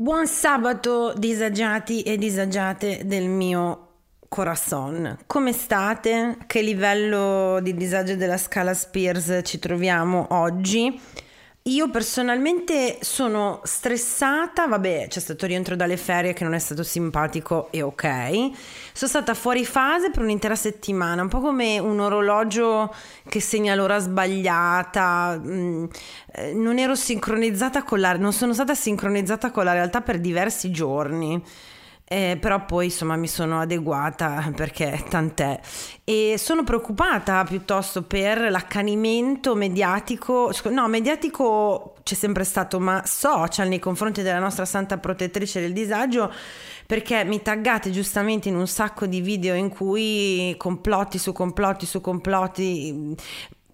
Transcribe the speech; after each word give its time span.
Buon 0.00 0.28
sabato 0.28 1.12
disagiati 1.16 2.02
e 2.02 2.16
disagiate 2.18 3.02
del 3.04 3.26
mio 3.26 3.86
corazon. 4.28 5.18
Come 5.26 5.52
state? 5.52 6.36
Che 6.46 6.60
livello 6.62 7.58
di 7.60 7.74
disagio 7.74 8.14
della 8.14 8.36
scala 8.36 8.74
Spears 8.74 9.40
ci 9.42 9.58
troviamo 9.58 10.28
oggi? 10.30 11.00
Io 11.64 11.90
personalmente 11.90 12.96
sono 13.02 13.60
stressata, 13.62 14.66
vabbè 14.66 15.06
c'è 15.08 15.20
stato 15.20 15.44
rientro 15.44 15.76
dalle 15.76 15.98
ferie 15.98 16.32
che 16.32 16.42
non 16.42 16.54
è 16.54 16.58
stato 16.58 16.82
simpatico 16.82 17.68
e 17.70 17.82
ok. 17.82 18.50
Sono 18.94 19.10
stata 19.10 19.34
fuori 19.34 19.66
fase 19.66 20.10
per 20.10 20.22
un'intera 20.22 20.54
settimana, 20.54 21.20
un 21.20 21.28
po' 21.28 21.40
come 21.40 21.78
un 21.78 22.00
orologio 22.00 22.94
che 23.28 23.40
segna 23.40 23.74
l'ora 23.74 23.98
sbagliata. 23.98 25.38
Mm, 25.44 25.84
eh, 26.32 26.54
non 26.54 26.78
ero 26.78 26.94
sincronizzata 26.94 27.82
con 27.82 28.00
la... 28.00 28.16
non 28.16 28.32
sono 28.32 28.54
stata 28.54 28.74
sincronizzata 28.74 29.50
con 29.50 29.64
la 29.64 29.72
realtà 29.72 30.00
per 30.00 30.20
diversi 30.20 30.70
giorni. 30.70 31.42
Eh, 32.10 32.38
però 32.40 32.64
poi 32.64 32.86
insomma 32.86 33.16
mi 33.16 33.28
sono 33.28 33.60
adeguata 33.60 34.50
perché 34.56 35.04
tant'è 35.10 35.60
e 36.04 36.36
sono 36.38 36.64
preoccupata 36.64 37.44
piuttosto 37.44 38.00
per 38.00 38.50
l'accanimento 38.50 39.54
mediatico 39.54 40.50
no 40.70 40.88
mediatico 40.88 41.96
c'è 42.02 42.14
sempre 42.14 42.44
stato 42.44 42.80
ma 42.80 43.02
social 43.04 43.68
nei 43.68 43.78
confronti 43.78 44.22
della 44.22 44.38
nostra 44.38 44.64
santa 44.64 44.96
protettrice 44.96 45.60
del 45.60 45.74
disagio 45.74 46.32
perché 46.86 47.24
mi 47.24 47.42
taggate 47.42 47.90
giustamente 47.90 48.48
in 48.48 48.56
un 48.56 48.66
sacco 48.66 49.04
di 49.04 49.20
video 49.20 49.54
in 49.54 49.68
cui 49.68 50.54
complotti 50.56 51.18
su 51.18 51.32
complotti 51.32 51.84
su 51.84 52.00
complotti 52.00 53.14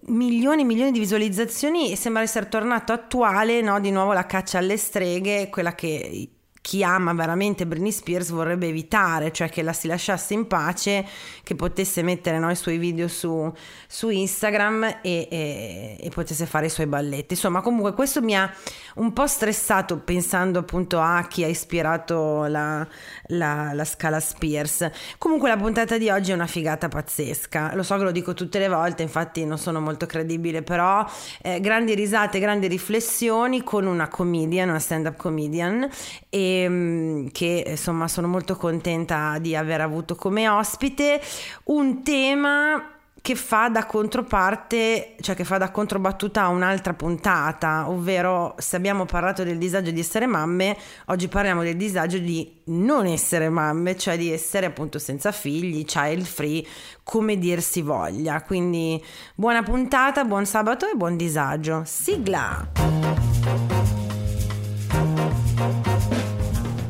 milioni 0.07 0.63
e 0.63 0.65
milioni 0.65 0.91
di 0.91 0.99
visualizzazioni 0.99 1.89
e 1.89 1.95
sembra 1.95 2.21
essere 2.21 2.49
tornato 2.49 2.91
attuale 2.91 3.61
no? 3.61 3.79
di 3.79 3.91
nuovo 3.91 4.11
la 4.11 4.25
caccia 4.25 4.57
alle 4.57 4.75
streghe 4.75 5.47
quella 5.49 5.73
che 5.73 6.31
chi 6.65 6.83
ama 6.83 7.13
veramente 7.13 7.67
Britney 7.67 7.91
Spears 7.91 8.31
vorrebbe 8.31 8.65
evitare, 8.67 9.31
cioè 9.31 9.49
che 9.49 9.61
la 9.61 9.71
si 9.71 9.85
lasciasse 9.85 10.33
in 10.33 10.47
pace, 10.47 11.05
che 11.43 11.53
potesse 11.53 12.01
mettere 12.01 12.39
no, 12.39 12.49
i 12.49 12.55
suoi 12.55 12.79
video 12.79 13.07
su, 13.07 13.53
su 13.85 14.09
Instagram 14.09 14.83
e, 15.03 15.27
e, 15.29 15.97
e, 15.99 16.09
potesse 16.09 16.47
fare 16.47 16.65
i 16.65 16.69
suoi 16.71 16.87
balletti. 16.87 17.35
Insomma, 17.35 17.61
comunque 17.61 17.93
questo 17.93 18.19
mi 18.23 18.35
ha 18.35 18.51
un 18.95 19.13
po' 19.13 19.27
stressato 19.27 19.99
pensando 19.99 20.57
appunto 20.57 20.99
a 20.99 21.27
chi 21.29 21.43
ha 21.43 21.47
ispirato 21.47 22.45
la, 22.45 22.85
la, 23.27 23.71
la 23.73 23.85
scala 23.85 24.19
Spears. 24.19 24.89
Comunque 25.19 25.49
la 25.49 25.57
puntata 25.57 25.99
di 25.99 26.09
oggi 26.09 26.31
è 26.31 26.33
una 26.33 26.47
figata 26.47 26.87
pazzesca, 26.87 27.75
lo 27.75 27.83
so 27.83 27.95
che 27.97 28.03
lo 28.05 28.11
dico 28.11 28.33
tutte 28.33 28.57
le 28.57 28.69
volte, 28.69 29.03
infatti 29.03 29.45
non 29.45 29.59
sono 29.59 29.79
molto 29.79 30.07
credibile, 30.07 30.63
però 30.63 31.05
eh, 31.43 31.59
grandi 31.59 31.93
risate, 31.93 32.39
grandi 32.39 32.65
riflessioni 32.65 33.61
con 33.61 33.85
una 33.85 34.07
comedian, 34.07 34.69
una 34.69 34.79
stand-up 34.79 35.15
comedian 35.15 35.87
e 36.27 36.53
Ehm, 36.63 37.29
che 37.31 37.63
insomma 37.67 38.07
sono 38.07 38.27
molto 38.27 38.55
contenta 38.55 39.37
di 39.39 39.55
aver 39.55 39.81
avuto 39.81 40.15
come 40.15 40.47
ospite 40.47 41.21
un 41.65 42.03
tema 42.03 42.89
che 43.25 43.33
fa 43.33 43.69
da 43.69 43.87
controparte, 43.87 45.15
cioè 45.19 45.35
che 45.35 45.43
fa 45.43 45.57
da 45.57 45.71
controbattuta 45.71 46.43
a 46.43 46.49
un'altra 46.49 46.93
puntata, 46.93 47.89
ovvero 47.89 48.53
se 48.59 48.75
abbiamo 48.75 49.05
parlato 49.05 49.43
del 49.43 49.57
disagio 49.57 49.89
di 49.89 49.99
essere 49.99 50.27
mamme, 50.27 50.77
oggi 51.05 51.27
parliamo 51.27 51.63
del 51.63 51.75
disagio 51.75 52.19
di 52.19 52.61
non 52.65 53.07
essere 53.07 53.49
mamme, 53.49 53.97
cioè 53.97 54.15
di 54.15 54.31
essere 54.31 54.67
appunto 54.67 54.99
senza 54.99 55.31
figli, 55.31 55.85
child 55.85 56.23
free, 56.23 56.63
come 57.01 57.39
dir 57.39 57.63
si 57.63 57.81
voglia. 57.81 58.43
Quindi 58.43 59.03
buona 59.33 59.63
puntata, 59.63 60.23
buon 60.23 60.45
sabato 60.45 60.87
e 60.87 60.93
buon 60.93 61.17
disagio. 61.17 61.81
Sigla! 61.83 63.04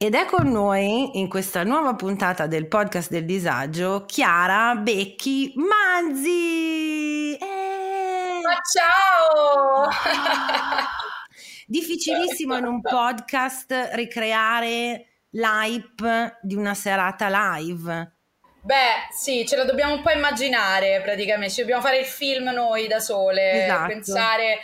Ed 0.00 0.14
è 0.14 0.26
con 0.26 0.48
noi 0.48 1.18
in 1.18 1.28
questa 1.28 1.64
nuova 1.64 1.96
puntata 1.96 2.46
del 2.46 2.68
podcast 2.68 3.10
del 3.10 3.24
disagio 3.24 4.04
Chiara 4.06 4.76
Becchi 4.76 5.52
Manzi. 5.56 7.34
Eh. 7.34 8.40
Ma 8.40 8.60
ciao! 8.62 9.88
Difficilissimo 11.66 12.56
in 12.56 12.66
un 12.66 12.80
podcast 12.80 13.88
ricreare 13.94 15.04
l'hype 15.30 16.38
di 16.42 16.54
una 16.54 16.74
serata 16.74 17.56
live. 17.56 18.12
Beh, 18.62 19.08
sì, 19.10 19.44
ce 19.48 19.56
la 19.56 19.64
dobbiamo 19.64 19.94
un 19.94 20.02
po' 20.02 20.10
immaginare 20.10 21.00
praticamente, 21.02 21.54
ci 21.54 21.60
dobbiamo 21.62 21.82
fare 21.82 21.98
il 21.98 22.06
film 22.06 22.50
noi 22.50 22.86
da 22.86 23.00
sole, 23.00 23.64
esatto. 23.64 23.88
pensare 23.88 24.60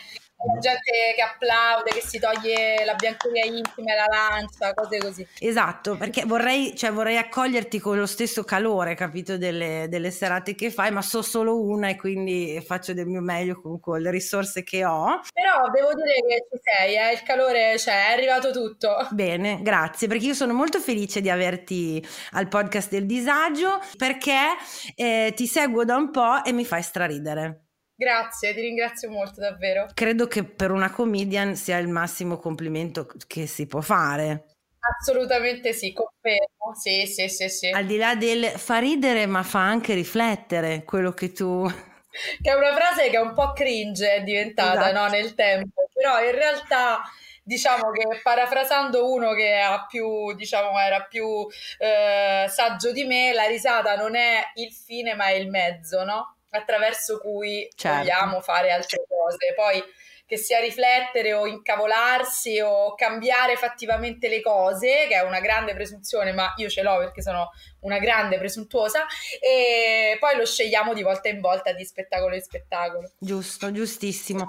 la 0.52 0.58
gente 0.60 0.90
che 1.16 1.22
applaude, 1.22 1.90
che 1.90 2.00
si 2.00 2.18
toglie 2.18 2.84
la 2.84 2.94
biancheria 2.94 3.44
intima 3.44 3.92
e 3.92 3.96
la 3.96 4.06
lancia, 4.08 4.74
cose 4.74 4.98
così. 4.98 5.26
Esatto, 5.38 5.96
perché 5.96 6.24
vorrei, 6.24 6.76
cioè, 6.76 6.92
vorrei 6.92 7.16
accoglierti 7.16 7.78
con 7.78 7.98
lo 7.98 8.06
stesso 8.06 8.44
calore, 8.44 8.94
capito, 8.94 9.36
delle, 9.38 9.86
delle, 9.88 10.10
serate 10.10 10.54
che 10.54 10.70
fai, 10.70 10.90
ma 10.90 11.02
so 11.02 11.22
solo 11.22 11.60
una 11.60 11.88
e 11.88 11.96
quindi 11.96 12.62
faccio 12.64 12.92
del 12.92 13.06
mio 13.06 13.20
meglio 13.20 13.60
con, 13.60 13.80
con 13.80 14.00
le 14.00 14.10
risorse 14.10 14.62
che 14.62 14.84
ho. 14.84 15.20
Però 15.32 15.70
devo 15.70 15.94
dire 15.94 16.14
che 16.26 16.46
ci 16.50 16.60
sei, 16.62 16.96
eh? 16.96 17.12
il 17.12 17.22
calore 17.22 17.74
c'è, 17.76 18.08
è 18.08 18.12
arrivato 18.12 18.50
tutto. 18.50 19.08
Bene, 19.10 19.60
grazie, 19.62 20.08
perché 20.08 20.26
io 20.26 20.34
sono 20.34 20.52
molto 20.52 20.78
felice 20.78 21.20
di 21.20 21.30
averti 21.30 22.04
al 22.32 22.48
podcast 22.48 22.90
del 22.90 23.06
disagio, 23.06 23.80
perché 23.96 24.56
eh, 24.94 25.32
ti 25.34 25.46
seguo 25.46 25.84
da 25.84 25.96
un 25.96 26.10
po' 26.10 26.44
e 26.44 26.52
mi 26.52 26.64
fai 26.64 26.82
straridere. 26.82 27.63
Grazie, 27.96 28.54
ti 28.54 28.60
ringrazio 28.60 29.08
molto 29.08 29.40
davvero. 29.40 29.88
Credo 29.94 30.26
che 30.26 30.44
per 30.44 30.72
una 30.72 30.90
comedian 30.90 31.54
sia 31.54 31.78
il 31.78 31.88
massimo 31.88 32.38
complimento 32.38 33.06
che 33.26 33.46
si 33.46 33.66
può 33.66 33.80
fare. 33.80 34.46
Assolutamente 34.80 35.72
sì, 35.72 35.92
confermo. 35.92 36.74
Sì, 36.74 37.06
sì, 37.06 37.28
sì, 37.28 37.48
sì. 37.48 37.70
Al 37.70 37.86
di 37.86 37.96
là 37.96 38.16
del 38.16 38.44
fa 38.46 38.78
ridere, 38.78 39.26
ma 39.26 39.42
fa 39.42 39.60
anche 39.60 39.94
riflettere 39.94 40.82
quello 40.84 41.12
che 41.12 41.32
tu. 41.32 41.66
Che 42.40 42.48
è 42.48 42.54
una 42.54 42.72
frase 42.72 43.10
che 43.10 43.16
è 43.16 43.20
un 43.20 43.34
po' 43.34 43.52
cringe 43.52 44.14
è 44.14 44.22
diventata 44.22 44.92
esatto. 44.92 45.00
no, 45.00 45.06
nel 45.08 45.34
tempo, 45.34 45.88
però 45.92 46.22
in 46.22 46.30
realtà 46.30 47.02
diciamo 47.42 47.90
che 47.90 48.20
parafrasando 48.22 49.12
uno 49.12 49.32
che 49.32 49.58
ha 49.58 49.84
più, 49.84 50.32
diciamo, 50.34 50.78
era 50.78 51.02
più 51.02 51.44
eh, 51.78 52.46
saggio 52.48 52.92
di 52.92 53.02
me, 53.02 53.32
la 53.32 53.46
risata 53.46 53.96
non 53.96 54.14
è 54.14 54.44
il 54.54 54.72
fine 54.72 55.14
ma 55.14 55.26
è 55.26 55.32
il 55.32 55.50
mezzo, 55.50 56.04
no? 56.04 56.36
Attraverso 56.56 57.18
cui 57.18 57.68
certo. 57.74 57.98
vogliamo 57.98 58.40
fare 58.40 58.70
altre 58.70 59.04
cose. 59.08 59.54
Poi 59.54 59.82
che 60.26 60.38
sia 60.38 60.58
riflettere 60.58 61.34
o 61.34 61.46
incavolarsi 61.46 62.58
o 62.60 62.94
cambiare 62.94 63.56
fattivamente 63.56 64.28
le 64.28 64.40
cose, 64.40 65.06
che 65.06 65.16
è 65.16 65.22
una 65.22 65.40
grande 65.40 65.74
presunzione, 65.74 66.32
ma 66.32 66.54
io 66.56 66.68
ce 66.68 66.82
l'ho 66.82 66.98
perché 66.98 67.20
sono 67.20 67.50
una 67.80 67.98
grande 67.98 68.38
presuntuosa, 68.38 69.04
e 69.38 70.16
poi 70.18 70.36
lo 70.36 70.46
scegliamo 70.46 70.94
di 70.94 71.02
volta 71.02 71.28
in 71.28 71.40
volta 71.40 71.72
di 71.72 71.84
spettacolo 71.84 72.34
in 72.34 72.40
spettacolo. 72.40 73.12
Giusto, 73.18 73.70
giustissimo. 73.70 74.48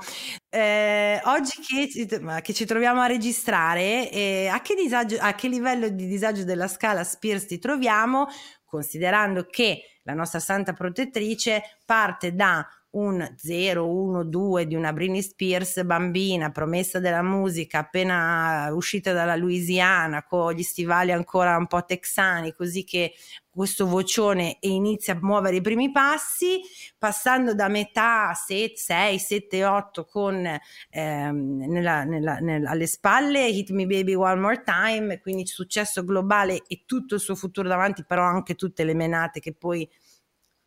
Eh, 0.49 1.19
oggi 1.25 1.59
che, 1.61 2.41
che, 2.41 2.53
ci 2.53 2.65
troviamo 2.65 3.01
a 3.01 3.07
registrare, 3.07 4.09
eh, 4.09 4.47
a, 4.47 4.61
che 4.61 4.75
disagio, 4.75 5.17
a 5.19 5.35
che 5.35 5.49
livello 5.49 5.89
di 5.89 6.07
disagio 6.07 6.45
della 6.45 6.69
scala 6.69 7.03
Spears 7.03 7.47
ti 7.47 7.59
troviamo, 7.59 8.27
considerando 8.65 9.45
che 9.45 9.99
la 10.03 10.13
nostra 10.13 10.39
santa 10.39 10.73
protettrice 10.73 11.77
parte 11.85 12.33
da 12.33 12.67
un 12.95 13.33
0, 13.35 13.87
1, 13.87 14.23
2 14.23 14.67
di 14.67 14.75
una 14.75 14.93
Britney 14.93 15.21
Spears 15.21 15.83
bambina, 15.83 16.51
promessa 16.51 16.99
della 16.99 17.21
musica, 17.21 17.79
appena 17.79 18.69
uscita 18.73 19.11
dalla 19.11 19.35
Louisiana, 19.35 20.23
con 20.23 20.53
gli 20.53 20.63
stivali 20.63 21.11
ancora 21.11 21.57
un 21.57 21.67
po' 21.67 21.83
texani, 21.83 22.53
così 22.53 22.83
che 22.83 23.13
questo 23.49 23.85
vocione 23.85 24.59
e 24.59 24.69
inizia 24.69 25.13
a 25.13 25.19
muovere 25.21 25.57
i 25.57 25.61
primi 25.61 25.91
passi, 25.91 26.59
passando 26.97 27.53
da 27.53 27.67
metà 27.67 28.33
6, 28.33 28.73
7, 29.17 29.65
8 29.65 30.05
con 30.05 30.45
ehm, 30.89 31.65
nella, 31.67 32.03
nella, 32.03 32.37
nella, 32.39 32.69
alle 32.71 32.87
spalle 32.87 33.47
Hit 33.47 33.71
Me 33.71 33.85
Baby 33.85 34.13
One 34.13 34.39
More 34.39 34.63
Time, 34.63 35.19
quindi 35.19 35.45
successo 35.47 36.03
globale 36.03 36.63
e 36.67 36.83
tutto 36.85 37.15
il 37.15 37.21
suo 37.21 37.35
futuro 37.35 37.67
davanti, 37.67 38.05
però 38.05 38.23
anche 38.23 38.55
tutte 38.55 38.83
le 38.83 38.93
menate 38.93 39.39
che 39.39 39.53
poi 39.53 39.89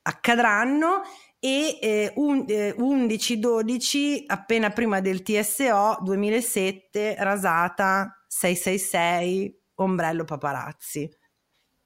accadranno 0.02 1.02
e 1.40 1.78
eh, 1.80 2.12
un, 2.16 2.44
eh, 2.48 2.74
11-12 2.76 4.24
appena 4.26 4.70
prima 4.70 5.00
del 5.00 5.22
TSO 5.22 5.98
2007 6.02 7.16
rasata 7.18 8.24
666 8.26 9.62
ombrello 9.76 10.24
paparazzi 10.24 11.08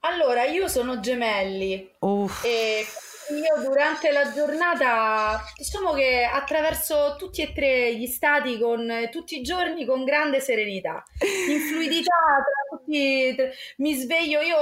allora 0.00 0.44
io 0.44 0.68
sono 0.68 1.00
gemelli 1.00 1.90
Uff. 2.00 2.44
e 2.44 2.86
io 3.30 3.62
durante 3.62 4.10
la 4.10 4.32
giornata, 4.32 5.40
diciamo 5.56 5.92
che 5.92 6.24
attraverso 6.24 7.14
tutti 7.18 7.40
e 7.42 7.52
tre 7.52 7.94
gli 7.94 8.06
stati 8.06 8.58
con 8.58 9.08
tutti 9.10 9.38
i 9.38 9.42
giorni 9.42 9.84
con 9.84 10.04
grande 10.04 10.40
serenità, 10.40 11.04
in 11.48 11.60
fluidità, 11.60 12.14
tra 12.44 12.76
tutti, 12.76 13.36
mi 13.76 13.94
sveglio, 13.94 14.40
io 14.40 14.56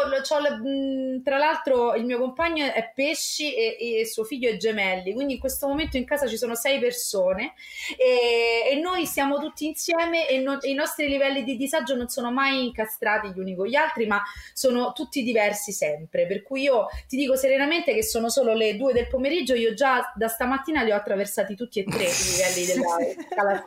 tra 1.23 1.39
l'altro 1.39 1.95
il 1.95 2.05
mio 2.05 2.19
compagno 2.19 2.67
è 2.67 2.93
pesci 2.95 3.55
e, 3.55 3.77
e, 3.81 4.07
suo 4.07 4.25
figlio 4.25 4.51
è 4.51 4.57
gemelli, 4.57 5.15
quindi 5.15 5.35
in 5.35 5.41
questo 5.41 5.67
momento 5.67 5.97
in 5.97 6.05
casa 6.05 6.27
ci 6.27 6.37
sono 6.37 6.55
sei 6.55 6.79
persone 6.79 7.55
e, 7.97 8.73
e 8.73 8.81
noi 8.81 9.07
siamo 9.07 9.39
tutti 9.39 9.67
insieme 9.67 10.29
e, 10.29 10.39
non, 10.39 10.59
i 10.63 10.75
nostri 10.75 11.09
livelli 11.09 11.45
di 11.45 11.57
disagio 11.57 11.95
non 11.95 12.09
sono 12.09 12.31
mai 12.31 12.67
incastrati 12.67 13.31
gli 13.31 13.39
uni 13.39 13.57
con 13.57 13.67
gli 13.67 13.77
altri, 13.77 14.07
ma 14.07 14.23
sono 14.53 14.93
tutti 14.93 15.23
diversi 15.23 15.73
sempre, 15.73 16.27
per 16.27 16.43
cui 16.43 16.63
io 16.63 16.89
ti 17.09 17.17
dico 17.17 17.37
serenamente 17.37 17.95
che 17.95 18.03
sono 18.03 18.29
solo 18.29 18.50
le 18.55 18.77
due 18.77 18.93
del 18.93 19.09
pomeriggio, 19.09 19.55
io 19.55 19.75
già 19.75 20.13
da 20.15 20.29
stamattina 20.29 20.83
li 20.83 20.91
ho 20.91 20.97
attraversati 20.97 21.55
tutti 21.55 21.81
e 21.81 21.85
tre 21.85 22.05
i 22.05 22.09
livelli 22.31 22.67
della 22.67 23.25
scala 23.31 23.67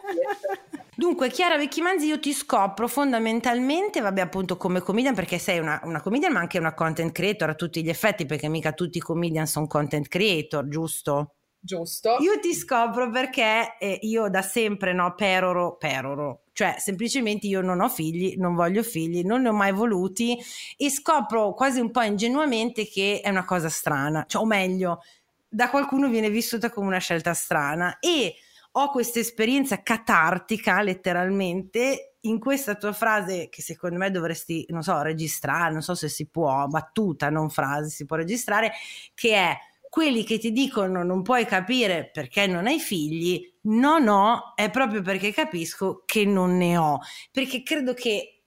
Dunque, 0.95 1.29
Chiara 1.29 1.57
Vecchimanzi, 1.57 2.05
io 2.05 2.19
ti 2.19 2.33
scopro 2.33 2.87
fondamentalmente, 2.87 3.99
vabbè, 3.99 4.21
appunto 4.21 4.57
come 4.57 4.79
comedian, 4.79 5.15
perché 5.15 5.39
sei 5.39 5.57
una, 5.57 5.81
una, 5.83 6.01
comedian, 6.01 6.31
ma 6.31 6.39
anche 6.39 6.59
una 6.59 6.75
content 6.75 7.11
creator 7.11 7.49
a 7.49 7.55
tutti 7.55 7.83
gli 7.83 7.89
effetti, 7.89 8.27
perché 8.27 8.47
mica 8.47 8.73
tutti 8.73 8.99
i 8.99 9.01
comedian 9.01 9.47
sono 9.47 9.65
content 9.65 10.07
creator, 10.07 10.67
giusto? 10.67 11.33
Giusto. 11.59 12.17
Io 12.19 12.39
ti 12.39 12.53
scopro 12.53 13.09
perché 13.09 13.77
eh, 13.79 13.97
io 14.01 14.29
da 14.29 14.41
sempre, 14.43 14.93
no, 14.93 15.15
peroro, 15.15 15.77
peroro, 15.77 16.42
cioè 16.53 16.75
semplicemente 16.77 17.47
io 17.47 17.61
non 17.61 17.81
ho 17.81 17.89
figli, 17.89 18.35
non 18.37 18.55
voglio 18.55 18.83
figli, 18.83 19.23
non 19.23 19.41
ne 19.41 19.49
ho 19.49 19.53
mai 19.53 19.73
voluti 19.73 20.37
e 20.77 20.89
scopro 20.89 21.53
quasi 21.53 21.79
un 21.79 21.91
po' 21.91 22.01
ingenuamente 22.01 22.87
che 22.87 23.19
è 23.21 23.29
una 23.29 23.43
cosa 23.43 23.69
strana, 23.69 24.23
cioè, 24.27 24.41
o 24.41 24.45
meglio, 24.45 25.01
da 25.47 25.69
qualcuno 25.69 26.07
viene 26.07 26.29
vissuta 26.29 26.69
come 26.69 26.87
una 26.87 26.99
scelta 26.99 27.33
strana 27.33 27.99
e 27.99 28.35
ho 28.75 28.89
questa 28.89 29.19
esperienza 29.19 29.83
catartica 29.83 30.81
letteralmente 30.81 32.15
in 32.21 32.39
questa 32.39 32.75
tua 32.75 32.93
frase 32.93 33.49
che 33.49 33.61
secondo 33.61 33.97
me 33.97 34.09
dovresti, 34.09 34.65
non 34.69 34.81
so, 34.81 35.01
registrare, 35.01 35.73
non 35.73 35.81
so 35.81 35.93
se 35.93 36.07
si 36.07 36.27
può, 36.27 36.65
battuta, 36.67 37.29
non 37.29 37.49
frase, 37.49 37.89
si 37.89 38.05
può 38.05 38.15
registrare, 38.15 38.71
che 39.13 39.35
è 39.35 39.57
quelli 39.93 40.23
che 40.23 40.39
ti 40.39 40.51
dicono 40.51 41.03
non 41.03 41.21
puoi 41.21 41.45
capire 41.45 42.09
perché 42.11 42.47
non 42.47 42.65
hai 42.65 42.79
figli, 42.79 43.47
no, 43.65 43.99
no, 43.99 44.53
è 44.55 44.71
proprio 44.71 45.03
perché 45.03 45.31
capisco 45.31 46.01
che 46.07 46.25
non 46.25 46.57
ne 46.57 46.77
ho. 46.77 46.97
Perché 47.31 47.61
credo 47.61 47.93
che 47.93 48.41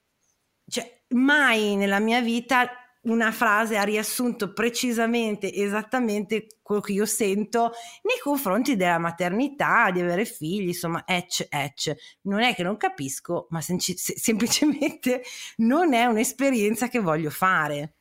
cioè, 0.67 1.03
mai 1.11 1.77
nella 1.77 2.01
mia 2.01 2.21
vita 2.21 2.69
una 3.03 3.31
frase 3.31 3.77
ha 3.77 3.85
riassunto 3.85 4.53
precisamente, 4.53 5.53
esattamente 5.55 6.49
quello 6.63 6.81
che 6.81 6.95
io 6.95 7.07
sento 7.07 7.71
nei 8.03 8.19
confronti 8.21 8.75
della 8.75 8.99
maternità, 8.99 9.93
di 9.93 10.01
avere 10.01 10.25
figli, 10.25 10.67
insomma, 10.67 11.05
ecce, 11.07 11.47
ecce. 11.49 11.99
Non 12.23 12.41
è 12.41 12.57
che 12.57 12.65
non 12.65 12.77
capisco, 12.77 13.47
ma 13.51 13.61
sem- 13.61 13.79
semplicemente 13.79 15.23
non 15.59 15.95
è 15.95 16.07
un'esperienza 16.07 16.89
che 16.89 16.99
voglio 16.99 17.31
fare. 17.31 17.96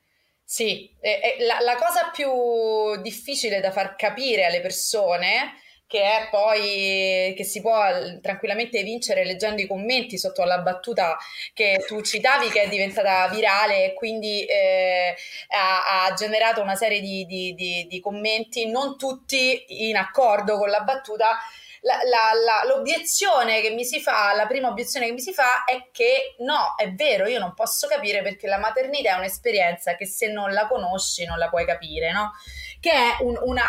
Sì, 0.47 0.95
e, 1.01 1.19
e 1.39 1.43
la, 1.43 1.59
la, 1.61 1.75
cosa 1.75 2.11
più 2.13 3.01
difficile 3.01 3.59
da 3.61 3.71
far 3.71 3.95
capire 3.95 4.45
alle 4.45 4.61
persone, 4.61 5.55
che 5.87 6.01
è 6.01 6.27
poi 6.29 7.33
che 7.35 7.43
si 7.43 7.61
può 7.61 7.81
tranquillamente 8.21 8.83
vincere 8.83 9.25
leggendo 9.25 9.61
i 9.61 9.67
commenti 9.67 10.19
sotto 10.19 10.43
alla 10.43 10.59
battuta 10.59 11.17
che 11.53 11.83
tu 11.87 12.01
citavi, 12.01 12.49
che 12.49 12.61
è 12.63 12.69
diventata 12.69 13.27
virale 13.29 13.85
e 13.85 13.93
quindi 13.93 14.45
eh, 14.45 15.15
ha, 15.49 16.05
ha, 16.05 16.13
generato 16.13 16.61
una 16.61 16.75
serie 16.75 17.01
di, 17.01 17.25
di, 17.25 17.55
di, 17.55 17.87
di 17.87 17.99
commenti, 17.99 18.67
non 18.67 18.97
tutti 18.97 19.63
in 19.89 19.95
accordo 19.95 20.57
con 20.59 20.69
la 20.69 20.81
battuta 20.81 21.37
la, 21.85 21.99
la, 22.03 22.33
la, 22.33 22.75
l'obiezione 22.75 23.61
che 23.61 23.69
mi 23.69 23.85
si 23.85 24.01
fa, 24.01 24.33
la 24.33 24.47
prima 24.47 24.69
obiezione 24.69 25.05
che 25.05 25.11
mi 25.11 25.19
si 25.19 25.33
fa 25.33 25.63
è 25.65 25.89
che 25.91 26.35
no, 26.39 26.73
è 26.75 26.91
vero, 26.91 27.27
io 27.27 27.37
non 27.37 27.53
posso 27.53 27.87
capire 27.87 28.23
perché 28.23 28.47
la 28.47 28.57
maternità 28.57 29.11
è 29.11 29.17
un'esperienza 29.17 29.95
che 29.95 30.07
se 30.07 30.31
non 30.31 30.51
la 30.51 30.67
conosci 30.67 31.25
non 31.25 31.37
la 31.37 31.47
puoi 31.47 31.63
capire, 31.63 32.11
no? 32.11 32.31
Che 32.79 32.91
è 32.91 33.17
un, 33.21 33.37
una, 33.39 33.65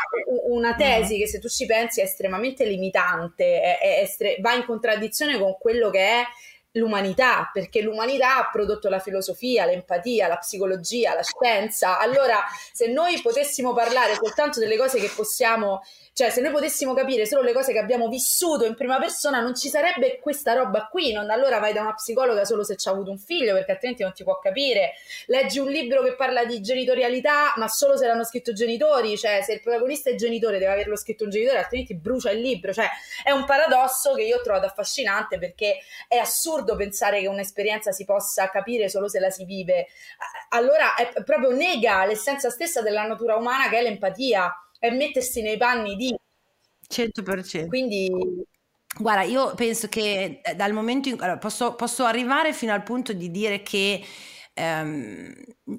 una, 0.48 0.74
tesi 0.74 1.16
mm. 1.16 1.18
che 1.18 1.28
se 1.28 1.38
tu 1.38 1.48
ci 1.48 1.66
pensi 1.66 2.00
è 2.00 2.04
estremamente 2.04 2.64
limitante, 2.64 3.60
è, 3.60 3.78
è 3.80 4.00
estre- 4.00 4.36
va 4.40 4.54
in 4.54 4.64
contraddizione 4.64 5.38
con 5.38 5.56
quello 5.58 5.90
che 5.90 6.00
è 6.00 6.24
l'umanità, 6.76 7.50
perché 7.52 7.80
l'umanità 7.80 8.38
ha 8.38 8.50
prodotto 8.50 8.88
la 8.88 8.98
filosofia, 8.98 9.66
l'empatia, 9.66 10.28
la 10.28 10.38
psicologia, 10.38 11.14
la 11.14 11.22
scienza. 11.22 11.98
Allora, 11.98 12.44
se 12.72 12.86
noi 12.86 13.20
potessimo 13.20 13.72
parlare 13.72 14.14
soltanto 14.14 14.60
delle 14.60 14.76
cose 14.76 14.98
che 14.98 15.10
possiamo 15.14 15.82
cioè, 16.16 16.30
se 16.30 16.40
noi 16.40 16.50
potessimo 16.50 16.94
capire 16.94 17.26
solo 17.26 17.42
le 17.42 17.52
cose 17.52 17.74
che 17.74 17.78
abbiamo 17.78 18.08
vissuto 18.08 18.64
in 18.64 18.74
prima 18.74 18.98
persona, 18.98 19.42
non 19.42 19.54
ci 19.54 19.68
sarebbe 19.68 20.18
questa 20.18 20.54
roba 20.54 20.88
qui. 20.90 21.12
Non 21.12 21.28
allora 21.28 21.58
vai 21.58 21.74
da 21.74 21.82
una 21.82 21.92
psicologa 21.92 22.46
solo 22.46 22.64
se 22.64 22.76
ci 22.76 22.88
ha 22.88 22.92
avuto 22.92 23.10
un 23.10 23.18
figlio, 23.18 23.52
perché 23.52 23.72
altrimenti 23.72 24.02
non 24.02 24.14
ti 24.14 24.24
può 24.24 24.38
capire. 24.38 24.94
Leggi 25.26 25.58
un 25.58 25.68
libro 25.68 26.02
che 26.02 26.14
parla 26.14 26.46
di 26.46 26.62
genitorialità, 26.62 27.52
ma 27.56 27.68
solo 27.68 27.98
se 27.98 28.06
l'hanno 28.06 28.24
scritto 28.24 28.54
genitori. 28.54 29.18
Cioè, 29.18 29.42
se 29.42 29.52
il 29.52 29.60
protagonista 29.60 30.08
è 30.08 30.14
genitore, 30.14 30.58
deve 30.58 30.72
averlo 30.72 30.96
scritto 30.96 31.24
un 31.24 31.28
genitore, 31.28 31.58
altrimenti 31.58 31.94
brucia 31.94 32.30
il 32.30 32.40
libro. 32.40 32.72
Cioè, 32.72 32.88
è 33.22 33.32
un 33.32 33.44
paradosso 33.44 34.14
che 34.14 34.22
io 34.22 34.38
ho 34.38 34.40
trovato 34.40 34.64
affascinante 34.64 35.36
perché 35.36 35.80
è 36.08 36.16
assurdo 36.16 36.65
pensare 36.74 37.20
che 37.20 37.28
un'esperienza 37.28 37.92
si 37.92 38.04
possa 38.04 38.50
capire 38.50 38.88
solo 38.88 39.08
se 39.08 39.20
la 39.20 39.30
si 39.30 39.44
vive. 39.44 39.86
Allora, 40.48 40.96
è 40.96 41.22
proprio 41.22 41.50
nega 41.50 42.04
l'essenza 42.06 42.50
stessa 42.50 42.82
della 42.82 43.06
natura 43.06 43.36
umana 43.36 43.68
che 43.68 43.78
è 43.78 43.82
l'empatia 43.82 44.52
è 44.78 44.90
mettersi 44.90 45.42
nei 45.42 45.56
panni 45.56 45.96
di... 45.96 46.14
100%. 46.88 47.66
Quindi... 47.66 48.08
Guarda, 48.98 49.24
io 49.24 49.54
penso 49.54 49.88
che 49.88 50.40
eh, 50.42 50.54
dal 50.54 50.72
momento 50.72 51.10
in 51.10 51.16
cui 51.16 51.24
allora, 51.24 51.38
posso, 51.38 51.74
posso, 51.74 52.04
arrivare 52.04 52.54
fino 52.54 52.72
al 52.72 52.82
punto 52.82 53.12
di 53.12 53.30
dire 53.30 53.60
che 53.60 54.02
ehm, 54.54 55.34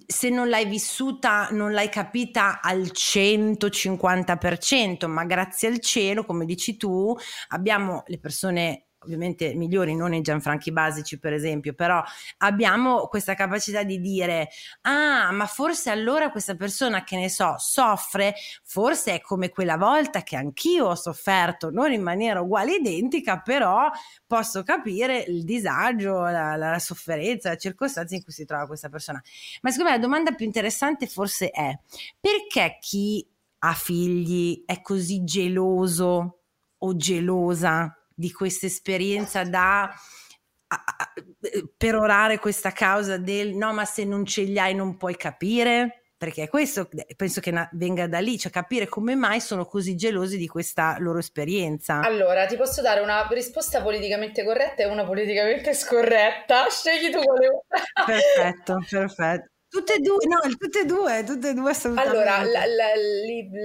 se 0.05 0.29
non 0.29 0.49
l'hai 0.49 0.67
vissuta, 0.67 1.47
non 1.49 1.71
l'hai 1.71 1.89
capita 1.89 2.61
al 2.61 2.81
150%, 2.81 5.07
ma 5.07 5.25
grazie 5.25 5.67
al 5.67 5.79
cielo, 5.79 6.25
come 6.25 6.45
dici 6.45 6.77
tu, 6.77 7.17
abbiamo 7.49 8.03
le 8.05 8.19
persone 8.19 8.86
ovviamente 8.99 9.53
migliori, 9.53 9.95
non 9.95 10.13
i 10.13 10.21
Gianfranchi 10.21 10.71
basici 10.71 11.19
per 11.19 11.33
esempio, 11.33 11.73
però 11.73 12.03
abbiamo 12.37 13.07
questa 13.07 13.35
capacità 13.35 13.83
di 13.83 13.99
dire, 13.99 14.49
ah, 14.81 15.31
ma 15.31 15.45
forse 15.45 15.89
allora 15.89 16.31
questa 16.31 16.55
persona 16.55 17.03
che 17.03 17.15
ne 17.15 17.29
so, 17.29 17.55
soffre, 17.57 18.35
forse 18.63 19.15
è 19.15 19.21
come 19.21 19.49
quella 19.49 19.77
volta 19.77 20.23
che 20.23 20.35
anch'io 20.35 20.87
ho 20.87 20.95
sofferto, 20.95 21.69
non 21.69 21.91
in 21.91 22.01
maniera 22.01 22.41
uguale 22.41 22.75
identica, 22.75 23.39
però 23.39 23.89
posso 24.25 24.63
capire 24.63 25.23
il 25.27 25.43
disagio, 25.43 26.21
la, 26.23 26.55
la 26.55 26.79
sofferenza, 26.79 27.49
la 27.49 27.57
circostanza 27.57 28.15
in 28.15 28.23
cui 28.23 28.33
si 28.33 28.45
trova 28.45 28.65
questa 28.65 28.89
persona. 28.89 29.21
Ma 29.61 29.69
secondo 29.71 29.91
me 29.91 29.97
la 29.97 30.03
domanda 30.03 30.31
più 30.31 30.45
interessante 30.45 31.07
forse 31.07 31.49
è, 31.49 31.77
perché 32.19 32.77
chi 32.79 33.25
ha 33.59 33.73
figli 33.73 34.63
è 34.65 34.81
così 34.81 35.23
geloso 35.23 36.39
o 36.77 36.95
gelosa 36.95 37.96
di 38.17 38.31
questa 38.31 38.65
esperienza 38.65 39.43
da 39.43 39.93
perorare 41.77 42.39
questa 42.39 42.71
causa 42.71 43.17
del 43.17 43.53
no, 43.55 43.73
ma 43.73 43.85
se 43.85 44.03
non 44.03 44.25
ce 44.25 44.41
li 44.41 44.57
hai 44.57 44.73
non 44.73 44.97
puoi 44.97 45.15
capire? 45.15 46.01
Perché 46.17 46.49
questo 46.49 46.89
penso 47.15 47.41
che 47.41 47.51
na- 47.51 47.69
venga 47.73 48.07
da 48.07 48.17
lì, 48.17 48.39
cioè 48.39 48.51
capire 48.51 48.87
come 48.87 49.13
mai 49.13 49.39
sono 49.39 49.65
così 49.65 49.95
gelosi 49.95 50.37
di 50.37 50.47
questa 50.47 50.97
loro 50.99 51.19
esperienza. 51.19 51.99
Allora, 51.99 52.47
ti 52.47 52.55
posso 52.55 52.81
dare 52.81 53.01
una 53.01 53.27
risposta 53.29 53.83
politicamente 53.83 54.43
corretta 54.43 54.81
e 54.81 54.87
una 54.87 55.03
politicamente 55.03 55.75
scorretta. 55.75 56.67
Scegli 56.71 57.11
tu 57.11 57.21
quale. 57.21 57.61
perfetto, 58.03 58.77
perfetto. 58.89 59.51
Tutte 59.69 59.95
e 59.95 59.99
due, 59.99 60.25
no, 60.25 60.39
tutte 60.57 60.79
e 60.79 60.85
due, 60.85 61.23
tutte 61.25 61.49
e 61.49 61.53
due 61.53 61.71
assolutamente. 61.71 62.17
Allora, 62.17 62.41
la, 62.43 62.65
la, 62.65 62.95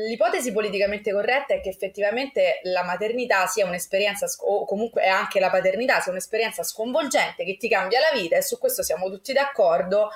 l'ipotesi 0.08 0.50
politicamente 0.50 1.12
corretta 1.12 1.54
è 1.54 1.60
che 1.60 1.68
effettivamente 1.68 2.58
la 2.64 2.82
maternità 2.82 3.46
sia 3.46 3.64
un'esperienza, 3.66 4.26
o 4.40 4.64
comunque 4.64 5.06
anche 5.06 5.38
la 5.38 5.48
paternità 5.48 6.00
sia 6.00 6.10
un'esperienza 6.10 6.64
sconvolgente 6.64 7.44
che 7.44 7.56
ti 7.56 7.68
cambia 7.68 8.00
la 8.00 8.18
vita 8.18 8.36
e 8.36 8.42
su 8.42 8.58
questo 8.58 8.82
siamo 8.82 9.10
tutti 9.10 9.32
d'accordo 9.32 10.10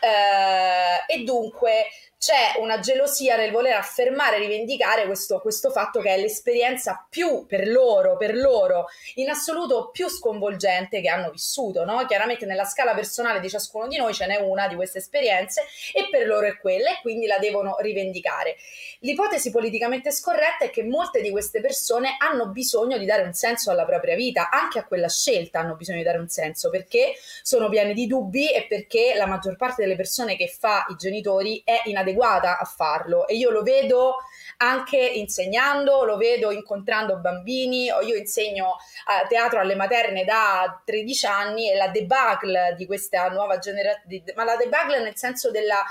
eh, 0.00 1.12
e 1.12 1.24
dunque 1.24 1.86
c'è 2.22 2.60
una 2.60 2.78
gelosia 2.78 3.34
nel 3.34 3.50
voler 3.50 3.74
affermare 3.74 4.36
e 4.36 4.38
rivendicare 4.38 5.06
questo, 5.06 5.40
questo, 5.40 5.70
fatto 5.70 6.00
che 6.00 6.10
è 6.10 6.20
l'esperienza 6.20 7.04
più 7.10 7.46
per 7.48 7.66
loro, 7.66 8.16
per 8.16 8.36
loro, 8.36 8.86
in 9.16 9.28
assoluto 9.28 9.90
più 9.90 10.08
sconvolgente 10.08 11.00
che 11.00 11.08
hanno 11.08 11.32
vissuto, 11.32 11.84
no? 11.84 12.06
Chiaramente 12.06 12.46
nella 12.46 12.64
scala 12.64 12.94
personale 12.94 13.40
di 13.40 13.48
ciascuno 13.50 13.88
di 13.88 13.96
noi 13.96 14.14
ce 14.14 14.26
n'è 14.26 14.36
una 14.36 14.68
di 14.68 14.76
queste 14.76 14.98
esperienze 14.98 15.64
e 15.92 16.06
per 16.12 16.28
loro 16.28 16.46
è 16.46 16.56
quella 16.58 16.90
e 16.90 17.00
quindi 17.02 17.26
la 17.26 17.38
devono 17.38 17.74
rivendicare. 17.80 18.54
L'ipotesi 19.00 19.50
politicamente 19.50 20.12
scorretta 20.12 20.66
è 20.66 20.70
che 20.70 20.84
molte 20.84 21.22
di 21.22 21.30
queste 21.32 21.60
persone 21.60 22.14
hanno 22.18 22.50
bisogno 22.50 22.98
di 22.98 23.04
dare 23.04 23.22
un 23.22 23.32
senso 23.32 23.72
alla 23.72 23.84
propria 23.84 24.14
vita, 24.14 24.48
anche 24.48 24.78
a 24.78 24.84
quella 24.84 25.08
scelta 25.08 25.58
hanno 25.58 25.74
bisogno 25.74 25.98
di 25.98 26.04
dare 26.04 26.18
un 26.18 26.28
senso, 26.28 26.70
perché 26.70 27.14
sono 27.42 27.68
piene 27.68 27.94
di 27.94 28.06
dubbi 28.06 28.48
e 28.48 28.66
perché 28.68 29.14
la 29.16 29.26
maggior 29.26 29.56
parte 29.56 29.82
delle 29.82 29.96
persone 29.96 30.36
che 30.36 30.46
fa 30.46 30.86
i 30.88 30.94
genitori 30.94 31.62
è 31.64 31.80
inadeguata 31.86 32.10
adeguata 32.12 32.58
a 32.58 32.64
farlo. 32.64 33.26
E 33.26 33.36
io 33.36 33.50
lo 33.50 33.62
vedo 33.62 34.16
anche 34.62 34.96
insegnando, 34.96 36.04
lo 36.04 36.16
vedo 36.16 36.52
incontrando 36.52 37.16
bambini, 37.16 37.86
io 37.86 38.14
insegno 38.14 38.76
a 39.06 39.26
teatro 39.26 39.58
alle 39.58 39.74
materne 39.74 40.24
da 40.24 40.80
13 40.84 41.26
anni 41.26 41.70
e 41.70 41.74
la 41.74 41.88
debacle 41.88 42.74
di 42.76 42.86
questa 42.86 43.28
nuova 43.28 43.58
generazione, 43.58 44.22
ma 44.36 44.44
la 44.44 44.56
debacle 44.56 45.00
nel 45.00 45.16
senso 45.16 45.50
della, 45.50 45.82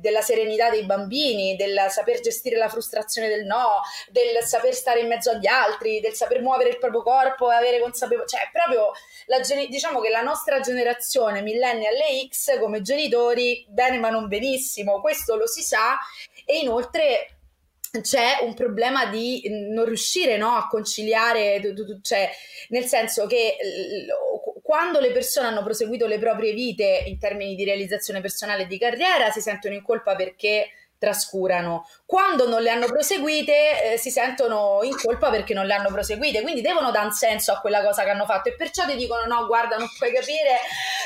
della 0.00 0.22
serenità 0.22 0.70
dei 0.70 0.84
bambini, 0.84 1.54
del 1.54 1.86
saper 1.88 2.18
gestire 2.20 2.56
la 2.56 2.68
frustrazione 2.68 3.28
del 3.28 3.44
no, 3.44 3.80
del 4.10 4.42
saper 4.44 4.74
stare 4.74 5.00
in 5.00 5.06
mezzo 5.06 5.30
agli 5.30 5.46
altri, 5.46 6.00
del 6.00 6.14
saper 6.14 6.42
muovere 6.42 6.70
il 6.70 6.78
proprio 6.78 7.02
corpo 7.02 7.52
e 7.52 7.54
avere 7.54 7.78
consapevolezza, 7.78 8.38
cioè 8.38 8.50
proprio 8.52 8.90
la, 9.26 9.38
diciamo 9.68 10.00
che 10.00 10.10
la 10.10 10.22
nostra 10.22 10.58
generazione 10.58 11.42
millennial 11.42 11.94
e 11.94 12.26
X 12.28 12.58
come 12.58 12.82
genitori, 12.82 13.64
bene 13.68 13.98
ma 13.98 14.10
non 14.10 14.26
benissimo, 14.26 15.00
questo 15.00 15.36
lo 15.36 15.46
si 15.46 15.62
sa. 15.62 15.96
E 16.44 16.58
inoltre 16.58 17.39
c'è 18.00 18.38
un 18.42 18.54
problema 18.54 19.06
di 19.06 19.42
non 19.72 19.84
riuscire 19.84 20.36
no, 20.36 20.50
a 20.50 20.66
conciliare, 20.68 21.60
cioè, 22.02 22.30
nel 22.68 22.84
senso 22.84 23.26
che 23.26 23.56
quando 24.62 25.00
le 25.00 25.10
persone 25.10 25.48
hanno 25.48 25.64
proseguito 25.64 26.06
le 26.06 26.20
proprie 26.20 26.52
vite 26.52 27.02
in 27.06 27.18
termini 27.18 27.56
di 27.56 27.64
realizzazione 27.64 28.20
personale 28.20 28.62
e 28.62 28.66
di 28.66 28.78
carriera 28.78 29.30
si 29.30 29.40
sentono 29.40 29.74
in 29.74 29.82
colpa 29.82 30.14
perché 30.14 30.68
trascurano. 31.00 31.88
Quando 32.04 32.46
non 32.46 32.60
le 32.60 32.70
hanno 32.70 32.86
proseguite 32.86 33.92
eh, 33.92 33.96
si 33.96 34.10
sentono 34.10 34.80
in 34.82 34.94
colpa 35.02 35.30
perché 35.30 35.54
non 35.54 35.64
le 35.64 35.72
hanno 35.72 35.88
proseguite, 35.88 36.42
quindi 36.42 36.60
devono 36.60 36.90
dare 36.90 37.06
un 37.06 37.12
senso 37.12 37.52
a 37.52 37.60
quella 37.60 37.82
cosa 37.82 38.04
che 38.04 38.10
hanno 38.10 38.26
fatto 38.26 38.50
e 38.50 38.54
perciò 38.54 38.84
ti 38.84 38.96
dicono 38.96 39.24
no, 39.24 39.46
guarda, 39.46 39.76
non 39.76 39.88
puoi 39.96 40.12
capire, 40.12 40.58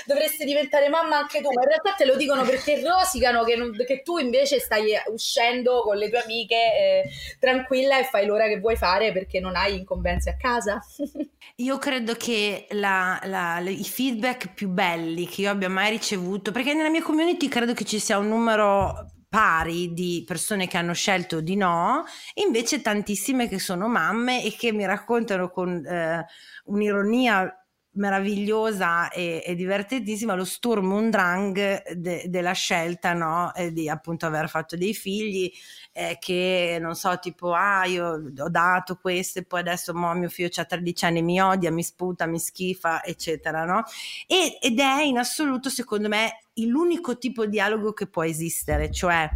dovresti 0.04 0.44
diventare 0.44 0.88
mamma 0.88 1.18
anche 1.18 1.40
tu, 1.40 1.48
ma 1.52 1.62
in 1.62 1.68
realtà 1.68 1.92
te 1.92 2.04
lo 2.04 2.16
dicono 2.16 2.42
perché 2.42 2.82
rosicano 2.82 3.44
che, 3.44 3.54
non, 3.54 3.70
che 3.86 4.02
tu 4.02 4.18
invece 4.18 4.58
stai 4.58 4.94
uscendo 5.06 5.82
con 5.82 5.96
le 5.96 6.08
tue 6.10 6.22
amiche 6.22 6.56
eh, 6.56 7.10
tranquilla 7.38 7.98
e 7.98 8.04
fai 8.04 8.26
l'ora 8.26 8.48
che 8.48 8.58
vuoi 8.58 8.76
fare 8.76 9.12
perché 9.12 9.38
non 9.38 9.54
hai 9.54 9.76
incombenze 9.78 10.30
a 10.30 10.36
casa. 10.36 10.84
Io 11.58 11.78
credo 11.78 12.14
che 12.14 12.66
la, 12.70 13.20
la, 13.24 13.60
i 13.60 13.84
feedback 13.84 14.52
più 14.54 14.68
belli 14.68 15.28
che 15.28 15.42
io 15.42 15.50
abbia 15.50 15.68
mai 15.68 15.90
ricevuto, 15.90 16.50
perché 16.50 16.74
nella 16.74 16.90
mia 16.90 17.00
community 17.00 17.46
credo 17.46 17.74
che 17.74 17.84
ci 17.84 18.00
sia 18.00 18.18
un 18.18 18.26
numero 18.26 19.13
pari 19.34 19.92
di 19.92 20.22
persone 20.24 20.68
che 20.68 20.76
hanno 20.76 20.92
scelto 20.92 21.40
di 21.40 21.56
no, 21.56 22.04
invece 22.34 22.80
tantissime 22.80 23.48
che 23.48 23.58
sono 23.58 23.88
mamme 23.88 24.44
e 24.44 24.54
che 24.56 24.70
mi 24.72 24.86
raccontano 24.86 25.50
con 25.50 25.84
eh, 25.84 26.24
un'ironia 26.66 27.63
meravigliosa 27.94 29.08
e, 29.10 29.42
e, 29.44 29.54
divertentissima 29.54 30.34
lo 30.34 30.44
Sturm 30.44 30.92
und 30.92 31.10
Drang 31.10 31.92
de, 31.92 32.24
della 32.28 32.52
scelta 32.52 33.12
no? 33.12 33.52
di 33.72 33.88
appunto 33.88 34.26
aver 34.26 34.48
fatto 34.48 34.76
dei 34.76 34.94
figli 34.94 35.52
eh, 35.92 36.16
che 36.18 36.78
non 36.80 36.94
so 36.94 37.18
tipo 37.18 37.52
ah 37.52 37.84
io 37.84 38.20
ho 38.36 38.48
dato 38.48 38.96
questo 38.96 39.38
e 39.38 39.44
poi 39.44 39.60
adesso 39.60 39.94
mo, 39.94 40.12
mio 40.14 40.28
figlio 40.28 40.50
ha 40.54 40.64
13 40.64 41.04
anni 41.04 41.22
mi 41.22 41.40
odia 41.40 41.70
mi 41.70 41.82
sputa 41.82 42.26
mi 42.26 42.38
schifa 42.38 43.04
eccetera 43.04 43.64
no? 43.64 43.84
E, 44.26 44.58
ed 44.60 44.78
è 44.78 45.02
in 45.02 45.18
assoluto 45.18 45.68
secondo 45.68 46.08
me 46.08 46.44
l'unico 46.54 47.18
tipo 47.18 47.44
di 47.44 47.50
dialogo 47.50 47.92
che 47.92 48.06
può 48.06 48.24
esistere 48.24 48.90
cioè 48.90 49.28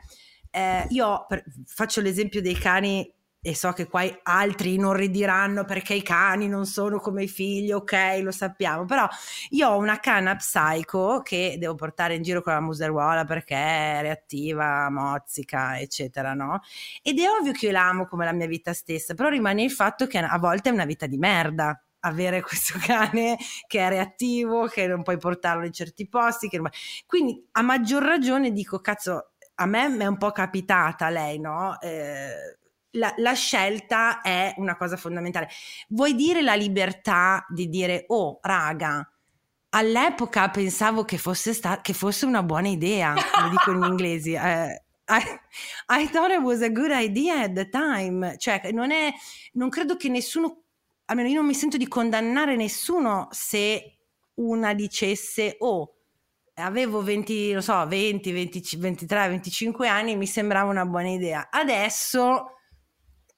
eh, 0.50 0.86
io 0.90 1.26
per, 1.28 1.44
faccio 1.66 2.00
l'esempio 2.00 2.40
dei 2.40 2.54
cani 2.54 3.08
e 3.40 3.54
so 3.54 3.72
che 3.72 3.86
qua 3.86 4.02
altri 4.24 4.76
non 4.78 4.94
ridiranno 4.94 5.64
perché 5.64 5.94
i 5.94 6.02
cani 6.02 6.48
non 6.48 6.66
sono 6.66 6.98
come 6.98 7.24
i 7.24 7.28
figli, 7.28 7.72
ok, 7.72 8.20
lo 8.22 8.32
sappiamo, 8.32 8.84
però 8.84 9.06
io 9.50 9.68
ho 9.68 9.76
una 9.76 10.00
canna 10.00 10.34
psycho 10.36 11.22
che 11.22 11.56
devo 11.58 11.74
portare 11.74 12.14
in 12.14 12.22
giro 12.22 12.42
con 12.42 12.52
la 12.52 12.60
museruola 12.60 13.24
perché 13.24 13.54
è 13.54 13.98
reattiva, 14.02 14.90
mozzica, 14.90 15.78
eccetera, 15.78 16.34
no? 16.34 16.60
Ed 17.02 17.18
è 17.20 17.28
ovvio 17.28 17.52
che 17.52 17.66
io 17.66 17.72
l'amo 17.72 18.06
come 18.06 18.24
la 18.24 18.32
mia 18.32 18.46
vita 18.46 18.72
stessa, 18.72 19.14
però 19.14 19.28
rimane 19.28 19.62
il 19.62 19.70
fatto 19.70 20.06
che 20.06 20.18
a 20.18 20.38
volte 20.38 20.70
è 20.70 20.72
una 20.72 20.84
vita 20.84 21.06
di 21.06 21.16
merda 21.16 21.80
avere 22.00 22.40
questo 22.42 22.78
cane 22.80 23.36
che 23.66 23.80
è 23.80 23.88
reattivo, 23.88 24.66
che 24.66 24.86
non 24.86 25.02
puoi 25.02 25.18
portarlo 25.18 25.64
in 25.64 25.72
certi 25.72 26.08
posti, 26.08 26.48
non... 26.52 26.68
quindi 27.06 27.46
a 27.52 27.62
maggior 27.62 28.02
ragione 28.02 28.52
dico, 28.52 28.80
cazzo, 28.80 29.32
a 29.60 29.66
me 29.66 29.96
è 29.96 30.06
un 30.06 30.16
po' 30.16 30.30
capitata 30.32 31.08
lei, 31.08 31.38
no? 31.40 31.78
Eh, 31.80 32.58
la, 32.92 33.12
la, 33.16 33.32
scelta 33.34 34.20
è 34.20 34.54
una 34.56 34.76
cosa 34.76 34.96
fondamentale. 34.96 35.48
Vuoi 35.88 36.14
dire 36.14 36.42
la 36.42 36.54
libertà 36.54 37.44
di 37.48 37.68
dire, 37.68 38.04
oh, 38.08 38.38
raga, 38.42 39.08
all'epoca 39.70 40.48
pensavo 40.50 41.04
che 41.04 41.18
fosse, 41.18 41.52
sta- 41.52 41.80
che 41.80 41.92
fosse 41.92 42.26
una 42.26 42.42
buona 42.42 42.68
idea, 42.68 43.14
lo 43.14 43.48
dico 43.50 43.72
in 43.72 43.82
inglese. 43.82 44.30
Eh, 44.32 44.82
I, 45.10 46.02
I, 46.02 46.08
thought 46.10 46.30
it 46.30 46.40
was 46.40 46.60
a 46.62 46.68
good 46.68 46.90
idea 46.92 47.42
at 47.42 47.52
the 47.52 47.68
time. 47.68 48.36
Cioè, 48.36 48.70
non 48.72 48.90
è, 48.90 49.12
non 49.52 49.68
credo 49.70 49.96
che 49.96 50.08
nessuno, 50.08 50.64
almeno 51.06 51.28
io 51.28 51.36
non 51.36 51.46
mi 51.46 51.54
sento 51.54 51.76
di 51.76 51.88
condannare 51.88 52.56
nessuno 52.56 53.28
se 53.30 53.96
una 54.34 54.74
dicesse, 54.74 55.56
oh, 55.60 55.94
avevo 56.54 57.02
20, 57.02 57.52
lo 57.54 57.60
so, 57.60 57.86
20, 57.86 58.32
20 58.32 58.76
23, 58.76 59.28
25 59.28 59.88
anni, 59.88 60.16
mi 60.16 60.26
sembrava 60.26 60.70
una 60.70 60.84
buona 60.84 61.08
idea. 61.08 61.48
Adesso 61.50 62.57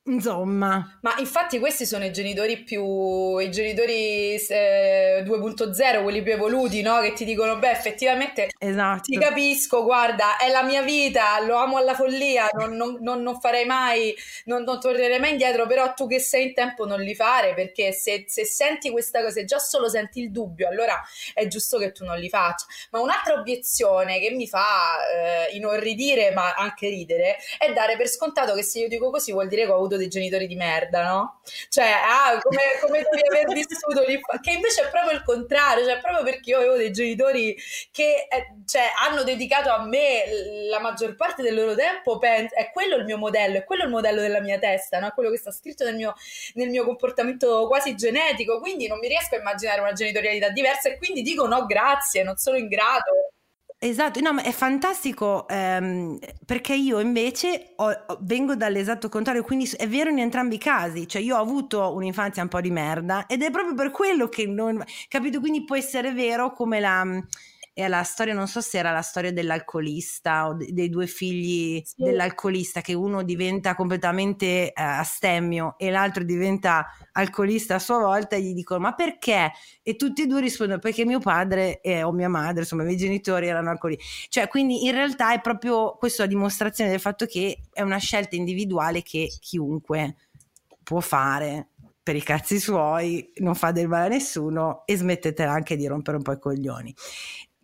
Insomma. 0.04 0.98
Ma 1.02 1.14
infatti 1.18 1.58
questi 1.58 1.84
sono 1.84 2.06
i 2.06 2.12
genitori 2.12 2.62
più, 2.62 3.36
i 3.38 3.50
genitori 3.50 4.34
eh, 4.34 5.22
2.0, 5.26 6.02
quelli 6.02 6.22
più 6.22 6.32
evoluti, 6.32 6.80
no? 6.80 7.00
Che 7.00 7.12
ti 7.12 7.26
dicono, 7.26 7.58
beh, 7.58 7.70
effettivamente 7.70 8.48
esatto. 8.58 9.02
ti 9.02 9.18
capisco, 9.18 9.84
guarda, 9.84 10.38
è 10.38 10.50
la 10.50 10.62
mia 10.62 10.82
vita, 10.82 11.38
lo 11.44 11.56
amo 11.56 11.76
alla 11.76 11.94
follia, 11.94 12.48
non, 12.52 12.76
non, 12.76 12.96
non, 13.02 13.20
non 13.22 13.38
farei 13.40 13.66
mai, 13.66 14.14
non, 14.44 14.64
tornerei 14.80 15.20
mai 15.20 15.32
indietro, 15.32 15.66
però 15.66 15.92
tu 15.92 16.06
che 16.06 16.18
sei 16.18 16.48
in 16.48 16.54
tempo 16.54 16.86
non 16.86 17.00
li 17.00 17.14
fare, 17.14 17.52
perché 17.52 17.92
se, 17.92 18.24
se 18.26 18.46
senti 18.46 18.90
questa 18.90 19.20
cosa, 19.20 19.32
se 19.32 19.44
già 19.44 19.58
solo 19.58 19.90
senti 19.90 20.20
il 20.20 20.30
dubbio, 20.30 20.66
allora 20.68 20.98
è 21.34 21.46
giusto 21.46 21.76
che 21.76 21.92
tu 21.92 22.04
non 22.04 22.18
li 22.18 22.30
faccia. 22.30 22.64
Ma 22.90 23.00
un'altra 23.00 23.34
obiezione 23.34 24.18
che 24.18 24.30
mi 24.30 24.48
fa 24.48 24.96
eh, 25.06 25.54
inorridire, 25.56 26.30
ma 26.32 26.54
anche 26.54 26.88
ridere, 26.88 27.36
è 27.58 27.70
dare 27.74 27.98
per 27.98 28.08
scontato 28.08 28.54
che 28.54 28.62
se 28.62 28.80
io 28.80 28.88
dico 28.88 29.10
così 29.10 29.32
vuol 29.32 29.46
dire 29.46 29.66
che 29.66 29.70
ho 29.70 29.74
avuto 29.74 29.89
dei 29.96 30.08
genitori 30.08 30.46
di 30.46 30.54
merda, 30.56 31.02
no? 31.04 31.40
Cioè, 31.68 31.84
ah, 31.84 32.38
come, 32.40 32.62
come 32.80 33.02
devi 33.10 33.38
aver 33.38 33.54
vissuto 33.54 34.04
lì, 34.06 34.20
che 34.40 34.50
invece 34.50 34.82
è 34.82 34.90
proprio 34.90 35.12
il 35.12 35.22
contrario, 35.24 35.84
cioè 35.84 36.00
proprio 36.00 36.24
perché 36.24 36.50
io 36.50 36.56
avevo 36.58 36.76
dei 36.76 36.92
genitori 36.92 37.56
che 37.90 38.26
eh, 38.28 38.54
cioè, 38.66 38.84
hanno 39.06 39.22
dedicato 39.22 39.70
a 39.70 39.84
me 39.84 40.24
la 40.68 40.80
maggior 40.80 41.14
parte 41.14 41.42
del 41.42 41.54
loro 41.54 41.74
tempo, 41.74 42.18
penso, 42.18 42.54
è 42.54 42.70
quello 42.72 42.96
il 42.96 43.04
mio 43.04 43.18
modello, 43.18 43.58
è 43.58 43.64
quello 43.64 43.84
il 43.84 43.90
modello 43.90 44.20
della 44.20 44.40
mia 44.40 44.58
testa, 44.58 44.98
no? 44.98 45.08
È 45.08 45.12
quello 45.12 45.30
che 45.30 45.38
sta 45.38 45.50
scritto 45.50 45.84
nel 45.84 45.96
mio, 45.96 46.14
nel 46.54 46.68
mio 46.70 46.84
comportamento 46.84 47.66
quasi 47.66 47.94
genetico, 47.94 48.60
quindi 48.60 48.86
non 48.86 48.98
mi 48.98 49.08
riesco 49.08 49.34
a 49.34 49.38
immaginare 49.38 49.80
una 49.80 49.92
genitorialità 49.92 50.50
diversa 50.50 50.88
e 50.88 50.96
quindi 50.96 51.22
dico 51.22 51.46
no 51.46 51.66
grazie, 51.66 52.22
non 52.22 52.36
sono 52.36 52.56
in 52.56 52.68
grado. 52.68 53.32
Esatto, 53.82 54.20
no, 54.20 54.34
ma 54.34 54.42
è 54.42 54.52
fantastico 54.52 55.48
ehm, 55.48 56.18
perché 56.44 56.74
io 56.74 57.00
invece 57.00 57.72
ho, 57.76 57.90
vengo 58.20 58.54
dall'esatto 58.54 59.08
contrario, 59.08 59.42
quindi 59.42 59.70
è 59.74 59.88
vero 59.88 60.10
in 60.10 60.18
entrambi 60.18 60.56
i 60.56 60.58
casi, 60.58 61.08
cioè 61.08 61.22
io 61.22 61.36
ho 61.36 61.40
avuto 61.40 61.94
un'infanzia 61.94 62.42
un 62.42 62.48
po' 62.50 62.60
di 62.60 62.70
merda 62.70 63.24
ed 63.26 63.42
è 63.42 63.50
proprio 63.50 63.72
per 63.74 63.90
quello 63.90 64.28
che 64.28 64.46
non, 64.46 64.84
capito? 65.08 65.40
Quindi 65.40 65.64
può 65.64 65.76
essere 65.76 66.12
vero 66.12 66.52
come 66.52 66.78
la 66.78 67.06
è 67.80 67.88
la 67.88 68.02
storia, 68.02 68.34
non 68.34 68.46
so 68.46 68.60
se 68.60 68.78
era 68.78 68.92
la 68.92 69.02
storia 69.02 69.32
dell'alcolista 69.32 70.48
o 70.48 70.54
dei 70.54 70.88
due 70.88 71.06
figli 71.06 71.82
sì. 71.84 72.02
dell'alcolista, 72.02 72.80
che 72.80 72.94
uno 72.94 73.22
diventa 73.22 73.74
completamente 73.74 74.72
eh, 74.72 74.72
astemmio 74.74 75.74
e 75.78 75.90
l'altro 75.90 76.24
diventa 76.24 76.86
alcolista 77.12 77.74
a 77.74 77.78
sua 77.78 77.98
volta, 77.98 78.36
e 78.36 78.42
gli 78.42 78.54
dicono 78.54 78.80
ma 78.80 78.94
perché? 78.94 79.52
E 79.82 79.96
tutti 79.96 80.22
e 80.22 80.26
due 80.26 80.40
rispondono 80.40 80.78
perché 80.78 81.04
mio 81.04 81.18
padre 81.18 81.80
eh, 81.80 82.02
o 82.02 82.12
mia 82.12 82.28
madre, 82.28 82.60
insomma 82.60 82.82
i 82.82 82.86
miei 82.86 82.98
genitori 82.98 83.48
erano 83.48 83.70
alcolisti. 83.70 84.04
Cioè 84.28 84.48
quindi 84.48 84.84
in 84.84 84.92
realtà 84.92 85.32
è 85.32 85.40
proprio 85.40 85.96
questa 85.96 86.26
dimostrazione 86.26 86.90
del 86.90 87.00
fatto 87.00 87.26
che 87.26 87.58
è 87.72 87.82
una 87.82 87.98
scelta 87.98 88.36
individuale 88.36 89.02
che 89.02 89.28
chiunque 89.40 90.16
può 90.82 91.00
fare 91.00 91.68
per 92.02 92.16
i 92.16 92.22
cazzi 92.22 92.58
suoi, 92.58 93.30
non 93.36 93.54
fa 93.54 93.70
del 93.72 93.86
male 93.86 94.06
a 94.06 94.08
nessuno 94.08 94.82
e 94.86 94.96
smettetela 94.96 95.52
anche 95.52 95.76
di 95.76 95.86
rompere 95.86 96.16
un 96.16 96.22
po' 96.22 96.32
i 96.32 96.38
coglioni. 96.38 96.94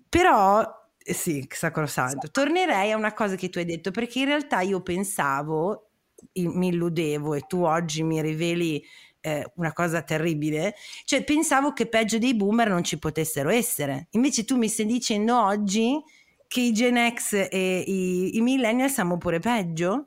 Però 0.09 0.63
eh, 0.99 1.13
sì, 1.13 1.47
sacrosanto. 1.51 2.31
Tornerei 2.31 2.93
a 2.93 2.97
una 2.97 3.13
cosa 3.13 3.37
che 3.37 3.49
tu 3.49 3.59
hai 3.59 3.65
detto, 3.65 3.91
perché 3.91 4.21
in 4.21 4.27
realtà 4.27 4.61
io 4.61 4.81
pensavo, 4.83 5.91
mi 6.35 6.69
illudevo 6.69 7.35
e 7.35 7.43
tu 7.47 7.63
oggi 7.63 8.03
mi 8.03 8.21
riveli 8.21 8.83
eh, 9.21 9.51
una 9.57 9.73
cosa 9.73 10.03
terribile, 10.03 10.75
cioè 11.05 11.25
pensavo 11.25 11.73
che 11.73 11.89
peggio 11.89 12.19
dei 12.19 12.35
boomer 12.35 12.69
non 12.69 12.85
ci 12.85 12.99
potessero 12.99 13.51
essere. 13.51 14.09
Invece 14.13 14.45
tu 14.45 14.57
mi 14.57 14.69
stai 14.69 14.87
dicendo 14.87 15.41
oggi 15.41 16.01
che 16.47 16.61
i 16.61 16.73
Gen 16.73 17.13
X 17.13 17.49
e 17.51 17.85
i, 17.87 18.37
i 18.37 18.41
millennial 18.41 18.91
siamo 18.91 19.19
pure 19.19 19.41
peggio? 19.41 20.07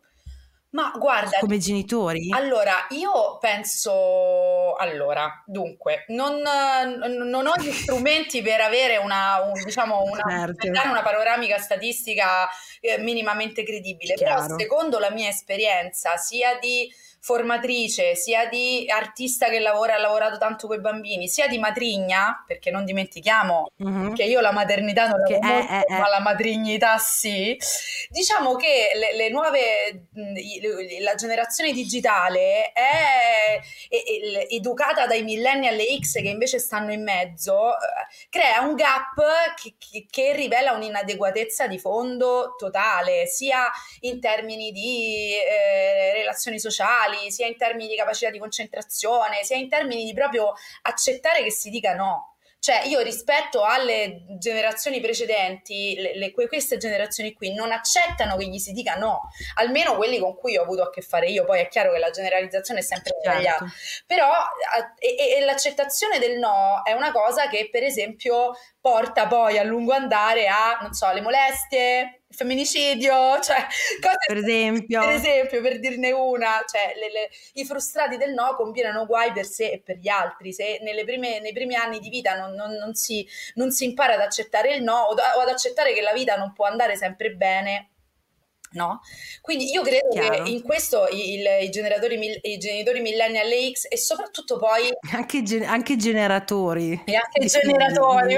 Ma 0.71 0.93
guarda, 0.95 1.39
come 1.39 1.57
genitori? 1.57 2.29
Allora, 2.31 2.85
io 2.89 3.39
penso, 3.39 4.75
allora, 4.75 5.43
dunque, 5.47 6.05
non, 6.09 6.41
non 6.41 7.47
ho 7.47 7.55
gli 7.57 7.71
strumenti 7.71 8.43
per 8.43 8.61
avere 8.61 8.97
una, 8.97 9.41
un, 9.41 9.53
diciamo, 9.63 10.03
una, 10.03 10.23
certo. 10.29 10.67
una 10.67 11.01
panoramica 11.01 11.57
statistica 11.57 12.47
eh, 12.81 12.99
minimamente 12.99 13.63
credibile, 13.63 14.13
Chiaro. 14.13 14.45
però 14.45 14.57
secondo 14.57 14.99
la 14.99 15.09
mia 15.09 15.29
esperienza, 15.29 16.17
sia 16.17 16.59
di 16.59 16.87
formatrice, 17.21 18.15
sia 18.15 18.47
di 18.47 18.85
artista 18.89 19.49
che 19.49 19.59
lavora, 19.59 19.95
ha 19.95 19.99
lavorato 19.99 20.37
tanto 20.37 20.67
con 20.67 20.77
i 20.77 20.81
bambini, 20.81 21.27
sia 21.27 21.47
di 21.47 21.57
matrigna, 21.57 22.43
perché 22.47 22.71
non 22.71 22.85
dimentichiamo 22.85 23.71
mm-hmm. 23.83 24.13
che 24.13 24.23
io 24.23 24.39
la 24.39 24.51
maternità 24.51 25.07
non 25.07 25.19
la 25.19 25.25
conosco, 25.25 25.73
è, 25.73 25.85
è, 25.85 25.97
ma 25.99 26.07
la 26.07 26.19
matrignità 26.19 26.97
sì. 26.97 27.57
Diciamo 28.09 28.55
che 28.55 28.91
le, 28.95 29.15
le 29.15 29.29
nuove, 29.29 30.07
la 31.01 31.15
generazione 31.15 31.71
digitale 31.71 32.71
è, 32.71 33.59
è, 33.89 34.47
educata 34.49 35.05
dai 35.05 35.23
millennial 35.23 35.77
e 35.77 35.99
X 35.99 36.13
che 36.13 36.29
invece 36.29 36.59
stanno 36.59 36.93
in 36.93 37.03
mezzo, 37.03 37.71
crea 38.29 38.61
un 38.61 38.75
gap 38.75 39.21
che, 39.61 39.75
che, 39.77 40.05
che 40.09 40.33
rivela 40.33 40.71
un'inadeguatezza 40.71 41.67
di 41.67 41.79
fondo 41.79 42.55
totale, 42.57 43.25
sia 43.27 43.69
in 44.01 44.19
termini 44.19 44.71
di 44.71 45.33
eh, 45.33 46.13
relazioni 46.13 46.59
sociali, 46.59 47.08
sociali, 47.09 47.31
sia 47.31 47.47
in 47.47 47.57
termini 47.57 47.89
di 47.89 47.95
capacità 47.95 48.29
di 48.29 48.39
concentrazione, 48.39 49.43
sia 49.43 49.57
in 49.57 49.69
termini 49.69 50.05
di 50.05 50.13
proprio 50.13 50.53
accettare 50.83 51.43
che 51.43 51.51
si 51.51 51.69
dica 51.69 51.93
no. 51.93 52.35
Cioè, 52.61 52.81
io 52.87 52.99
rispetto 52.99 53.63
alle 53.63 54.25
generazioni 54.37 54.99
precedenti, 54.99 55.95
le, 55.97 56.17
le, 56.17 56.33
queste 56.33 56.75
generazioni 56.75 57.31
qui 57.31 57.53
non 57.53 57.71
accettano 57.71 58.35
che 58.35 58.47
gli 58.47 58.57
si 58.57 58.73
dica 58.73 58.95
no, 58.95 59.29
almeno 59.55 59.95
quelli 59.95 60.19
con 60.19 60.35
cui 60.35 60.57
ho 60.57 60.63
avuto 60.63 60.83
a 60.83 60.89
che 60.89 60.99
fare 60.99 61.27
io. 61.27 61.45
Poi 61.45 61.61
è 61.61 61.69
chiaro 61.69 61.93
che 61.93 61.99
la 61.99 62.09
generalizzazione 62.09 62.81
è 62.81 62.83
sempre 62.83 63.13
certo. 63.13 63.29
sbagliata, 63.31 63.65
però 64.05 64.29
e, 64.97 65.37
e 65.37 65.45
l'accettazione 65.45 66.19
del 66.19 66.37
no 66.37 66.81
è 66.83 66.91
una 66.91 67.13
cosa 67.13 67.47
che, 67.47 67.69
per 67.71 67.83
esempio, 67.83 68.51
porta 68.81 69.25
poi 69.27 69.57
a 69.57 69.63
lungo 69.63 69.93
andare 69.93 70.47
a, 70.47 70.79
non 70.81 70.91
so, 70.91 71.09
le 71.13 71.21
molestie, 71.21 72.18
femminicidio, 72.29 73.39
cioè 73.41 73.65
cose 74.01 74.25
per 74.27 74.37
esempio. 74.37 75.01
per 75.01 75.09
esempio, 75.09 75.61
per 75.61 75.79
dirne 75.79 76.11
una, 76.11 76.63
cioè 76.67 76.93
le, 76.95 77.11
le, 77.11 77.29
i 77.53 77.65
frustrati 77.65 78.17
del 78.17 78.33
no 78.33 78.55
combinano 78.55 79.05
guai 79.05 79.31
per 79.31 79.45
sé 79.45 79.71
e 79.71 79.79
per 79.79 79.97
gli 79.97 80.07
altri. 80.07 80.53
Se 80.53 80.79
prime, 81.03 81.39
nei 81.39 81.53
primi 81.53 81.75
anni 81.75 81.99
di 81.99 82.09
vita 82.09 82.35
non, 82.37 82.53
non, 82.53 82.73
non, 82.73 82.93
si, 82.93 83.27
non, 83.55 83.71
si, 83.71 83.85
impara 83.85 84.13
ad 84.13 84.21
accettare 84.21 84.75
il 84.75 84.83
no 84.83 84.95
o, 84.95 85.13
o 85.13 85.39
ad 85.41 85.49
accettare 85.49 85.93
che 85.93 86.01
la 86.01 86.13
vita 86.13 86.35
non 86.35 86.53
può 86.53 86.65
andare 86.65 86.95
sempre 86.95 87.31
bene, 87.31 87.89
No? 88.71 89.01
Quindi 89.41 89.71
io 89.71 89.81
credo 89.81 90.09
Chiaro. 90.09 90.43
che 90.43 90.49
in 90.49 90.61
questo 90.61 91.07
il, 91.11 91.43
i, 91.61 91.69
generatori, 91.69 92.39
i 92.43 92.57
genitori 92.57 93.01
millennial 93.01 93.47
X 93.71 93.87
e 93.89 93.97
soprattutto 93.97 94.57
poi 94.57 94.89
anche, 95.11 95.41
gen- 95.41 95.63
anche 95.63 95.95
generatori 95.97 97.01
e 97.05 97.15
anche 97.15 97.45
generatori 97.47 98.35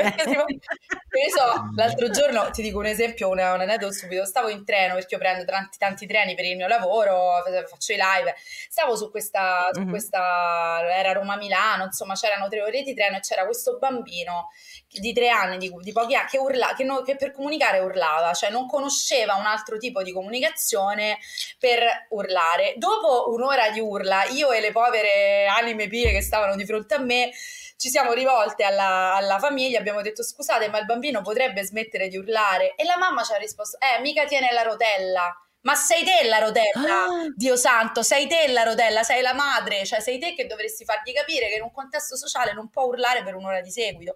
perché 1.11 1.29
so, 1.29 1.69
l'altro 1.75 2.09
giorno 2.09 2.49
ti 2.51 2.61
dico 2.61 2.79
un 2.79 2.85
esempio 2.85 3.27
un, 3.27 3.39
un 3.39 3.43
aneddoto 3.43 3.91
subito 3.91 4.25
stavo 4.25 4.47
in 4.47 4.63
treno 4.63 4.93
perché 4.93 5.15
io 5.15 5.19
prendo 5.19 5.43
tanti, 5.43 5.77
tanti 5.77 6.07
treni 6.07 6.33
per 6.35 6.45
il 6.45 6.55
mio 6.55 6.67
lavoro 6.67 7.43
faccio 7.67 7.91
i 7.91 7.97
live 7.97 8.33
stavo 8.69 8.95
su 8.95 9.11
questa, 9.11 9.67
su 9.73 9.81
mm-hmm. 9.81 9.89
questa 9.89 10.79
era 10.95 11.11
Roma-Milano 11.11 11.83
insomma 11.83 12.13
c'erano 12.13 12.47
tre 12.47 12.61
ore 12.61 12.83
di 12.83 12.93
treno 12.93 13.17
e 13.17 13.19
c'era 13.19 13.43
questo 13.43 13.77
bambino 13.77 14.49
di 14.91 15.13
tre 15.13 15.29
anni 15.29 15.57
di, 15.57 15.71
di 15.81 15.91
pochi 15.91 16.15
anni 16.15 16.27
che, 16.27 16.37
urla, 16.37 16.73
che, 16.75 16.83
no, 16.83 17.01
che 17.01 17.15
per 17.15 17.31
comunicare 17.31 17.79
urlava 17.79 18.33
cioè 18.33 18.49
non 18.49 18.67
conosceva 18.67 19.35
un 19.35 19.45
altro 19.45 19.77
tipo 19.77 20.03
di 20.03 20.11
comunicazione 20.11 21.17
per 21.57 22.07
urlare. 22.09 22.73
Dopo 22.77 23.31
un'ora 23.31 23.69
di 23.69 23.79
urla, 23.79 24.25
io 24.25 24.51
e 24.51 24.59
le 24.59 24.71
povere 24.71 25.45
anime 25.47 25.87
pie 25.87 26.11
che 26.11 26.21
stavano 26.21 26.55
di 26.55 26.65
fronte 26.65 26.95
a 26.95 26.99
me 26.99 27.31
ci 27.77 27.89
siamo 27.89 28.13
rivolte 28.13 28.63
alla, 28.63 29.15
alla, 29.15 29.39
famiglia, 29.39 29.79
abbiamo 29.79 30.01
detto 30.01 30.23
scusate 30.23 30.69
ma 30.69 30.77
il 30.77 30.85
bambino 30.85 31.21
potrebbe 31.21 31.63
smettere 31.63 32.09
di 32.09 32.17
urlare 32.17 32.75
e 32.75 32.83
la 32.83 32.97
mamma 32.97 33.23
ci 33.23 33.33
ha 33.33 33.37
risposto 33.37 33.77
eh 33.79 33.99
mica 34.01 34.25
tiene 34.25 34.51
la 34.51 34.61
rotella. 34.61 35.35
Ma 35.63 35.75
sei 35.75 36.03
te 36.03 36.27
la 36.27 36.39
rotella, 36.39 37.03
ah. 37.03 37.33
Dio 37.35 37.55
santo, 37.55 38.01
sei 38.01 38.27
te 38.27 38.47
la 38.51 38.63
rotella, 38.63 39.03
sei 39.03 39.21
la 39.21 39.33
madre, 39.33 39.85
cioè 39.85 39.99
sei 39.99 40.17
te 40.17 40.33
che 40.33 40.47
dovresti 40.47 40.83
fargli 40.85 41.13
capire 41.13 41.49
che 41.49 41.55
in 41.55 41.61
un 41.61 41.71
contesto 41.71 42.15
sociale 42.15 42.53
non 42.53 42.69
può 42.69 42.85
urlare 42.85 43.23
per 43.23 43.35
un'ora 43.35 43.61
di 43.61 43.69
seguito. 43.69 44.15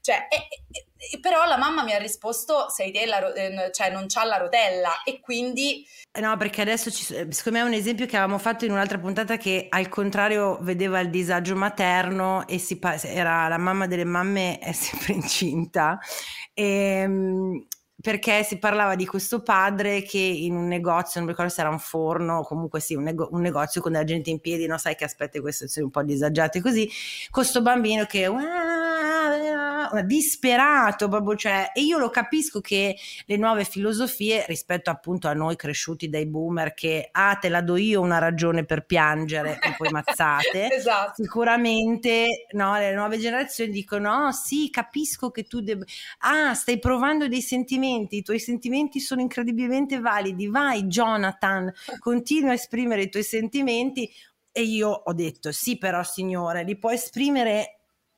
Cioè, 0.00 0.26
e, 0.30 0.48
e, 0.70 1.20
però 1.20 1.44
la 1.44 1.58
mamma 1.58 1.82
mi 1.82 1.92
ha 1.92 1.98
risposto, 1.98 2.70
sei 2.70 2.92
te 2.92 3.04
la 3.04 3.18
rotella, 3.18 3.70
cioè 3.70 3.90
non 3.90 4.06
c'ha 4.08 4.24
la 4.24 4.38
rotella 4.38 5.02
e 5.04 5.20
quindi... 5.20 5.86
No, 6.18 6.34
perché 6.38 6.62
adesso 6.62 6.90
ci, 6.90 7.04
secondo 7.04 7.50
me 7.50 7.60
è 7.60 7.62
un 7.62 7.74
esempio 7.74 8.06
che 8.06 8.16
avevamo 8.16 8.38
fatto 8.38 8.64
in 8.64 8.72
un'altra 8.72 8.98
puntata 8.98 9.36
che 9.36 9.66
al 9.68 9.90
contrario 9.90 10.56
vedeva 10.62 11.00
il 11.00 11.10
disagio 11.10 11.56
materno 11.56 12.48
e 12.48 12.56
si, 12.56 12.78
era 13.02 13.48
la 13.48 13.58
mamma 13.58 13.86
delle 13.86 14.04
mamme 14.04 14.58
è 14.58 14.72
sempre 14.72 15.12
incinta 15.12 15.98
e 16.54 16.64
ehm, 16.64 17.66
perché 18.06 18.44
si 18.44 18.58
parlava 18.58 18.94
di 18.94 19.04
questo 19.04 19.42
padre 19.42 20.02
che 20.02 20.20
in 20.20 20.54
un 20.54 20.68
negozio, 20.68 21.14
non 21.18 21.24
mi 21.24 21.30
ricordo 21.30 21.50
se 21.52 21.60
era 21.60 21.70
un 21.70 21.80
forno, 21.80 22.42
comunque 22.42 22.78
sì, 22.78 22.94
un, 22.94 23.02
nego- 23.02 23.28
un, 23.32 23.40
negozio 23.40 23.80
con 23.80 23.90
della 23.90 24.04
gente 24.04 24.30
in 24.30 24.38
piedi, 24.38 24.68
no? 24.68 24.78
Sai 24.78 24.94
che 24.94 25.02
aspetta 25.02 25.40
questo, 25.40 25.66
sei 25.66 25.82
un 25.82 25.90
po' 25.90 26.04
disagiati 26.04 26.60
così, 26.60 26.88
questo 27.32 27.62
bambino 27.62 28.04
che 28.04 28.28
disperato 30.04 31.08
proprio, 31.08 31.36
cioè, 31.36 31.70
e 31.74 31.82
io 31.82 31.98
lo 31.98 32.10
capisco 32.10 32.60
che 32.60 32.96
le 33.26 33.36
nuove 33.36 33.64
filosofie 33.64 34.44
rispetto 34.46 34.90
appunto 34.90 35.28
a 35.28 35.32
noi 35.32 35.56
cresciuti 35.56 36.08
dai 36.08 36.26
boomer 36.26 36.74
che 36.74 37.08
ah 37.10 37.36
te 37.36 37.48
la 37.48 37.60
do 37.60 37.76
io 37.76 38.00
una 38.00 38.18
ragione 38.18 38.64
per 38.64 38.84
piangere 38.86 39.58
e 39.60 39.74
poi 39.76 39.90
mazzate, 39.90 40.70
esatto. 40.72 41.22
sicuramente 41.22 42.46
no, 42.52 42.76
le 42.76 42.94
nuove 42.94 43.18
generazioni 43.18 43.70
dicono 43.70 44.26
oh, 44.26 44.32
sì 44.32 44.70
capisco 44.70 45.30
che 45.30 45.44
tu 45.44 45.60
deb- 45.60 45.84
ah 46.20 46.54
stai 46.54 46.78
provando 46.78 47.28
dei 47.28 47.42
sentimenti, 47.42 48.18
i 48.18 48.22
tuoi 48.22 48.38
sentimenti 48.38 49.00
sono 49.00 49.20
incredibilmente 49.20 50.00
validi, 50.00 50.48
vai 50.48 50.84
Jonathan, 50.84 51.72
continua 51.98 52.50
a 52.50 52.54
esprimere 52.54 53.02
i 53.02 53.08
tuoi 53.08 53.24
sentimenti 53.24 54.10
e 54.56 54.62
io 54.62 54.88
ho 54.88 55.12
detto 55.12 55.52
sì 55.52 55.76
però 55.76 56.02
signore 56.02 56.64
li 56.64 56.78
puoi 56.78 56.94
esprimere 56.94 57.75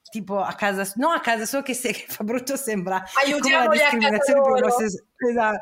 tipo 0.08 0.40
a 0.40 0.52
casa, 0.54 0.90
no 0.96 1.10
a 1.10 1.20
casa 1.20 1.46
sua 1.46 1.62
che, 1.62 1.74
se, 1.74 1.92
che 1.92 2.04
fa 2.08 2.24
brutto 2.24 2.56
sembra 2.56 3.02
Aiutiamoli 3.24 3.50
come 3.50 3.64
la 3.66 3.82
discriminazione 3.82 4.40
grossi, 4.60 4.84
esatto, 4.84 5.60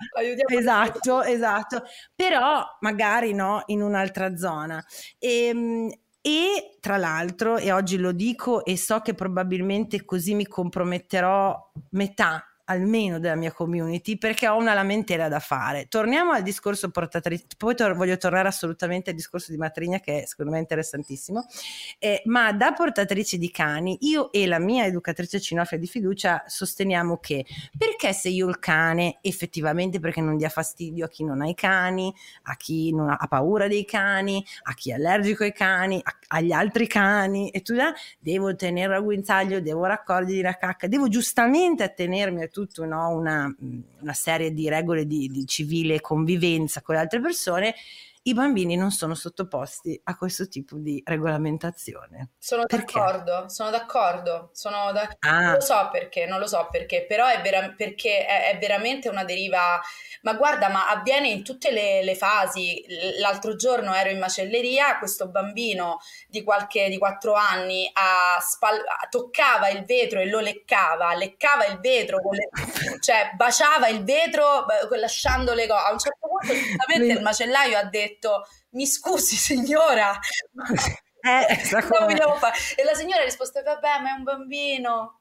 esatto, 0.48 1.22
esatto, 1.22 1.82
però 2.14 2.64
magari 2.80 3.32
no 3.32 3.62
in 3.66 3.82
un'altra 3.82 4.36
zona. 4.36 4.84
E, 5.18 5.46
ehm, 5.46 5.90
e 6.20 6.76
tra 6.80 6.96
l'altro, 6.96 7.56
e 7.56 7.70
oggi 7.70 7.98
lo 7.98 8.10
dico 8.10 8.64
e 8.64 8.76
so 8.76 8.98
che 8.98 9.14
probabilmente 9.14 10.04
così 10.04 10.34
mi 10.34 10.46
comprometterò 10.48 11.72
metà 11.90 12.44
almeno 12.66 13.18
della 13.18 13.34
mia 13.34 13.52
community 13.52 14.16
perché 14.16 14.48
ho 14.48 14.56
una 14.56 14.74
lamentela 14.74 15.28
da 15.28 15.38
fare. 15.40 15.86
Torniamo 15.88 16.32
al 16.32 16.42
discorso 16.42 16.90
portatrice, 16.90 17.46
poi 17.56 17.74
tor- 17.74 17.94
voglio 17.94 18.16
tornare 18.16 18.48
assolutamente 18.48 19.10
al 19.10 19.16
discorso 19.16 19.50
di 19.50 19.58
Matrigna 19.58 20.00
che 20.00 20.22
è 20.22 20.26
secondo 20.26 20.52
me 20.52 20.58
interessantissimo, 20.58 21.46
eh, 21.98 22.22
ma 22.26 22.52
da 22.52 22.72
portatrice 22.72 23.38
di 23.38 23.50
cani 23.50 23.98
io 24.00 24.32
e 24.32 24.46
la 24.46 24.58
mia 24.58 24.84
educatrice 24.84 25.40
cinofila 25.40 25.80
di 25.80 25.86
fiducia 25.86 26.42
sosteniamo 26.46 27.18
che 27.18 27.44
perché 27.76 28.12
se 28.12 28.28
io 28.28 28.48
il 28.48 28.58
cane 28.58 29.18
effettivamente 29.20 30.00
perché 30.00 30.20
non 30.20 30.36
dia 30.36 30.48
fastidio 30.48 31.04
a 31.04 31.08
chi 31.08 31.24
non 31.24 31.42
ha 31.42 31.48
i 31.48 31.54
cani, 31.54 32.12
a 32.44 32.56
chi 32.56 32.92
non 32.92 33.10
ha, 33.10 33.16
ha 33.16 33.26
paura 33.28 33.68
dei 33.68 33.84
cani, 33.84 34.44
a 34.62 34.74
chi 34.74 34.90
è 34.90 34.94
allergico 34.94 35.44
ai 35.44 35.52
cani, 35.52 36.00
a, 36.02 36.16
agli 36.28 36.52
altri 36.52 36.86
cani 36.86 37.50
e 37.50 37.62
tu 37.62 37.74
devo 38.18 38.54
tenere 38.56 38.96
al 38.96 39.02
guinzaglio, 39.02 39.60
devo 39.60 39.84
raccogliere 39.84 40.42
la 40.42 40.56
cacca, 40.56 40.86
devo 40.88 41.08
giustamente 41.08 41.82
attenermi 41.82 42.42
a 42.42 42.48
tutta 42.64 42.86
no, 42.86 43.10
una, 43.10 43.54
una, 44.00 44.12
serie 44.14 44.52
di 44.52 44.68
regole 44.70 45.06
di, 45.06 45.28
di 45.28 45.44
civile 45.46 46.00
convivenza 46.00 46.80
con 46.80 46.94
le 46.94 47.02
altre 47.02 47.20
persone 47.20 47.74
i 48.26 48.34
bambini 48.34 48.76
non 48.76 48.90
sono 48.90 49.14
sottoposti 49.14 50.00
a 50.04 50.16
questo 50.16 50.48
tipo 50.48 50.76
di 50.78 51.00
regolamentazione. 51.04 52.30
Sono 52.38 52.64
perché? 52.66 52.98
d'accordo, 52.98 53.48
sono 53.48 53.70
d'accordo, 53.70 54.50
sono 54.52 54.90
da... 54.92 55.08
ah. 55.20 55.40
non 55.40 55.52
lo 55.54 55.60
so 55.60 55.88
perché, 55.92 56.26
non 56.26 56.40
lo 56.40 56.46
so 56.48 56.66
perché, 56.70 57.06
però 57.06 57.26
è, 57.26 57.40
vera... 57.40 57.72
perché 57.76 58.26
è, 58.26 58.50
è 58.50 58.58
veramente 58.58 59.08
una 59.08 59.24
deriva 59.24 59.80
ma 60.26 60.34
guarda, 60.34 60.68
ma 60.68 60.88
avviene 60.88 61.28
in 61.28 61.44
tutte 61.44 61.70
le, 61.70 62.02
le, 62.02 62.16
fasi. 62.16 62.84
L'altro 63.20 63.54
giorno 63.54 63.94
ero 63.94 64.10
in 64.10 64.18
macelleria, 64.18 64.98
questo 64.98 65.28
bambino 65.28 65.98
di 66.26 66.42
qualche 66.42 66.88
di 66.88 66.98
quattro 66.98 67.34
anni 67.34 67.88
a 67.92 68.40
spal- 68.40 68.82
toccava 69.08 69.68
il 69.68 69.84
vetro 69.84 70.18
e 70.18 70.26
lo 70.26 70.40
leccava, 70.40 71.14
leccava 71.14 71.66
il 71.66 71.78
vetro, 71.78 72.18
le, 72.32 72.48
cioè 73.00 73.30
baciava 73.36 73.86
il 73.86 74.02
vetro 74.02 74.66
lasciando 74.98 75.54
le 75.54 75.68
cose. 75.68 75.84
A 75.86 75.92
un 75.92 75.98
certo 76.00 76.26
punto, 76.26 76.52
giustamente, 76.58 77.12
il 77.12 77.22
macellaio 77.22 77.78
ha 77.78 77.84
detto: 77.84 78.15
Mi 78.70 78.86
scusi, 78.86 79.36
signora. 79.36 80.18
Eh, 81.20 81.46
e 82.76 82.84
la 82.84 82.94
signora 82.94 83.20
ha 83.20 83.24
risposto: 83.24 83.62
Vabbè, 83.62 84.00
ma 84.00 84.10
è 84.10 84.12
un 84.12 84.22
bambino. 84.22 85.20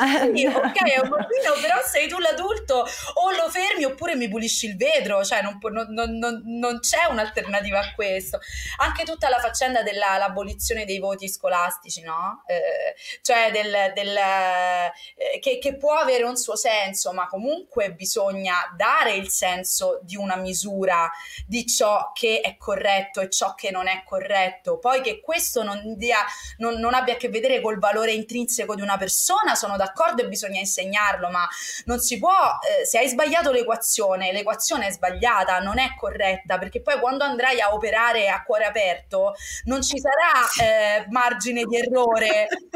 Ok, 0.60 0.82
è 0.82 1.00
un 1.00 1.08
bambino, 1.08 1.52
però 1.60 1.80
sei 1.84 2.08
tu 2.08 2.18
l'adulto, 2.18 2.86
o 3.14 3.30
lo 3.32 3.50
fermi 3.50 3.84
oppure 3.84 4.16
mi 4.16 4.28
pulisci 4.28 4.66
il 4.66 4.76
vetro, 4.76 5.24
cioè 5.24 5.42
non, 5.42 5.58
non, 5.90 6.16
non, 6.16 6.42
non 6.44 6.80
c'è 6.80 7.06
un'alternativa 7.10 7.80
a 7.80 7.94
questo. 7.94 8.40
Anche 8.78 9.04
tutta 9.04 9.28
la 9.28 9.38
faccenda 9.38 9.82
dell'abolizione 9.82 10.84
dei 10.84 10.98
voti 10.98 11.28
scolastici, 11.28 12.02
no? 12.02 12.44
Eh, 12.46 12.94
cioè 13.20 13.50
del, 13.52 13.92
del, 13.94 14.16
eh, 14.16 15.38
che, 15.40 15.58
che, 15.58 15.76
può 15.76 15.94
avere 15.94 16.24
un 16.24 16.36
suo 16.36 16.56
senso, 16.56 17.12
ma 17.12 17.26
comunque 17.26 17.92
bisogna 17.92 18.72
dare 18.76 19.14
il 19.14 19.28
senso 19.28 20.00
di 20.02 20.16
una 20.16 20.36
misura 20.36 21.10
di 21.46 21.66
ciò 21.66 22.10
che 22.12 22.40
è 22.40 22.56
corretto 22.56 23.20
e 23.20 23.30
ciò 23.30 23.54
che 23.54 23.70
non 23.70 23.86
è 23.86 24.02
corretto. 24.04 24.78
Poi 24.78 25.00
che 25.02 25.20
questo 25.20 25.62
non, 25.62 25.94
dia, 25.96 26.18
non 26.58 26.94
abbia 26.94 27.14
a 27.14 27.16
che 27.16 27.28
vedere 27.28 27.60
col 27.60 27.78
valore 27.78 28.12
intrinseco 28.12 28.74
di 28.74 28.82
una 28.82 28.96
persona, 28.96 29.54
sono 29.54 29.76
d'accordo 29.76 29.89
d'accordo 29.90 30.22
e 30.22 30.28
bisogna 30.28 30.60
insegnarlo, 30.60 31.28
ma 31.28 31.46
non 31.84 31.98
si 31.98 32.18
può, 32.18 32.58
eh, 32.80 32.86
se 32.86 32.98
hai 32.98 33.08
sbagliato 33.08 33.50
l'equazione, 33.50 34.32
l'equazione 34.32 34.86
è 34.86 34.90
sbagliata, 34.92 35.58
non 35.58 35.78
è 35.78 35.94
corretta, 35.96 36.58
perché 36.58 36.80
poi 36.80 36.98
quando 37.00 37.24
andrai 37.24 37.60
a 37.60 37.74
operare 37.74 38.28
a 38.28 38.42
cuore 38.42 38.64
aperto 38.64 39.34
non 39.64 39.82
ci 39.82 39.98
sarà 39.98 40.46
eh, 40.62 41.06
margine 41.10 41.64
di 41.64 41.76
errore. 41.76 42.46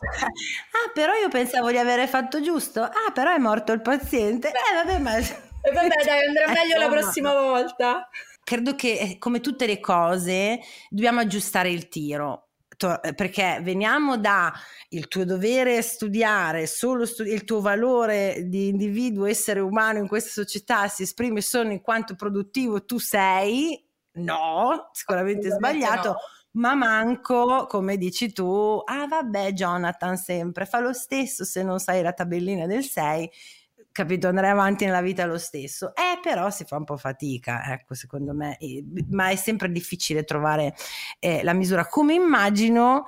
ah, 0.00 0.90
però 0.92 1.14
io 1.14 1.28
pensavo 1.28 1.70
di 1.70 1.78
avere 1.78 2.06
fatto 2.06 2.40
giusto. 2.40 2.82
Ah, 2.82 3.10
però 3.12 3.32
è 3.34 3.38
morto 3.38 3.72
il 3.72 3.82
paziente. 3.82 4.50
Beh, 4.50 4.58
eh, 4.58 4.84
vabbè, 4.84 4.98
ma... 4.98 5.16
Eh, 5.16 5.72
vabbè, 5.72 6.04
dai, 6.04 6.26
andrà 6.26 6.48
meglio 6.52 6.78
la 6.78 6.88
prossima 6.88 7.32
volta. 7.32 8.08
Credo 8.42 8.74
che, 8.74 8.98
eh, 8.98 9.18
come 9.18 9.40
tutte 9.40 9.66
le 9.66 9.80
cose, 9.80 10.58
dobbiamo 10.88 11.20
aggiustare 11.20 11.70
il 11.70 11.88
tiro 11.88 12.49
eh, 13.02 13.14
perché 13.14 13.60
veniamo 13.62 14.16
da 14.16 14.52
il 14.90 15.08
tuo 15.08 15.24
dovere 15.24 15.82
studiare, 15.82 16.66
solo 16.66 17.04
studi- 17.04 17.32
il 17.32 17.44
tuo 17.44 17.60
valore 17.60 18.44
di 18.48 18.68
individuo, 18.68 19.26
essere 19.26 19.60
umano 19.60 19.98
in 19.98 20.08
questa 20.08 20.30
società 20.30 20.88
si 20.88 21.02
esprime 21.02 21.40
solo 21.40 21.70
in 21.70 21.80
quanto 21.80 22.14
produttivo 22.14 22.84
tu 22.84 22.98
sei, 22.98 23.84
no, 24.12 24.88
sicuramente 24.92 25.50
sbagliato. 25.50 26.08
No. 26.08 26.16
Ma 26.52 26.74
manco, 26.74 27.66
come 27.68 27.96
dici 27.96 28.32
tu, 28.32 28.82
ah 28.84 29.06
vabbè 29.06 29.52
Jonathan 29.52 30.16
sempre 30.16 30.66
fa 30.66 30.80
lo 30.80 30.92
stesso 30.92 31.44
se 31.44 31.62
non 31.62 31.78
sai 31.78 32.02
la 32.02 32.12
tabellina 32.12 32.66
del 32.66 32.82
6 32.82 33.30
capito, 33.92 34.28
andare 34.28 34.48
avanti 34.48 34.84
nella 34.84 35.00
vita 35.00 35.24
lo 35.26 35.38
stesso. 35.38 35.94
Eh, 35.94 36.18
però 36.22 36.50
si 36.50 36.64
fa 36.64 36.76
un 36.76 36.84
po' 36.84 36.96
fatica, 36.96 37.62
ecco, 37.72 37.94
secondo 37.94 38.32
me, 38.34 38.58
ma 39.10 39.28
è 39.28 39.36
sempre 39.36 39.70
difficile 39.70 40.24
trovare 40.24 40.74
eh, 41.18 41.42
la 41.42 41.52
misura. 41.52 41.86
Come 41.86 42.14
immagino 42.14 43.04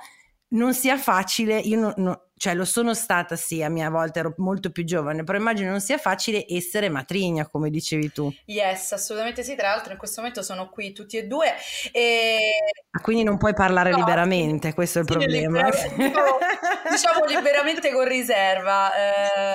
non 0.49 0.73
sia 0.73 0.97
facile, 0.97 1.57
io 1.59 1.79
non, 1.79 1.93
non, 1.97 2.19
cioè 2.43 2.55
lo 2.55 2.65
sono 2.65 2.93
stata 2.93 3.37
sì, 3.37 3.63
a 3.63 3.69
mia 3.69 3.89
volta 3.89 4.19
ero 4.19 4.33
molto 4.39 4.69
più 4.69 4.83
giovane, 4.83 5.23
però 5.23 5.37
immagino 5.37 5.69
non 5.69 5.79
sia 5.79 5.97
facile 5.97 6.45
essere 6.45 6.89
matrigna, 6.89 7.47
come 7.47 7.69
dicevi 7.69 8.11
tu. 8.11 8.29
Yes, 8.47 8.91
assolutamente 8.91 9.43
sì, 9.43 9.55
tra 9.55 9.69
l'altro 9.69 9.93
in 9.93 9.97
questo 9.97 10.19
momento 10.19 10.43
sono 10.43 10.67
qui 10.67 10.91
tutti 10.91 11.15
e 11.15 11.25
due 11.25 11.53
e... 11.93 12.37
Ah, 12.91 12.99
quindi 12.99 13.23
non 13.23 13.37
puoi 13.37 13.53
parlare 13.53 13.91
no, 13.91 13.97
liberamente, 13.97 14.73
questo 14.73 14.99
è 14.99 15.01
il 15.03 15.07
sì, 15.07 15.13
problema. 15.13 15.69
Diciamo, 15.69 16.37
diciamo, 16.91 17.25
liberamente 17.25 17.93
con 17.93 18.05
riserva. 18.05 18.93
Eh, 18.93 19.53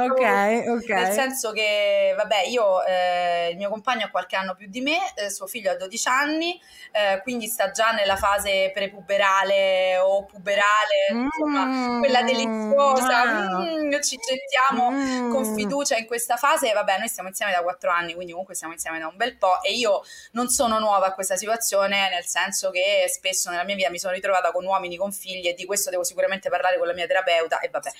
ok, 0.00 0.68
ok. 0.68 0.88
Nel 0.88 1.12
senso 1.12 1.50
che, 1.50 2.14
vabbè, 2.16 2.44
io, 2.46 2.84
eh, 2.84 3.50
il 3.50 3.56
mio 3.56 3.70
compagno 3.70 4.06
ha 4.06 4.10
qualche 4.10 4.36
anno 4.36 4.54
più 4.54 4.68
di 4.68 4.80
me, 4.80 4.98
eh, 5.16 5.30
suo 5.30 5.46
figlio 5.46 5.72
ha 5.72 5.76
12 5.76 6.08
anni, 6.08 6.60
eh, 6.92 7.20
quindi 7.22 7.48
sta 7.48 7.72
già 7.72 7.90
nella 7.90 8.16
fase 8.16 8.70
prepuberale 8.72 9.98
o 9.98 10.24
puberale, 10.24 11.12
mm. 11.12 11.24
insomma, 11.24 11.98
quella 11.98 12.19
bella, 12.22 12.38
deliziosa, 12.38 13.60
mm, 13.60 14.00
ci 14.00 14.16
gettiamo 14.16 14.90
mm. 14.90 15.30
con 15.30 15.54
fiducia 15.54 15.96
in 15.96 16.06
questa 16.06 16.36
fase. 16.36 16.72
Vabbè, 16.72 16.98
noi 16.98 17.08
stiamo 17.08 17.28
insieme 17.28 17.52
da 17.52 17.62
quattro 17.62 17.90
anni, 17.90 18.14
quindi 18.14 18.32
comunque 18.32 18.54
stiamo 18.54 18.72
insieme 18.72 18.98
da 18.98 19.06
un 19.06 19.16
bel 19.16 19.36
po' 19.36 19.62
e 19.62 19.72
io 19.72 20.02
non 20.32 20.48
sono 20.48 20.78
nuova 20.78 21.06
a 21.06 21.14
questa 21.14 21.36
situazione, 21.36 22.08
nel 22.10 22.24
senso 22.24 22.70
che 22.70 23.06
spesso 23.08 23.50
nella 23.50 23.64
mia 23.64 23.74
vita 23.74 23.90
mi 23.90 23.98
sono 23.98 24.12
ritrovata 24.12 24.52
con 24.52 24.64
uomini 24.64 24.96
con 24.96 25.12
figli 25.12 25.48
e 25.48 25.54
di 25.54 25.64
questo 25.64 25.90
devo 25.90 26.04
sicuramente 26.04 26.48
parlare 26.48 26.78
con 26.78 26.86
la 26.86 26.94
mia 26.94 27.06
terapeuta 27.06 27.60
e 27.60 27.68
vabbè. 27.68 27.90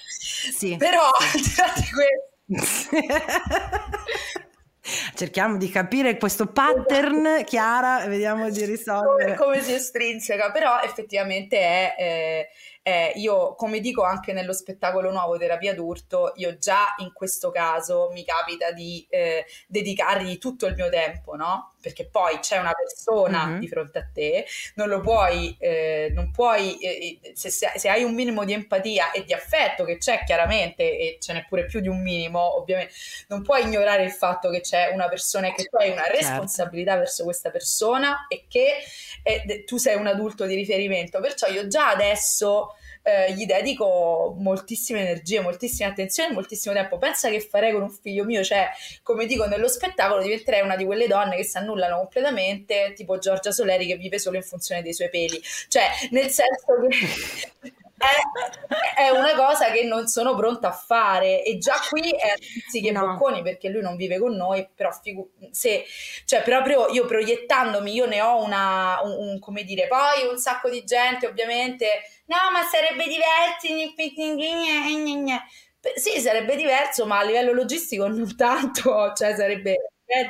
Sì. 0.53 0.77
Però, 0.77 1.03
al 1.03 1.73
di 1.75 1.91
questo... 1.91 2.29
Cerchiamo 5.15 5.57
di 5.57 5.69
capire 5.69 6.17
questo 6.17 6.47
pattern, 6.47 7.45
Chiara, 7.45 8.03
e 8.03 8.09
vediamo 8.09 8.51
di 8.51 8.65
risolvere. 8.65 9.37
Come, 9.37 9.53
come 9.53 9.63
si 9.63 9.75
estrinseca, 9.75 10.51
però 10.51 10.81
effettivamente 10.81 11.59
è... 11.59 11.95
Eh, 11.99 12.49
eh, 12.83 13.13
io, 13.17 13.55
come 13.55 13.81
dico 13.81 14.03
anche 14.03 14.33
nello 14.33 14.53
spettacolo 14.53 15.11
nuovo 15.11 15.37
Terapia 15.37 15.75
d'Urto, 15.75 16.33
io 16.37 16.57
già 16.57 16.95
in 16.99 17.13
questo 17.13 17.51
caso 17.51 18.11
mi 18.13 18.25
capita 18.25 18.73
di 18.73 19.07
eh, 19.11 19.45
dedicargli 19.67 20.39
tutto 20.39 20.67
il 20.67 20.75
mio 20.75 20.89
tempo, 20.89 21.35
no? 21.37 21.75
Perché 21.81 22.07
poi 22.07 22.39
c'è 22.41 22.59
una 22.59 22.73
persona 22.73 23.47
mm-hmm. 23.47 23.59
di 23.59 23.69
fronte 23.69 23.99
a 23.99 24.07
te, 24.13 24.47
non 24.75 24.89
lo 24.89 25.01
puoi, 25.01 25.57
eh, 25.59 26.11
non 26.15 26.31
puoi, 26.31 26.79
eh, 26.79 27.19
eh, 27.23 27.33
se, 27.35 27.51
se, 27.51 27.89
hai 27.89 28.03
un 28.03 28.15
minimo 28.15 28.45
di 28.45 28.53
empatia 28.53 29.13
e 29.13 29.25
di 29.25 29.33
affetto, 29.33 29.85
che 29.85 29.97
c'è 29.97 30.25
chiaramente, 30.25 30.83
e 30.83 31.19
ce 31.21 31.33
n'è 31.33 31.47
pure 31.49 31.67
più 31.67 31.81
di 31.81 31.89
un 31.89 32.03
minimo, 32.03 32.59
ovviamente, 32.59 32.93
non 33.29 33.43
puoi 33.43 33.63
ignorare 33.63 34.05
il 34.05 34.13
fatto 34.13 34.51
che 34.51 34.61
c'è 34.61 34.91
una 34.93 35.09
persona 35.09 35.49
e 35.49 35.55
che 35.55 35.65
tu 35.65 35.77
hai 35.77 35.91
una 35.91 36.05
certo. 36.05 36.19
responsabilità 36.19 36.91
certo. 36.91 37.05
verso 37.05 37.25
questa 37.25 37.51
persona 37.51 38.27
e 38.29 38.45
che 38.49 38.77
eh, 39.23 39.65
tu 39.65 39.77
sei 39.77 39.97
un 39.97 40.07
adulto 40.07 40.47
di 40.47 40.55
riferimento. 40.55 41.21
Perciò 41.21 41.47
io 41.49 41.67
già 41.67 41.89
adesso 41.89 42.75
eh, 43.03 43.33
gli 43.35 43.47
dedico 43.47 44.35
moltissime 44.39 45.01
energie, 45.01 45.41
moltissima 45.41 45.89
attenzione, 45.89 46.33
moltissimo 46.33 46.75
tempo. 46.75 46.99
Pensa 46.99 47.29
che 47.31 47.41
farei 47.41 47.73
con 47.73 47.83
un 47.83 47.91
figlio 47.91 48.25
mio, 48.25 48.43
cioè, 48.45 48.69
come 49.03 49.27
dico 49.27 49.47
nello 49.47 49.69
spettacolo, 49.69 50.23
diventerei 50.23 50.63
una 50.63 50.77
di 50.77 50.85
quelle 50.85 51.07
donne 51.07 51.37
che 51.37 51.45
si 51.45 51.57
annullano 51.57 51.97
completamente, 51.97 52.93
tipo 52.95 53.19
Giorgia 53.19 53.51
Soleri 53.53 53.87
che 53.87 53.97
vive 53.97 54.19
solo 54.19 54.37
in 54.37 54.43
funzione 54.43 54.83
dei 54.83 54.93
suoi 54.95 55.11
peli. 55.11 55.41
Cioè, 55.69 55.87
nel 56.11 56.31
senso 56.31 56.65
che 56.89 57.73
è, 58.01 59.03
è, 59.03 59.11
una 59.11 59.35
cosa 59.35 59.71
che 59.71 59.85
non 59.85 60.07
sono 60.07 60.35
pronta 60.35 60.69
a 60.69 60.73
fare 60.73 61.45
e 61.45 61.59
già 61.59 61.75
qui 61.91 62.11
è 62.11 62.35
che 62.71 62.91
no. 62.91 63.01
bocconi 63.01 63.43
perché 63.43 63.69
lui 63.69 63.83
non 63.83 63.97
vive 63.97 64.19
con 64.19 64.35
noi 64.35 64.67
però 64.75 64.91
figu- 64.91 65.29
se 65.51 65.85
cioè 66.25 66.43
proprio 66.43 66.89
io 66.89 67.05
proiettandomi 67.05 67.93
io 67.93 68.07
ne 68.07 68.23
ho 68.23 68.43
una 68.43 69.01
un, 69.03 69.29
un, 69.29 69.39
come 69.39 69.65
dire 69.65 69.87
poi 69.87 70.27
un 70.31 70.39
sacco 70.39 70.71
di 70.71 70.83
gente 70.85 71.27
ovviamente 71.27 72.03
no 72.27 72.37
ma 72.53 72.63
sarebbe 72.63 73.05
diverso 73.05 73.67
sì 75.95 76.21
sarebbe 76.21 76.57
diverso 76.57 77.05
ma 77.05 77.19
a 77.19 77.25
livello 77.25 77.53
logistico 77.53 78.07
non 78.09 78.35
tanto 78.35 79.13
cioè 79.17 79.35
sarebbe 79.37 79.77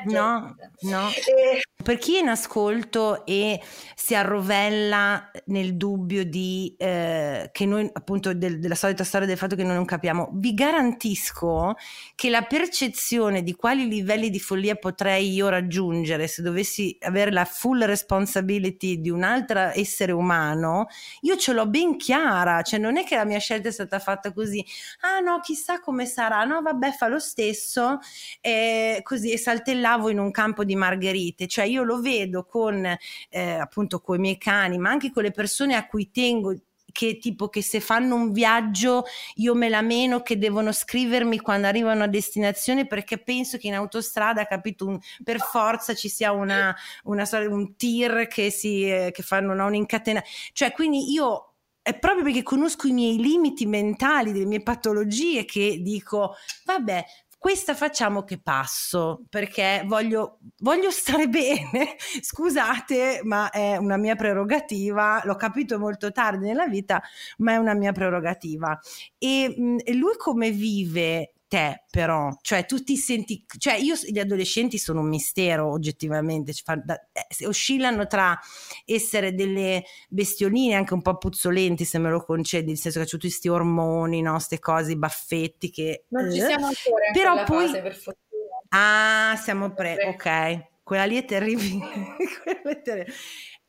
No, 0.04 0.54
no. 0.82 1.08
E... 1.08 1.62
Per 1.82 1.96
chi 1.96 2.16
è 2.16 2.20
in 2.20 2.28
ascolto 2.28 3.24
e 3.24 3.58
si 3.94 4.14
arrovella 4.14 5.30
nel 5.46 5.76
dubbio 5.76 6.24
di 6.24 6.74
eh, 6.76 7.48
che 7.52 7.64
noi, 7.64 7.88
appunto, 7.90 8.34
del, 8.34 8.58
della 8.58 8.74
solita 8.74 9.02
storia 9.02 9.26
del 9.26 9.38
fatto 9.38 9.56
che 9.56 9.62
noi 9.62 9.74
non 9.74 9.86
capiamo, 9.86 10.30
vi 10.34 10.52
garantisco 10.52 11.76
che 12.14 12.28
la 12.28 12.42
percezione 12.42 13.42
di 13.42 13.54
quali 13.54 13.88
livelli 13.88 14.28
di 14.28 14.38
follia 14.40 14.74
potrei 14.74 15.32
io 15.32 15.48
raggiungere 15.48 16.26
se 16.26 16.42
dovessi 16.42 16.96
avere 17.00 17.30
la 17.30 17.44
full 17.46 17.82
responsibility 17.84 19.00
di 19.00 19.08
un 19.08 19.22
altro 19.22 19.70
essere 19.72 20.12
umano, 20.12 20.86
io 21.22 21.36
ce 21.36 21.52
l'ho 21.52 21.66
ben 21.66 21.96
chiara, 21.96 22.60
cioè 22.62 22.78
non 22.78 22.98
è 22.98 23.04
che 23.04 23.16
la 23.16 23.24
mia 23.24 23.38
scelta 23.38 23.68
è 23.68 23.72
stata 23.72 23.98
fatta 23.98 24.32
così, 24.32 24.64
ah 25.00 25.20
no, 25.20 25.40
chissà 25.40 25.80
come 25.80 26.04
sarà, 26.04 26.44
no, 26.44 26.60
vabbè, 26.60 26.92
fa 26.92 27.08
lo 27.08 27.18
stesso, 27.18 27.98
e 28.40 29.00
così, 29.02 29.32
e 29.32 29.38
saltellavo 29.38 30.10
in 30.10 30.18
un 30.18 30.30
campo 30.30 30.64
di 30.64 30.76
margherite, 30.76 31.46
cioè 31.46 31.68
io 31.70 31.82
lo 31.82 32.00
vedo 32.00 32.44
con 32.44 32.84
eh, 32.84 33.50
appunto 33.52 34.00
con 34.00 34.16
i 34.16 34.20
miei 34.20 34.38
cani, 34.38 34.78
ma 34.78 34.90
anche 34.90 35.10
con 35.10 35.22
le 35.22 35.30
persone 35.30 35.74
a 35.74 35.86
cui 35.86 36.10
tengo 36.10 36.54
che 36.92 37.18
tipo 37.18 37.48
che 37.48 37.62
se 37.62 37.80
fanno 37.80 38.14
un 38.14 38.32
viaggio 38.32 39.04
io 39.36 39.54
me 39.54 39.68
la 39.68 39.80
meno 39.80 40.22
che 40.22 40.38
devono 40.38 40.72
scrivermi 40.72 41.38
quando 41.40 41.66
arrivano 41.66 42.04
a 42.04 42.08
destinazione 42.08 42.86
perché 42.86 43.18
penso 43.18 43.58
che 43.58 43.68
in 43.68 43.74
autostrada, 43.74 44.44
capito, 44.46 44.86
un, 44.86 44.98
per 45.22 45.38
forza 45.38 45.94
ci 45.94 46.08
sia 46.08 46.32
una, 46.32 46.74
una 47.04 47.28
un 47.48 47.76
tir 47.76 48.26
che 48.26 48.50
si 48.50 48.88
eh, 48.90 49.10
che 49.12 49.22
fanno 49.22 49.54
no, 49.54 49.66
un'incatena. 49.66 50.22
Cioè, 50.52 50.72
quindi 50.72 51.12
io 51.12 51.54
è 51.82 51.98
proprio 51.98 52.24
perché 52.24 52.42
conosco 52.42 52.86
i 52.86 52.92
miei 52.92 53.16
limiti 53.16 53.66
mentali, 53.66 54.32
le 54.32 54.44
mie 54.44 54.62
patologie 54.62 55.44
che 55.44 55.80
dico, 55.80 56.34
vabbè, 56.64 57.04
questa 57.40 57.74
facciamo 57.74 58.22
che 58.22 58.38
passo 58.38 59.24
perché 59.30 59.82
voglio, 59.86 60.40
voglio 60.58 60.90
stare 60.90 61.26
bene. 61.32 61.96
Scusate, 62.20 63.22
ma 63.24 63.48
è 63.48 63.78
una 63.78 63.96
mia 63.96 64.14
prerogativa. 64.14 65.22
L'ho 65.24 65.36
capito 65.36 65.78
molto 65.78 66.12
tardi 66.12 66.44
nella 66.44 66.66
vita, 66.66 67.02
ma 67.38 67.52
è 67.52 67.56
una 67.56 67.72
mia 67.72 67.92
prerogativa. 67.92 68.78
E, 69.16 69.78
e 69.82 69.94
lui 69.94 70.16
come 70.18 70.50
vive 70.50 71.32
te 71.50 71.82
però, 71.90 72.30
cioè 72.42 72.64
tu 72.64 72.80
ti 72.84 72.96
senti, 72.96 73.44
cioè 73.58 73.74
io 73.74 73.96
gli 73.96 74.20
adolescenti 74.20 74.78
sono 74.78 75.00
un 75.00 75.08
mistero 75.08 75.68
oggettivamente, 75.68 76.52
eh, 76.52 77.46
oscillano 77.46 78.06
tra 78.06 78.38
essere 78.84 79.34
delle 79.34 79.82
bestioline 80.08 80.74
anche 80.74 80.94
un 80.94 81.02
po' 81.02 81.18
puzzolenti 81.18 81.84
se 81.84 81.98
me 81.98 82.08
lo 82.08 82.22
concedi, 82.22 82.68
nel 82.68 82.78
senso 82.78 83.00
che 83.00 83.04
c'è 83.06 83.10
tutti 83.10 83.26
questi 83.26 83.48
ormoni, 83.48 84.22
no, 84.22 84.34
queste 84.34 84.60
cose, 84.60 84.92
i 84.92 84.96
baffetti 84.96 85.70
che... 85.70 86.04
Non 86.10 86.30
ci 86.30 86.38
eh, 86.38 86.44
siamo 86.44 86.66
ancora 86.66 87.06
in 87.06 87.12
però 87.12 87.44
poi... 87.44 87.66
fase 87.66 87.82
per 87.82 87.94
fortuna. 87.96 88.22
Ah, 88.68 89.36
siamo 89.36 89.74
pre, 89.74 89.96
ok, 90.06 90.82
quella 90.84 91.04
lì 91.04 91.16
è 91.16 91.24
terribile. 91.24 91.84
è 92.62 92.80
terribile. 92.80 93.12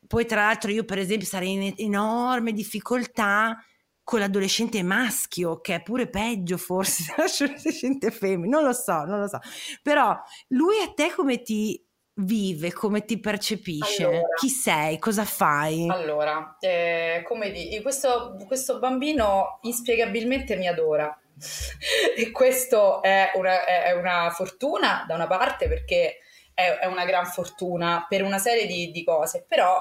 Poi 0.06 0.24
tra 0.24 0.42
l'altro 0.42 0.70
io 0.70 0.84
per 0.84 0.98
esempio 0.98 1.26
sarei 1.26 1.52
in 1.52 1.74
enorme 1.78 2.52
difficoltà 2.52 3.56
con 4.04 4.18
l'adolescente 4.20 4.82
maschio, 4.82 5.60
che 5.60 5.76
è 5.76 5.82
pure 5.82 6.08
peggio 6.08 6.56
forse 6.56 7.12
dell'adolescente 7.16 8.10
femmina, 8.10 8.56
non 8.56 8.66
lo 8.66 8.72
so, 8.72 9.04
non 9.04 9.20
lo 9.20 9.28
so. 9.28 9.38
Però 9.82 10.16
lui 10.48 10.80
a 10.80 10.92
te 10.94 11.12
come 11.14 11.42
ti 11.42 11.84
vive, 12.14 12.72
come 12.72 13.04
ti 13.04 13.18
percepisce? 13.20 14.04
Allora, 14.04 14.26
Chi 14.38 14.48
sei? 14.48 14.98
Cosa 14.98 15.24
fai? 15.24 15.88
Allora, 15.88 16.56
eh, 16.60 17.22
come 17.26 17.50
di, 17.50 17.80
questo, 17.82 18.36
questo 18.46 18.78
bambino 18.78 19.58
inspiegabilmente 19.62 20.56
mi 20.56 20.66
adora. 20.66 21.16
e 22.16 22.30
questo 22.30 23.02
è 23.02 23.32
una, 23.34 23.64
è 23.64 23.92
una, 23.92 24.30
fortuna 24.30 25.04
da 25.08 25.14
una 25.14 25.26
parte 25.26 25.66
perché 25.66 26.18
è, 26.54 26.78
è, 26.80 26.86
una 26.86 27.04
gran 27.04 27.26
fortuna 27.26 28.04
per 28.08 28.22
una 28.22 28.38
serie 28.38 28.66
di, 28.66 28.90
di 28.90 29.02
cose, 29.02 29.44
però 29.48 29.80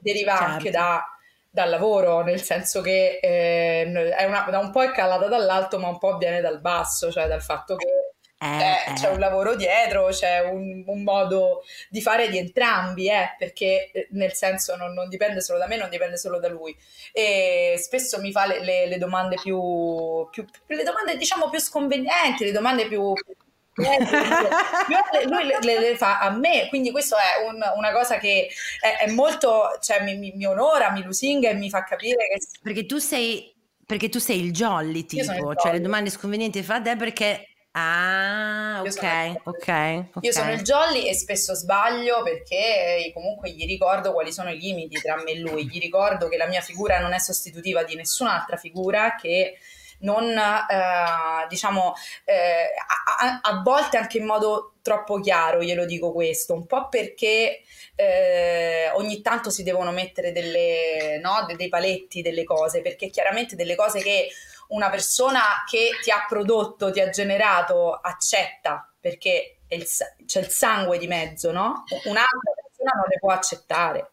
deriva 0.00 0.36
certo. 0.36 0.52
anche 0.52 0.70
da 0.70 1.17
dal 1.50 1.70
lavoro, 1.70 2.22
nel 2.22 2.42
senso 2.42 2.80
che 2.80 3.18
eh, 3.20 3.84
una, 4.26 4.46
da 4.50 4.58
un 4.58 4.70
po' 4.70 4.82
è 4.82 4.90
calata 4.92 5.26
dall'alto, 5.26 5.78
ma 5.78 5.88
un 5.88 5.98
po' 5.98 6.16
viene 6.16 6.40
dal 6.40 6.60
basso, 6.60 7.10
cioè 7.10 7.26
dal 7.26 7.42
fatto 7.42 7.76
che 7.76 7.98
eh, 8.40 8.90
eh, 8.90 8.92
c'è 8.94 9.08
un 9.08 9.16
eh. 9.16 9.18
lavoro 9.18 9.56
dietro, 9.56 10.06
c'è 10.10 10.40
un, 10.40 10.84
un, 10.86 11.02
modo 11.02 11.64
di 11.88 12.00
fare 12.00 12.28
di 12.28 12.38
entrambi, 12.38 13.08
eh, 13.08 13.34
perché 13.36 13.90
eh, 13.90 14.06
nel 14.12 14.32
senso 14.34 14.76
non, 14.76 14.92
non, 14.92 15.08
dipende 15.08 15.40
solo 15.40 15.58
da 15.58 15.66
me, 15.66 15.76
non 15.76 15.90
dipende 15.90 16.16
solo 16.16 16.38
da 16.38 16.48
lui. 16.48 16.76
E 17.12 17.74
spesso 17.78 18.20
mi 18.20 18.30
fa 18.30 18.46
le, 18.46 18.62
le, 18.62 18.86
le 18.86 18.98
domande 18.98 19.34
più, 19.42 20.28
più, 20.30 20.44
le 20.66 20.84
domande 20.84 21.16
diciamo 21.16 21.50
più 21.50 21.58
sconvenienti, 21.58 22.44
le 22.44 22.52
domande 22.52 22.86
più 22.86 23.12
eh, 23.12 23.34
lui 23.78 25.44
le, 25.46 25.58
le, 25.60 25.80
le, 25.80 25.96
fa 25.96 26.18
a 26.18 26.30
me, 26.30 26.68
quindi 26.68 26.90
questo 26.90 27.16
è 27.16 27.46
un, 27.46 27.60
una 27.76 27.92
cosa 27.92 28.18
che 28.18 28.48
è, 28.80 29.04
è 29.04 29.10
molto, 29.10 29.78
cioè 29.80 30.02
mi, 30.02 30.16
mi, 30.16 30.32
mi, 30.34 30.46
onora, 30.46 30.90
mi 30.90 31.02
lusinga 31.02 31.48
e 31.48 31.54
mi 31.54 31.70
fa 31.70 31.84
capire 31.84 32.28
che... 32.28 32.38
Perché 32.62 32.86
tu 32.86 32.98
sei, 32.98 33.54
perché 33.86 34.08
tu 34.08 34.18
sei 34.18 34.40
il 34.40 34.52
jolly 34.52 35.04
tipo, 35.04 35.32
il 35.32 35.56
cioè 35.58 35.72
le 35.72 35.80
domande 35.80 36.10
sconvenienti 36.10 36.62
fa 36.62 36.76
a 36.76 36.82
te 36.82 36.96
perché... 36.96 37.44
Ah, 37.72 38.80
ok, 38.80 39.40
ok, 39.44 40.04
ok. 40.14 40.24
Io 40.24 40.32
sono 40.32 40.50
il 40.52 40.62
jolly 40.62 41.06
e 41.06 41.14
spesso 41.14 41.54
sbaglio 41.54 42.24
perché 42.24 43.12
comunque 43.14 43.50
gli 43.50 43.66
ricordo 43.66 44.12
quali 44.12 44.32
sono 44.32 44.50
i 44.50 44.58
limiti 44.58 44.98
tra 45.00 45.14
me 45.22 45.30
e 45.30 45.38
lui, 45.38 45.68
gli 45.68 45.78
ricordo 45.78 46.28
che 46.28 46.36
la 46.36 46.48
mia 46.48 46.60
figura 46.60 46.98
non 46.98 47.12
è 47.12 47.20
sostitutiva 47.20 47.84
di 47.84 47.94
nessun'altra 47.94 48.56
figura, 48.56 49.14
che 49.14 49.58
non 50.00 50.24
eh, 50.26 51.46
diciamo 51.48 51.94
eh, 52.24 52.74
a, 53.20 53.40
a, 53.42 53.62
volte 53.62 53.96
anche 53.96 54.18
in 54.18 54.26
modo 54.26 54.74
troppo 54.82 55.20
chiaro, 55.20 55.62
glielo 55.62 55.84
dico 55.84 56.12
questo, 56.12 56.54
un 56.54 56.66
po' 56.66 56.88
perché 56.88 57.62
eh, 57.94 58.90
ogni 58.94 59.20
tanto 59.20 59.50
si 59.50 59.62
devono 59.62 59.90
mettere 59.90 60.32
delle, 60.32 61.18
no, 61.20 61.46
dei 61.54 61.68
paletti, 61.68 62.22
delle 62.22 62.44
cose, 62.44 62.80
perché 62.80 63.08
chiaramente 63.08 63.56
delle 63.56 63.74
cose 63.74 64.00
che 64.00 64.28
una 64.68 64.90
persona 64.90 65.40
che 65.68 65.90
ti 66.02 66.10
ha 66.10 66.24
prodotto, 66.28 66.90
ti 66.90 67.00
ha 67.00 67.10
generato, 67.10 67.92
accetta, 67.92 68.90
perché 69.00 69.58
il, 69.68 69.86
c'è 70.26 70.40
il 70.40 70.48
sangue 70.48 70.98
di 70.98 71.06
mezzo, 71.06 71.52
no? 71.52 71.84
Un'altra 72.04 72.52
persona 72.54 72.92
non 72.94 73.06
le 73.08 73.18
può 73.18 73.30
accettare. 73.32 74.12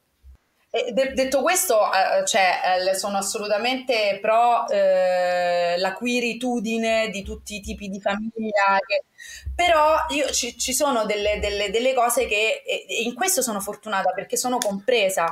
De- 0.91 1.13
detto 1.13 1.41
questo, 1.41 1.79
eh, 1.93 2.25
cioè, 2.25 2.79
eh, 2.85 2.95
sono 2.95 3.17
assolutamente 3.17 4.19
pro 4.21 4.67
eh, 4.67 5.75
la 5.77 5.93
quiritudine 5.93 7.09
di 7.09 7.23
tutti 7.23 7.55
i 7.55 7.61
tipi 7.61 7.88
di 7.88 8.01
famiglia, 8.01 8.77
che... 8.85 9.05
però 9.55 9.95
io, 10.09 10.29
ci, 10.31 10.57
ci, 10.57 10.73
sono 10.73 11.05
delle, 11.05 11.39
delle, 11.39 11.69
delle 11.69 11.93
cose 11.93 12.25
che 12.25 12.61
in 13.05 13.13
questo 13.13 13.41
sono 13.41 13.61
fortunata 13.61 14.11
perché 14.11 14.35
sono 14.35 14.57
compresa 14.57 15.29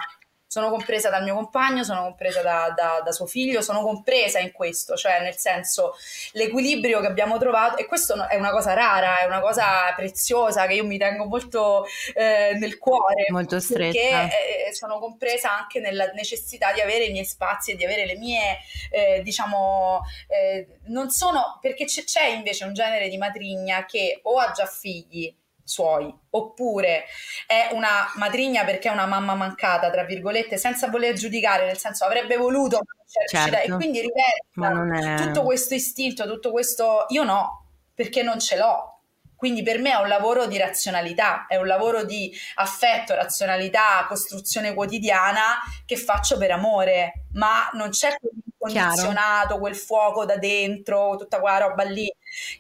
sono 0.54 0.70
compresa 0.70 1.10
dal 1.10 1.24
mio 1.24 1.34
compagno, 1.34 1.84
sono 1.84 2.04
compresa 2.04 2.44
da, 2.44 2.72
da, 2.76 3.02
da, 3.04 3.12
suo 3.12 3.26
figlio, 3.26 3.64
sono 3.64 3.82
compresa 3.82 4.38
in 4.38 4.52
questo, 4.52 4.96
cioè 4.96 5.20
nel 5.20 5.36
senso 5.36 5.96
l'equilibrio 6.34 7.00
che 7.00 7.08
abbiamo 7.08 7.40
trovato, 7.40 7.78
e 7.78 7.88
questo 7.88 8.28
è 8.30 8.36
una 8.36 8.52
cosa 8.52 8.74
rara, 8.74 9.22
è 9.22 9.26
una 9.26 9.40
cosa 9.40 9.92
preziosa 9.96 10.68
che 10.68 10.76
io 10.76 10.86
mi 10.86 11.00
tengo 11.00 11.26
molto 11.26 11.88
eh, 12.14 12.56
nel 12.60 12.78
cuore, 12.78 13.26
molto 13.30 13.60
stretta. 13.60 13.94
perché 13.94 14.68
eh, 14.68 14.74
sono 14.76 15.00
compresa 15.00 15.58
anche 15.58 15.80
nella 15.80 16.12
necessità 16.14 16.72
di 16.72 16.82
avere 16.82 17.06
i 17.06 17.12
miei 17.12 17.26
spazi 17.26 17.72
e 17.72 17.76
di 17.76 17.84
avere 17.84 18.06
le 18.06 18.16
mie, 18.16 18.60
eh, 18.92 19.24
diciamo, 19.24 20.02
eh, 20.28 20.68
non 20.90 21.10
sono, 21.10 21.58
perché 21.62 21.86
c'è, 21.86 22.04
c'è 22.04 22.28
invece 22.28 22.66
un 22.66 22.76
genere 22.76 23.10
di 23.10 23.18
matrigna 23.18 23.86
che 23.86 24.20
o 24.22 24.38
ha 24.38 24.52
già 24.52 24.68
figli, 24.68 25.36
suoi, 25.64 26.14
oppure 26.32 27.06
è 27.48 27.70
una 27.72 28.12
matrigna 28.16 28.64
perché 28.66 28.90
è 28.90 28.92
una 28.92 29.06
mamma 29.06 29.36
mancata, 29.36 29.90
tra 29.90 30.04
virgolette, 30.04 30.58
senza 30.58 30.90
voler 30.90 31.16
giudicare, 31.16 31.66
nel 31.66 31.78
senso 31.78 32.06
avrebbe 32.06 32.38
voluto 32.38 32.82
certo. 33.30 33.58
e 33.58 33.76
quindi 33.76 34.02
riversa 34.02 35.16
è... 35.16 35.26
tutto 35.26 35.44
questo 35.44 35.74
istinto, 35.74 36.28
tutto 36.28 36.52
questo 36.52 37.06
io 37.10 37.24
no, 37.24 37.68
perché 37.94 38.24
non 38.24 38.40
ce 38.40 38.58
l'ho. 38.58 38.90
Quindi 39.36 39.62
per 39.62 39.80
me 39.80 39.92
è 39.92 40.02
un 40.02 40.08
lavoro 40.08 40.48
di 40.48 40.58
razionalità, 40.58 41.48
è 41.48 41.58
un 41.58 41.68
lavoro 41.68 42.06
di 42.06 42.34
affetto, 42.56 43.14
razionalità, 43.14 44.06
costruzione 44.08 44.74
quotidiana 44.74 45.60
che 45.86 45.98
faccio 45.98 46.38
per 46.38 46.52
amore, 46.52 47.26
ma 47.34 47.70
non 47.74 47.90
c'è 47.90 48.16
condizionato, 48.64 49.60
quel 49.60 49.76
fuoco 49.76 50.26
da 50.26 50.38
dentro, 50.38 51.16
tutta 51.18 51.40
quella 51.40 51.58
roba 51.58 51.84
lì 51.84 52.12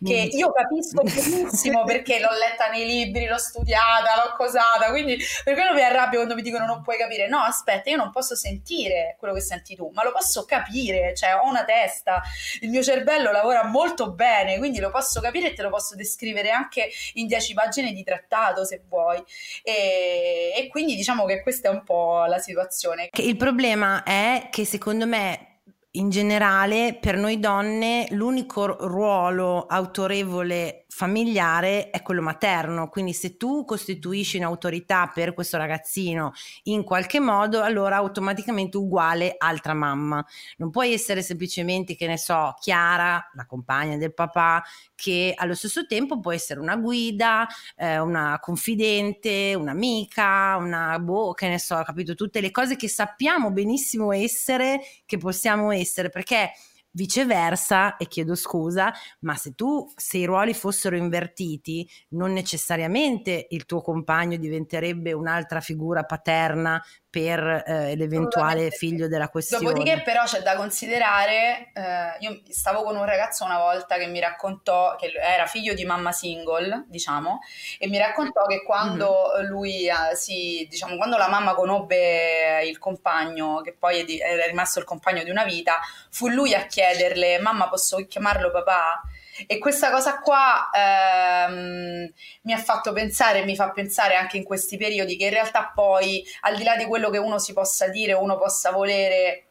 che 0.03 0.29
io 0.31 0.51
capisco 0.51 1.01
benissimo 1.01 1.83
perché 1.83 2.19
l'ho 2.19 2.31
letta 2.31 2.69
nei 2.69 2.85
libri, 2.85 3.25
l'ho 3.25 3.37
studiata, 3.37 4.23
l'ho 4.23 4.35
cosata, 4.35 4.89
quindi 4.89 5.17
per 5.43 5.55
quello 5.55 5.73
mi 5.73 5.81
arrabbio 5.81 6.17
quando 6.19 6.35
mi 6.35 6.41
dicono 6.41 6.65
non 6.65 6.81
puoi 6.81 6.97
capire. 6.97 7.27
No, 7.27 7.39
aspetta, 7.39 7.89
io 7.89 7.97
non 7.97 8.11
posso 8.11 8.35
sentire 8.35 9.15
quello 9.17 9.33
che 9.33 9.41
senti 9.41 9.75
tu, 9.75 9.89
ma 9.93 10.03
lo 10.03 10.11
posso 10.11 10.45
capire, 10.45 11.15
cioè 11.15 11.35
ho 11.35 11.49
una 11.49 11.63
testa, 11.65 12.21
il 12.61 12.69
mio 12.69 12.83
cervello 12.83 13.31
lavora 13.31 13.65
molto 13.65 14.11
bene, 14.11 14.57
quindi 14.57 14.79
lo 14.79 14.91
posso 14.91 15.19
capire 15.19 15.49
e 15.49 15.53
te 15.53 15.63
lo 15.63 15.69
posso 15.69 15.95
descrivere 15.95 16.51
anche 16.51 16.89
in 17.13 17.27
dieci 17.27 17.53
pagine 17.53 17.91
di 17.91 18.03
trattato 18.03 18.65
se 18.65 18.83
vuoi. 18.87 19.23
E, 19.63 20.53
e 20.55 20.67
quindi 20.67 20.95
diciamo 20.95 21.25
che 21.25 21.41
questa 21.41 21.69
è 21.69 21.71
un 21.71 21.83
po' 21.83 22.25
la 22.25 22.37
situazione. 22.37 23.09
Il 23.13 23.37
problema 23.37 24.03
è 24.03 24.47
che 24.51 24.65
secondo 24.65 25.07
me 25.07 25.52
in 25.95 26.09
generale 26.09 26.97
per 26.99 27.17
noi 27.17 27.39
donne 27.39 28.07
l'unico 28.11 28.65
ruolo 28.87 29.65
autorevole 29.67 30.82
familiare 30.95 31.89
è 31.89 32.03
quello 32.03 32.21
materno, 32.21 32.87
quindi 32.87 33.13
se 33.13 33.35
tu 33.35 33.65
costituisci 33.65 34.37
un'autorità 34.37 35.09
per 35.11 35.33
questo 35.33 35.57
ragazzino 35.57 36.33
in 36.65 36.83
qualche 36.83 37.19
modo, 37.19 37.63
allora 37.63 37.95
automaticamente 37.95 38.77
uguale 38.77 39.33
altra 39.35 39.73
mamma. 39.73 40.23
Non 40.57 40.69
puoi 40.69 40.93
essere 40.93 41.23
semplicemente, 41.23 41.95
che 41.95 42.05
ne 42.05 42.19
so, 42.19 42.53
Chiara, 42.59 43.27
la 43.33 43.45
compagna 43.47 43.97
del 43.97 44.13
papà, 44.13 44.63
che 44.93 45.33
allo 45.35 45.55
stesso 45.55 45.87
tempo 45.87 46.19
può 46.19 46.31
essere 46.31 46.59
una 46.59 46.75
guida, 46.75 47.47
eh, 47.75 47.97
una 47.97 48.37
confidente, 48.39 49.55
un'amica, 49.55 50.57
una 50.59 50.99
boh, 50.99 51.33
che 51.33 51.47
ne 51.47 51.57
so, 51.57 51.81
capito, 51.83 52.13
tutte 52.13 52.39
le 52.39 52.51
cose 52.51 52.75
che 52.75 52.87
sappiamo 52.87 53.49
benissimo 53.49 54.11
essere, 54.11 54.79
che 55.07 55.17
possiamo 55.17 55.71
essere, 55.71 56.09
perché 56.09 56.51
Viceversa, 56.95 57.97
e 57.97 58.07
chiedo 58.07 58.35
scusa, 58.35 58.93
ma 59.21 59.35
se 59.35 59.55
tu, 59.55 59.91
se 59.95 60.19
i 60.19 60.25
ruoli 60.25 60.53
fossero 60.53 60.95
invertiti, 60.95 61.89
non 62.09 62.31
necessariamente 62.33 63.47
il 63.49 63.65
tuo 63.65 63.81
compagno 63.81 64.37
diventerebbe 64.37 65.11
un'altra 65.11 65.59
figura 65.59 66.03
paterna 66.03 66.79
per 67.13 67.63
eh, 67.67 67.95
l'eventuale 67.95 68.71
figlio 68.71 69.07
della 69.07 69.29
questione. 69.29 69.63
Dopodiché 69.63 70.01
però 70.01 70.23
c'è 70.23 70.41
da 70.41 70.55
considerare, 70.55 71.69
eh, 71.71 72.17
io 72.21 72.41
stavo 72.49 72.81
con 72.81 72.95
un 72.95 73.05
ragazzo 73.05 73.45
una 73.45 73.59
volta 73.59 73.97
che 73.97 74.07
mi 74.07 74.19
raccontò, 74.19 74.95
che 74.95 75.11
era 75.15 75.45
figlio 75.45 75.75
di 75.75 75.85
mamma 75.85 76.11
single, 76.11 76.85
diciamo, 76.87 77.41
e 77.77 77.87
mi 77.87 77.99
raccontò 77.99 78.47
che 78.47 78.63
quando 78.63 79.31
mm-hmm. 79.37 79.45
lui 79.47 79.87
eh, 79.87 80.15
si, 80.15 80.65
diciamo, 80.67 80.95
quando 80.95 81.17
la 81.17 81.27
mamma 81.27 81.53
conobbe 81.53 82.63
il 82.65 82.79
compagno, 82.79 83.61
che 83.61 83.75
poi 83.77 83.99
è 84.17 84.47
rimasto 84.47 84.79
il 84.79 84.85
compagno 84.85 85.21
di 85.21 85.29
una 85.29 85.43
vita, 85.43 85.81
fu 86.09 86.29
lui 86.29 86.55
a 86.55 86.65
chiederle, 86.65 87.37
mamma 87.37 87.69
posso 87.69 87.97
chiamarlo 88.07 88.49
papà? 88.49 89.03
E 89.47 89.57
questa 89.57 89.91
cosa 89.91 90.19
qua 90.19 90.69
ehm, 90.71 92.11
mi 92.41 92.53
ha 92.53 92.57
fatto 92.57 92.93
pensare, 92.93 93.45
mi 93.45 93.55
fa 93.55 93.71
pensare 93.71 94.15
anche 94.15 94.37
in 94.37 94.43
questi 94.43 94.77
periodi 94.77 95.17
che 95.17 95.25
in 95.25 95.31
realtà 95.31 95.71
poi, 95.73 96.23
al 96.41 96.55
di 96.55 96.63
là 96.63 96.75
di 96.75 96.85
quello 96.85 97.09
che 97.09 97.17
uno 97.17 97.39
si 97.39 97.53
possa 97.53 97.87
dire 97.87 98.13
uno 98.13 98.37
possa 98.37 98.71
volere, 98.71 99.45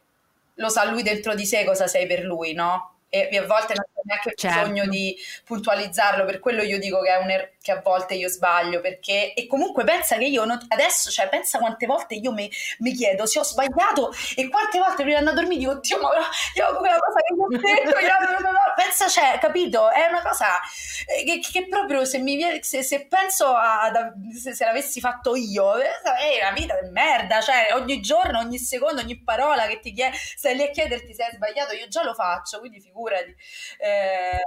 lo 0.55 0.69
sa 0.69 0.85
lui 0.85 1.03
dentro 1.03 1.35
di 1.35 1.47
sé 1.47 1.65
cosa 1.65 1.87
sei 1.87 2.07
per 2.07 2.23
lui, 2.23 2.53
no? 2.53 2.91
E, 3.09 3.37
a 3.37 3.47
volte 3.47 3.75
non 3.75 3.85
c'è 3.95 4.01
neanche 4.05 4.33
certo. 4.35 4.61
bisogno 4.61 4.87
di 4.87 5.17
puntualizzarlo, 5.45 6.25
per 6.25 6.39
quello 6.39 6.63
io 6.63 6.79
dico 6.79 7.01
che 7.03 7.11
è 7.11 7.17
un 7.17 7.31
errore 7.31 7.57
che 7.63 7.73
a 7.73 7.81
volte 7.81 8.15
io 8.15 8.29
sbaglio 8.29 8.81
perché 8.81 9.33
e 9.35 9.47
comunque 9.47 9.85
pensa 9.85 10.17
che 10.17 10.25
io 10.25 10.45
non, 10.45 10.59
adesso 10.69 11.11
cioè 11.11 11.29
pensa 11.29 11.59
quante 11.59 11.87
volte 11.87 12.15
io 12.15 12.33
mi, 12.33 12.51
mi, 12.79 12.93
chiedo 12.93 13.25
se 13.25 13.39
ho 13.39 13.45
sbagliato 13.45 14.13
e 14.37 14.49
quante 14.49 14.79
volte 14.79 15.03
prima 15.03 15.21
di 15.21 15.27
andare 15.27 15.37
a 15.37 15.41
dormire 15.41 15.61
dico 15.61 15.71
oddio 15.71 16.01
ma 16.01 16.09
io 16.55 16.77
quella 16.77 16.99
cosa 16.99 17.21
che 17.21 17.33
ho 17.33 17.47
detto 17.49 17.99
io, 17.99 18.41
no, 18.41 18.51
no, 18.51 18.59
pensa 18.75 19.09
cioè 19.09 19.39
capito? 19.41 19.91
È 19.91 20.07
una 20.09 20.23
cosa 20.23 20.59
eh, 21.07 21.25
che, 21.25 21.41
che 21.41 21.69
proprio 21.69 22.05
se 22.05 22.19
mi 22.19 22.61
se, 22.63 22.83
se 22.83 23.07
penso 23.07 23.47
a, 23.47 23.83
a 23.83 24.13
se, 24.35 24.55
se, 24.55 24.65
l'avessi 24.65 25.01
fatto 25.01 25.37
io 25.37 25.77
eh, 25.79 25.85
è 25.85 26.41
una 26.43 26.53
vita 26.53 26.81
di 26.81 26.91
merda 26.91 27.41
cioè 27.41 27.69
ogni 27.75 28.01
giorno 28.01 28.41
ogni 28.41 28.59
secondo 28.59 29.01
ogni 29.01 29.23
parola 29.23 29.67
che 29.67 29.79
ti 29.81 29.93
chiede 29.93 30.17
stai 30.17 30.57
lì 30.57 30.63
a 30.65 30.71
chiederti 30.71 31.15
se 31.15 31.25
hai 31.25 31.33
sbagliato 31.33 31.75
io 31.75 31.87
già 31.87 32.03
lo 32.03 32.15
faccio 32.15 32.59
quindi 32.59 32.81
figurati. 32.81 33.35
Eh... 33.79 34.41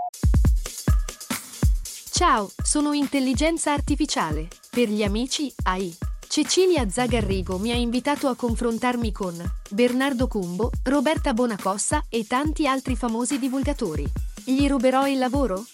Ciao, 2.18 2.50
sono 2.64 2.94
intelligenza 2.94 3.74
artificiale. 3.74 4.48
Per 4.70 4.88
gli 4.88 5.04
amici, 5.04 5.54
AI. 5.64 5.94
Cecilia 6.30 6.90
Zagarrigo 6.90 7.58
mi 7.58 7.72
ha 7.72 7.76
invitato 7.76 8.30
a 8.30 8.38
confrontarmi 8.38 9.12
con 9.12 9.36
Bernardo 9.70 10.30
Cumbo, 10.30 10.72
Roberta 10.84 11.34
Bonacossa 11.34 12.06
e 12.08 12.26
tanti 12.26 12.68
altri 12.68 12.96
famosi 12.96 13.38
divulgatori. 13.38 14.10
Gli 14.46 14.66
ruberò 14.66 15.06
il 15.10 15.18
lavoro? 15.18 15.66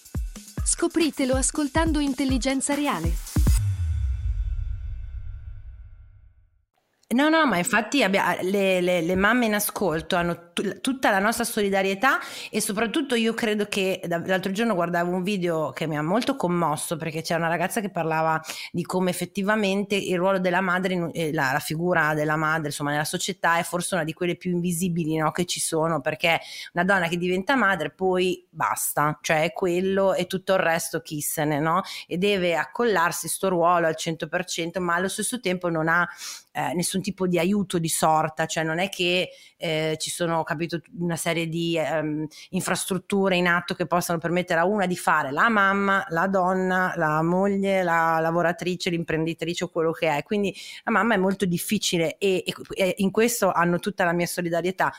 Scopritelo 0.64 1.36
ascoltando 1.36 2.00
Intelligenza 2.00 2.74
Reale. 2.74 3.31
No, 7.12 7.28
no, 7.28 7.44
ma 7.46 7.58
infatti 7.58 8.02
abbia, 8.02 8.38
le, 8.40 8.80
le, 8.80 9.02
le, 9.02 9.14
mamme 9.16 9.44
in 9.44 9.54
ascolto 9.54 10.16
hanno 10.16 10.52
t- 10.54 10.80
tutta 10.80 11.10
la 11.10 11.18
nostra 11.18 11.44
solidarietà 11.44 12.18
e 12.50 12.60
soprattutto 12.62 13.14
io 13.14 13.34
credo 13.34 13.66
che 13.66 14.00
l'altro 14.06 14.50
giorno 14.50 14.74
guardavo 14.74 15.10
un 15.10 15.22
video 15.22 15.72
che 15.72 15.86
mi 15.86 15.98
ha 15.98 16.02
molto 16.02 16.36
commosso 16.36 16.96
perché 16.96 17.20
c'era 17.20 17.40
una 17.40 17.48
ragazza 17.48 17.80
che 17.82 17.90
parlava 17.90 18.40
di 18.70 18.82
come 18.82 19.10
effettivamente 19.10 19.94
il 19.94 20.16
ruolo 20.16 20.38
della 20.38 20.62
madre, 20.62 21.10
eh, 21.12 21.32
la, 21.34 21.50
la, 21.52 21.58
figura 21.58 22.14
della 22.14 22.36
madre 22.36 22.68
insomma 22.68 22.92
nella 22.92 23.04
società 23.04 23.58
è 23.58 23.62
forse 23.62 23.94
una 23.94 24.04
di 24.04 24.14
quelle 24.14 24.36
più 24.36 24.50
invisibili 24.52 25.16
no, 25.16 25.32
che 25.32 25.44
ci 25.44 25.60
sono 25.60 26.00
perché 26.00 26.40
una 26.72 26.84
donna 26.84 27.08
che 27.08 27.18
diventa 27.18 27.56
madre 27.56 27.90
poi 27.90 28.46
basta, 28.48 29.18
cioè 29.20 29.42
è 29.42 29.52
quello 29.52 30.14
e 30.14 30.26
tutto 30.26 30.54
il 30.54 30.60
resto 30.60 31.00
chi 31.02 31.20
se 31.20 31.44
ne 31.44 31.60
no? 31.60 31.82
E 32.06 32.16
deve 32.16 32.56
accollarsi 32.56 33.28
sto 33.28 33.50
ruolo 33.50 33.86
al 33.86 33.96
100% 33.98 34.80
ma 34.80 34.94
allo 34.94 35.08
stesso 35.08 35.40
tempo 35.40 35.68
non 35.68 35.88
ha 35.88 36.08
eh, 36.52 36.72
nessun 36.74 37.00
tipo 37.02 37.26
di 37.26 37.38
aiuto 37.38 37.78
di 37.78 37.88
sorta, 37.88 38.46
cioè 38.46 38.64
non 38.64 38.78
è 38.78 38.88
che 38.88 39.28
eh, 39.56 39.96
ci 39.98 40.10
sono, 40.10 40.42
capito, 40.42 40.80
una 40.98 41.16
serie 41.16 41.48
di 41.48 41.76
ehm, 41.76 42.26
infrastrutture 42.50 43.36
in 43.36 43.46
atto 43.46 43.74
che 43.74 43.86
possano 43.86 44.18
permettere 44.18 44.60
a 44.60 44.64
una 44.64 44.86
di 44.86 44.96
fare 44.96 45.30
la 45.30 45.48
mamma, 45.48 46.04
la 46.08 46.26
donna, 46.26 46.94
la 46.96 47.22
moglie, 47.22 47.82
la 47.82 48.18
lavoratrice, 48.20 48.90
l'imprenditrice 48.90 49.64
o 49.64 49.68
quello 49.68 49.92
che 49.92 50.08
è. 50.16 50.22
Quindi 50.22 50.54
la 50.84 50.92
mamma 50.92 51.14
è 51.14 51.18
molto 51.18 51.44
difficile 51.44 52.16
e, 52.18 52.42
e, 52.46 52.54
e 52.74 52.94
in 52.98 53.10
questo 53.10 53.52
hanno 53.52 53.78
tutta 53.78 54.04
la 54.04 54.12
mia 54.12 54.26
solidarietà. 54.26 54.92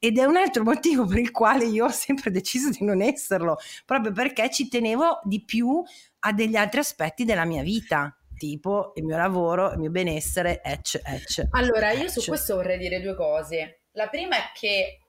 Ed 0.00 0.16
è 0.16 0.24
un 0.24 0.36
altro 0.36 0.62
motivo 0.62 1.06
per 1.06 1.18
il 1.18 1.32
quale 1.32 1.64
io 1.64 1.86
ho 1.86 1.90
sempre 1.90 2.30
deciso 2.30 2.70
di 2.70 2.84
non 2.84 3.02
esserlo, 3.02 3.58
proprio 3.84 4.12
perché 4.12 4.48
ci 4.50 4.68
tenevo 4.68 5.20
di 5.24 5.44
più 5.44 5.82
a 6.20 6.32
degli 6.32 6.56
altri 6.56 6.80
aspetti 6.80 7.24
della 7.24 7.44
mia 7.44 7.62
vita 7.62 8.17
tipo 8.38 8.92
il 8.94 9.04
mio 9.04 9.18
lavoro, 9.18 9.72
il 9.72 9.78
mio 9.78 9.90
benessere, 9.90 10.62
ecc, 10.62 11.00
ecc. 11.04 11.48
Allora, 11.50 11.90
io 11.90 12.08
su 12.08 12.24
questo 12.26 12.54
vorrei 12.54 12.78
dire 12.78 13.02
due 13.02 13.14
cose. 13.14 13.82
La 13.92 14.08
prima 14.08 14.36
è 14.36 14.50
che 14.54 15.00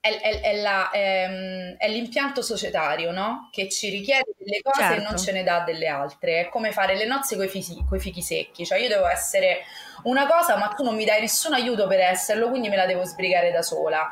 è, 0.00 0.20
è, 0.20 0.40
è, 0.40 0.60
la, 0.60 0.90
ehm, 0.90 1.76
è, 1.76 1.88
l'impianto 1.88 2.40
societario, 2.40 3.10
no? 3.10 3.48
Che 3.50 3.68
ci 3.68 3.90
richiede 3.90 4.34
delle 4.38 4.60
cose 4.62 4.80
certo. 4.80 4.94
e 4.94 4.98
non 4.98 5.08
certo. 5.08 5.24
ce 5.24 5.32
ne 5.32 5.42
dà 5.42 5.60
delle 5.60 5.88
altre. 5.88 6.40
È 6.40 6.48
come 6.48 6.72
fare 6.72 6.96
le 6.96 7.06
nozze 7.06 7.36
con 7.36 7.44
i 7.44 8.00
fichi 8.00 8.22
secchi. 8.22 8.64
Cioè, 8.64 8.78
io 8.78 8.88
devo 8.88 9.06
essere 9.06 9.64
una 10.04 10.26
cosa, 10.26 10.56
ma 10.56 10.68
tu 10.68 10.84
non 10.84 10.94
mi 10.94 11.04
dai 11.04 11.20
nessun 11.20 11.54
aiuto 11.54 11.86
per 11.86 12.00
esserlo, 12.00 12.48
quindi 12.48 12.68
me 12.68 12.76
la 12.76 12.86
devo 12.86 13.04
sbrigare 13.04 13.50
da 13.50 13.62
sola. 13.62 14.08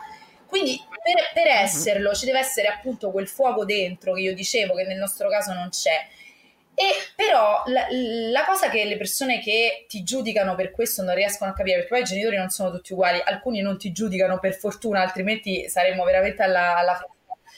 Quindi 0.46 0.80
per, 0.88 1.32
per 1.32 1.52
mhm. 1.52 1.64
esserlo 1.64 2.14
ci 2.14 2.26
deve 2.26 2.38
essere 2.38 2.68
appunto 2.68 3.10
quel 3.10 3.28
fuoco 3.28 3.64
dentro 3.64 4.14
che 4.14 4.20
io 4.20 4.34
dicevo 4.34 4.74
che 4.74 4.84
nel 4.84 4.98
nostro 4.98 5.28
caso 5.28 5.52
non 5.52 5.68
c'è 5.68 6.06
e 6.74 6.84
però 7.14 7.62
la, 7.66 7.87
la, 7.90 8.44
cosa 8.44 8.68
che 8.68 8.84
le 8.84 8.96
persone 8.96 9.40
che 9.40 9.87
ti 9.88 10.02
giudicano 10.02 10.54
per 10.54 10.72
questo 10.72 11.02
non 11.02 11.14
riescono 11.14 11.50
a 11.50 11.54
capire, 11.54 11.76
perché 11.76 11.90
poi 11.90 12.00
i 12.00 12.04
genitori 12.04 12.37
non 12.37 12.48
sono 12.48 12.70
tutti 12.70 12.92
uguali, 12.92 13.22
alcuni 13.24 13.60
non 13.60 13.78
ti 13.78 13.92
giudicano 13.92 14.38
per 14.40 14.54
fortuna, 14.54 15.00
altrimenti 15.00 15.68
saremmo 15.68 16.04
veramente 16.04 16.42
alla, 16.42 16.76
alla 16.76 16.96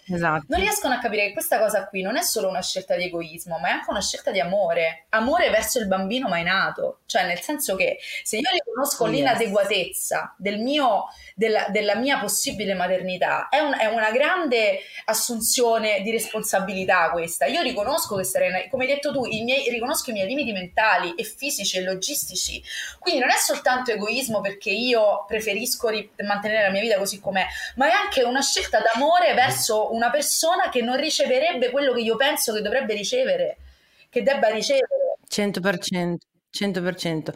Esatto. 0.08 0.44
Non 0.48 0.60
riescono 0.60 0.94
a 0.94 0.98
capire 0.98 1.26
che 1.26 1.32
questa 1.32 1.58
cosa 1.58 1.86
qui 1.88 2.00
non 2.00 2.16
è 2.16 2.22
solo 2.22 2.48
una 2.48 2.62
scelta 2.62 2.94
di 2.94 3.04
egoismo, 3.04 3.58
ma 3.58 3.68
è 3.68 3.70
anche 3.72 3.90
una 3.90 4.00
scelta 4.00 4.30
di 4.30 4.38
amore. 4.38 5.06
Amore 5.10 5.50
verso 5.50 5.80
il 5.80 5.88
bambino 5.88 6.28
mai 6.28 6.44
nato. 6.44 7.00
Cioè, 7.06 7.26
nel 7.26 7.40
senso 7.40 7.74
che 7.74 7.98
se 8.22 8.36
io 8.36 8.48
riconosco 8.52 9.06
yes. 9.06 9.14
l'inadeguatezza 9.14 10.34
del 10.38 10.58
mio, 10.58 11.06
della, 11.34 11.66
della, 11.70 11.96
mia 11.96 12.18
possibile 12.18 12.74
maternità, 12.74 13.48
è, 13.48 13.58
un, 13.58 13.76
è, 13.76 13.86
una 13.86 14.12
grande 14.12 14.80
assunzione 15.06 16.02
di 16.02 16.12
responsabilità 16.12 17.10
questa. 17.10 17.46
Io 17.46 17.62
riconosco 17.62 18.14
che 18.16 18.24
sarei, 18.24 18.68
come 18.68 18.84
hai 18.84 18.90
detto 18.90 19.12
tu, 19.12 19.24
i 19.24 19.42
miei, 19.42 19.68
riconosco 19.70 20.10
i 20.10 20.12
miei 20.12 20.28
limiti 20.28 20.52
mentali 20.52 21.14
e 21.14 21.24
fisici 21.24 21.78
e 21.78 21.82
logistici. 21.82 22.62
Quindi 23.00 23.20
non 23.20 23.30
è 23.30 23.36
soltanto 23.36 23.90
egoismo 23.90 24.40
perché 24.40 24.70
io 24.70 25.24
preferisco 25.26 25.88
ri- 25.88 26.10
mantenere 26.24 26.62
la 26.62 26.70
mia 26.70 26.80
vita 26.80 26.96
così 26.96 27.18
com'è, 27.18 27.46
ma 27.74 27.88
è 27.88 27.92
anche 27.92 28.22
una 28.22 28.42
scelta 28.42 28.80
d'amore 28.80 29.34
verso 29.34 29.94
una 29.96 30.10
persona 30.10 30.68
che 30.68 30.82
non 30.82 30.96
riceverebbe 30.96 31.70
quello 31.70 31.92
che 31.92 32.00
io 32.00 32.16
penso 32.16 32.52
che 32.52 32.60
dovrebbe 32.60 32.94
ricevere, 32.94 33.56
che 34.10 34.22
debba 34.22 34.48
ricevere. 34.48 35.18
100%, 35.28 36.16
100%. 36.52 37.34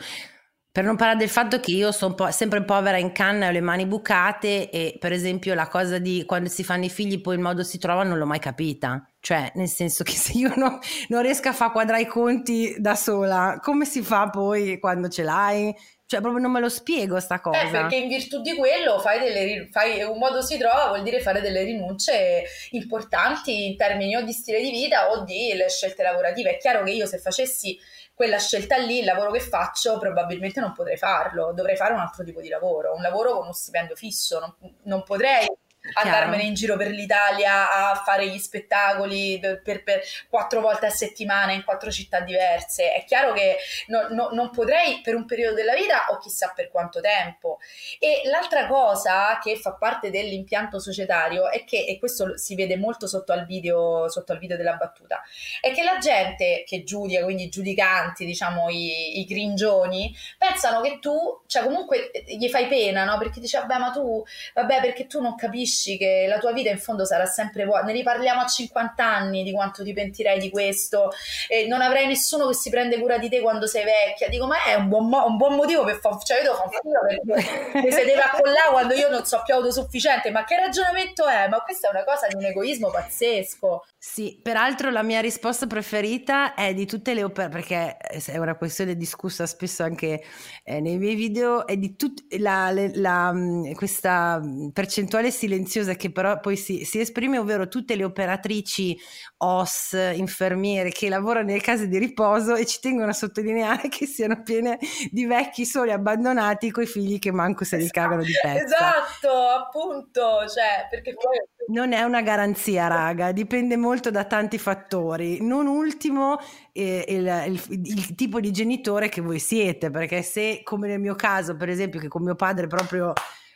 Per 0.72 0.84
non 0.84 0.94
parlare 0.94 1.18
del 1.18 1.28
fatto 1.28 1.58
che 1.58 1.72
io 1.72 1.90
sono 1.90 2.14
sempre 2.30 2.62
povera 2.62 2.96
in 2.96 3.10
canna 3.10 3.46
e 3.46 3.48
ho 3.48 3.50
le 3.50 3.60
mani 3.60 3.86
bucate 3.86 4.70
e 4.70 4.96
per 5.00 5.10
esempio 5.10 5.52
la 5.54 5.66
cosa 5.66 5.98
di 5.98 6.22
quando 6.24 6.48
si 6.48 6.62
fanno 6.62 6.84
i 6.84 6.90
figli 6.90 7.20
poi 7.20 7.34
il 7.34 7.40
modo 7.40 7.64
si 7.64 7.76
trova 7.78 8.04
non 8.04 8.18
l'ho 8.18 8.26
mai 8.26 8.38
capita. 8.38 9.04
Cioè, 9.18 9.50
nel 9.56 9.66
senso 9.66 10.04
che 10.04 10.12
se 10.14 10.32
io 10.32 10.52
no, 10.54 10.78
non 11.08 11.22
riesco 11.22 11.48
a 11.48 11.52
fare 11.52 11.72
quadrare 11.72 12.02
i 12.02 12.06
conti 12.06 12.76
da 12.78 12.94
sola, 12.94 13.58
come 13.60 13.84
si 13.84 14.00
fa 14.02 14.30
poi 14.30 14.78
quando 14.78 15.08
ce 15.08 15.24
l'hai? 15.24 15.74
Cioè, 16.10 16.20
proprio 16.20 16.42
non 16.42 16.50
me 16.50 16.58
lo 16.58 16.68
spiego 16.68 17.20
sta 17.20 17.38
cosa. 17.40 17.60
Eh, 17.60 17.70
perché 17.70 17.94
in 17.94 18.08
virtù 18.08 18.40
di 18.40 18.56
quello 18.56 18.98
fai, 18.98 19.20
delle, 19.20 19.68
fai 19.70 20.02
un 20.02 20.18
modo 20.18 20.42
si 20.42 20.58
trova, 20.58 20.88
vuol 20.88 21.04
dire 21.04 21.20
fare 21.20 21.40
delle 21.40 21.62
rinunce 21.62 22.42
importanti 22.70 23.68
in 23.68 23.76
termini 23.76 24.16
o 24.16 24.22
di 24.22 24.32
stile 24.32 24.60
di 24.60 24.72
vita 24.72 25.12
o 25.12 25.22
di 25.22 25.54
scelte 25.68 26.02
lavorative. 26.02 26.56
È 26.56 26.58
chiaro 26.58 26.82
che 26.82 26.90
io 26.90 27.06
se 27.06 27.18
facessi 27.18 27.78
quella 28.12 28.40
scelta 28.40 28.76
lì, 28.76 28.98
il 28.98 29.04
lavoro 29.04 29.30
che 29.30 29.38
faccio, 29.38 30.00
probabilmente 30.00 30.58
non 30.58 30.72
potrei 30.72 30.96
farlo. 30.96 31.52
Dovrei 31.54 31.76
fare 31.76 31.92
un 31.92 32.00
altro 32.00 32.24
tipo 32.24 32.40
di 32.40 32.48
lavoro, 32.48 32.92
un 32.92 33.02
lavoro 33.02 33.34
con 33.34 33.42
uno 33.44 33.52
stipendio 33.52 33.94
fisso. 33.94 34.40
Non, 34.40 34.74
non 34.86 35.04
potrei 35.04 35.46
andarmene 35.94 36.42
in 36.42 36.54
giro 36.54 36.76
per 36.76 36.90
l'Italia 36.90 37.90
a 37.90 37.94
fare 37.94 38.28
gli 38.28 38.38
spettacoli 38.38 39.38
per, 39.40 39.82
per, 39.82 40.02
quattro 40.28 40.60
volte 40.60 40.86
a 40.86 40.90
settimana 40.90 41.52
in 41.52 41.64
quattro 41.64 41.90
città 41.90 42.20
diverse. 42.20 42.92
È 42.92 43.04
chiaro 43.04 43.32
che 43.32 43.56
no, 43.86 44.08
no, 44.10 44.28
non 44.32 44.50
potrei 44.50 45.00
per 45.02 45.14
un 45.14 45.24
periodo 45.24 45.54
della 45.54 45.74
vita 45.74 46.06
o 46.10 46.18
chissà 46.18 46.52
per 46.54 46.70
quanto 46.70 47.00
tempo. 47.00 47.58
E 47.98 48.22
l'altra 48.24 48.66
cosa 48.66 49.38
che 49.42 49.56
fa 49.56 49.72
parte 49.74 50.10
dell'impianto 50.10 50.78
societario 50.78 51.48
è 51.50 51.64
che, 51.64 51.84
e 51.84 51.98
questo 51.98 52.36
si 52.36 52.54
vede 52.54 52.76
molto 52.76 53.06
sotto 53.06 53.32
al 53.32 53.46
video, 53.46 54.08
sotto 54.08 54.32
al 54.32 54.38
video 54.38 54.56
della 54.56 54.74
battuta, 54.74 55.22
è 55.60 55.72
che 55.72 55.82
la 55.82 55.98
gente 55.98 56.64
che 56.66 56.84
giudica, 56.84 57.24
quindi 57.24 57.44
i 57.44 57.48
giudicanti, 57.48 58.24
diciamo 58.24 58.68
i, 58.68 59.20
i 59.20 59.24
gringioni, 59.24 60.14
pensano 60.36 60.80
che 60.80 60.98
tu, 61.00 61.42
cioè 61.46 61.62
comunque 61.64 62.10
gli 62.26 62.48
fai 62.48 62.66
pena, 62.66 63.04
no? 63.04 63.18
Perché 63.18 63.40
dici, 63.40 63.56
vabbè, 63.56 63.78
ma 63.78 63.90
tu, 63.90 64.22
vabbè, 64.54 64.80
perché 64.80 65.06
tu 65.06 65.20
non 65.20 65.34
capisci 65.34 65.69
capisci 65.70 65.96
che 65.96 66.26
la 66.28 66.38
tua 66.38 66.52
vita 66.52 66.70
in 66.70 66.78
fondo 66.78 67.04
sarà 67.04 67.26
sempre 67.26 67.64
vuota. 67.64 67.84
Ne 67.84 67.92
riparliamo 67.92 68.40
a 68.40 68.46
50 68.46 69.04
anni 69.04 69.44
di 69.44 69.52
quanto 69.52 69.84
ti 69.84 69.92
pentirei 69.92 70.40
di 70.40 70.50
questo 70.50 71.10
e 71.48 71.66
non 71.66 71.80
avrai 71.80 72.06
nessuno 72.06 72.48
che 72.48 72.54
si 72.54 72.70
prende 72.70 72.98
cura 72.98 73.18
di 73.18 73.28
te 73.28 73.40
quando 73.40 73.66
sei 73.66 73.84
vecchia. 73.84 74.28
Dico, 74.28 74.46
ma 74.46 74.64
è 74.64 74.74
un 74.74 74.88
buon, 74.88 75.08
mo- 75.08 75.26
un 75.26 75.36
buon 75.36 75.54
motivo 75.54 75.84
per 75.84 75.98
fare 76.00 76.08
cioè 76.24 76.38
io 76.38 76.42
devo 76.42 76.56
fare 76.56 76.80
un 76.82 77.24
perché 77.24 77.80
mi 77.86 77.92
sedeva 77.92 78.30
con 78.32 78.50
là 78.50 78.70
quando 78.72 78.94
io 78.94 79.08
non 79.08 79.24
so 79.24 79.42
più 79.44 79.54
autosufficiente. 79.54 80.30
Ma 80.30 80.44
che 80.44 80.56
ragionamento 80.56 81.26
è? 81.26 81.48
Ma 81.48 81.60
questa 81.60 81.88
è 81.88 81.90
una 81.90 82.04
cosa 82.04 82.26
di 82.26 82.34
un 82.34 82.44
egoismo 82.44 82.90
pazzesco. 82.90 83.84
Sì, 83.96 84.40
peraltro 84.42 84.90
la 84.90 85.02
mia 85.02 85.20
risposta 85.20 85.66
preferita 85.66 86.54
è 86.54 86.74
di 86.74 86.86
tutte 86.86 87.14
le 87.14 87.22
opere, 87.22 87.48
perché 87.48 87.96
è 87.96 88.38
una 88.38 88.56
questione 88.56 88.96
discussa 88.96 89.46
spesso 89.46 89.82
anche 89.82 90.22
eh, 90.64 90.80
nei 90.80 90.96
miei 90.98 91.14
video, 91.14 91.66
è 91.66 91.76
di 91.76 91.96
tut- 91.96 92.24
la, 92.38 93.32
mm, 93.32 93.72
questa 93.72 94.40
percentuale 94.72 95.30
silenziosa 95.60 95.94
che 95.94 96.10
però 96.10 96.40
poi 96.40 96.56
si, 96.56 96.84
si, 96.84 97.00
esprime, 97.00 97.38
ovvero 97.38 97.68
tutte 97.68 97.96
le 97.96 98.04
operatrici 98.04 98.98
OS, 99.38 99.92
infermiere 100.14 100.90
che 100.90 101.08
lavorano 101.08 101.46
nelle 101.46 101.60
case 101.60 101.88
di 101.88 101.98
riposo 101.98 102.54
e 102.54 102.66
ci 102.66 102.80
tengono 102.80 103.10
a 103.10 103.14
sottolineare 103.14 103.88
che 103.88 104.06
siano 104.06 104.42
piene 104.42 104.78
di 105.10 105.26
vecchi 105.26 105.64
soli 105.64 105.92
abbandonati 105.92 106.70
con 106.70 106.84
i 106.84 106.86
figli 106.86 107.18
che 107.18 107.32
manco 107.32 107.64
se 107.64 107.76
li 107.76 107.84
esatto, 107.84 108.00
cagano 108.00 108.22
di 108.22 108.32
pezza. 108.40 108.64
Esatto, 108.64 109.30
appunto, 109.30 110.48
cioè, 110.48 110.86
perché 110.88 111.14
poi... 111.14 111.38
Non 111.68 111.92
è 111.92 112.02
una 112.02 112.20
garanzia, 112.20 112.88
raga, 112.88 113.30
dipende 113.30 113.76
molto 113.76 114.10
da 114.10 114.24
tanti 114.24 114.58
fattori. 114.58 115.40
Non 115.40 115.68
ultimo 115.68 116.38
eh, 116.72 117.04
il, 117.06 117.44
il, 117.46 117.80
il, 117.84 118.14
tipo 118.16 118.40
di 118.40 118.50
genitore 118.50 119.08
che 119.08 119.20
voi 119.20 119.38
siete, 119.38 119.88
perché 119.88 120.22
se 120.22 120.62
come 120.64 120.88
nel 120.88 120.98
mio 120.98 121.14
caso, 121.14 121.56
per 121.56 121.68
esempio, 121.68 122.00
che 122.00 122.08
con 122.08 122.24
mio 122.24 122.34
padre 122.34 122.66
proprio 122.66 123.12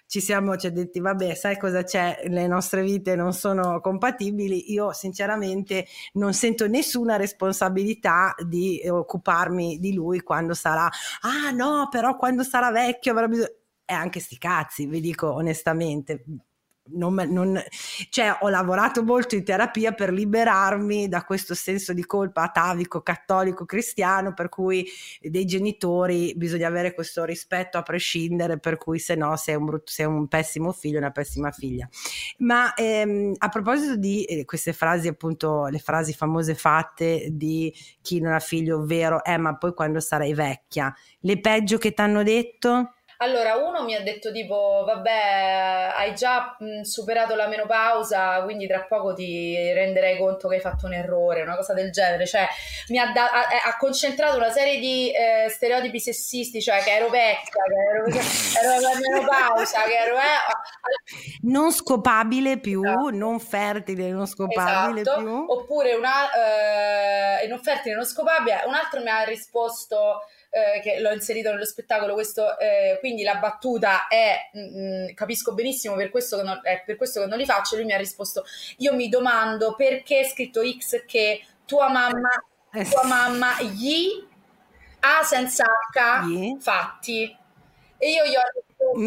ci 0.06 0.20
siamo 0.20 0.56
ci 0.56 0.70
detti 0.70 1.00
vabbè 1.00 1.34
sai 1.34 1.58
cosa 1.58 1.82
c'è? 1.82 2.22
Le 2.26 2.46
nostre 2.46 2.82
vite 2.82 3.16
non 3.16 3.32
sono 3.32 3.80
compatibili. 3.80 4.72
Io 4.72 4.92
sinceramente 4.92 5.86
non 6.14 6.32
sento 6.34 6.66
nessuna 6.68 7.16
responsabilità 7.16 8.34
di 8.46 8.82
occuparmi 8.86 9.78
di 9.78 9.94
lui 9.94 10.20
quando 10.20 10.54
sarà 10.54 10.88
ah 11.22 11.50
no 11.50 11.88
però 11.90 12.16
quando 12.16 12.42
sarà 12.42 12.70
vecchio 12.70 13.12
avrà 13.12 13.28
bisogno 13.28 13.48
e 13.86 13.92
anche 13.92 14.20
sti 14.20 14.38
cazzi 14.38 14.86
vi 14.86 15.00
dico 15.00 15.32
onestamente 15.32 16.24
non, 16.86 17.14
non, 17.14 17.60
cioè, 18.10 18.36
ho 18.40 18.48
lavorato 18.48 19.02
molto 19.02 19.34
in 19.34 19.44
terapia 19.44 19.92
per 19.92 20.12
liberarmi 20.12 21.08
da 21.08 21.24
questo 21.24 21.54
senso 21.54 21.92
di 21.92 22.04
colpa 22.04 22.42
atavico, 22.42 23.00
cattolico, 23.00 23.64
cristiano, 23.64 24.34
per 24.34 24.48
cui 24.48 24.86
dei 25.20 25.46
genitori 25.46 26.34
bisogna 26.36 26.68
avere 26.68 26.94
questo 26.94 27.24
rispetto 27.24 27.78
a 27.78 27.82
prescindere, 27.82 28.58
per 28.58 28.76
cui 28.76 28.98
se 28.98 29.14
no 29.14 29.34
sei 29.36 29.54
un, 29.54 29.64
brutto, 29.64 29.90
sei 29.90 30.06
un 30.06 30.28
pessimo 30.28 30.72
figlio, 30.72 30.98
una 30.98 31.10
pessima 31.10 31.50
figlia. 31.50 31.88
Ma 32.38 32.74
ehm, 32.74 33.34
a 33.38 33.48
proposito 33.48 33.96
di 33.96 34.24
eh, 34.24 34.44
queste 34.44 34.72
frasi, 34.72 35.08
appunto, 35.08 35.66
le 35.66 35.78
frasi 35.78 36.12
famose 36.12 36.54
fatte 36.54 37.28
di 37.30 37.72
chi 38.02 38.20
non 38.20 38.32
ha 38.34 38.40
figlio, 38.40 38.78
ovvero, 38.78 39.24
eh, 39.24 39.38
ma 39.38 39.56
poi 39.56 39.72
quando 39.72 40.00
sarai 40.00 40.34
vecchia, 40.34 40.94
le 41.20 41.40
peggio 41.40 41.78
che 41.78 41.92
ti 41.92 42.00
hanno 42.02 42.22
detto? 42.22 42.93
Allora, 43.18 43.56
uno 43.56 43.84
mi 43.84 43.94
ha 43.94 44.02
detto 44.02 44.32
tipo, 44.32 44.82
vabbè, 44.84 45.92
hai 45.96 46.14
già 46.14 46.56
mh, 46.58 46.80
superato 46.82 47.34
la 47.34 47.46
menopausa, 47.46 48.42
quindi 48.42 48.66
tra 48.66 48.84
poco 48.84 49.14
ti 49.14 49.72
renderai 49.72 50.18
conto 50.18 50.48
che 50.48 50.56
hai 50.56 50.60
fatto 50.60 50.86
un 50.86 50.94
errore, 50.94 51.42
una 51.42 51.56
cosa 51.56 51.74
del 51.74 51.90
genere. 51.90 52.26
Cioè, 52.26 52.46
mi 52.88 52.98
ha, 52.98 53.12
da- 53.12 53.30
ha, 53.30 53.46
ha 53.66 53.76
concentrato 53.76 54.36
una 54.36 54.50
serie 54.50 54.78
di 54.78 55.12
eh, 55.12 55.48
stereotipi 55.48 56.00
sessisti, 56.00 56.60
cioè 56.60 56.80
che 56.80 56.90
ero 56.90 57.08
vecchia, 57.08 57.62
che 57.66 57.74
ero, 57.94 58.72
ero 58.72 58.80
la 58.80 58.98
menopausa, 58.98 59.82
che 59.84 59.96
ero... 59.96 60.16
Eh, 60.16 61.42
non 61.42 61.72
scopabile 61.72 62.58
più, 62.58 62.82
esatto. 62.82 63.10
non 63.10 63.38
fertile, 63.38 64.10
non 64.10 64.26
scopabile 64.26 65.00
esatto. 65.02 65.20
più. 65.20 65.46
Oppure 65.48 65.94
una... 65.94 67.40
Eh, 67.40 67.46
non 67.46 67.60
fertile, 67.60 67.94
non 67.94 68.04
scopabile. 68.04 68.62
Un 68.66 68.74
altro 68.74 69.00
mi 69.00 69.08
ha 69.08 69.22
risposto 69.22 70.22
eh, 70.54 70.80
che 70.80 71.00
l'ho 71.00 71.10
inserito 71.10 71.50
nello 71.50 71.64
spettacolo, 71.64 72.14
questo, 72.14 72.56
eh, 72.60 72.96
quindi 73.00 73.24
la 73.24 73.38
battuta 73.38 74.06
è, 74.06 74.50
mh, 74.52 74.60
mm, 74.60 75.02
mm, 75.02 75.14
capisco 75.14 75.52
benissimo, 75.52 75.96
per 75.96 76.10
questo, 76.10 76.44
non, 76.44 76.60
è 76.62 76.84
per 76.86 76.94
questo 76.94 77.20
che 77.20 77.26
non 77.26 77.38
li 77.38 77.44
faccio, 77.44 77.74
lui 77.74 77.84
mi 77.84 77.92
ha 77.92 77.98
risposto, 77.98 78.44
io 78.78 78.94
mi 78.94 79.08
domando 79.08 79.74
perché 79.74 80.20
è 80.20 80.24
scritto 80.24 80.62
X 80.62 81.04
che 81.06 81.44
tua 81.64 81.90
mamma, 81.90 82.30
eh 82.72 82.84
tua 82.84 83.04
mamma 83.04 83.60
gli 83.62 84.24
ha 85.00 85.24
senza 85.24 85.64
H 85.64 86.56
fatti. 86.60 87.36
E 87.96 88.10
io 88.10 88.24
gli 88.24 88.34
ho 88.34 88.42
risposto... 88.54 89.00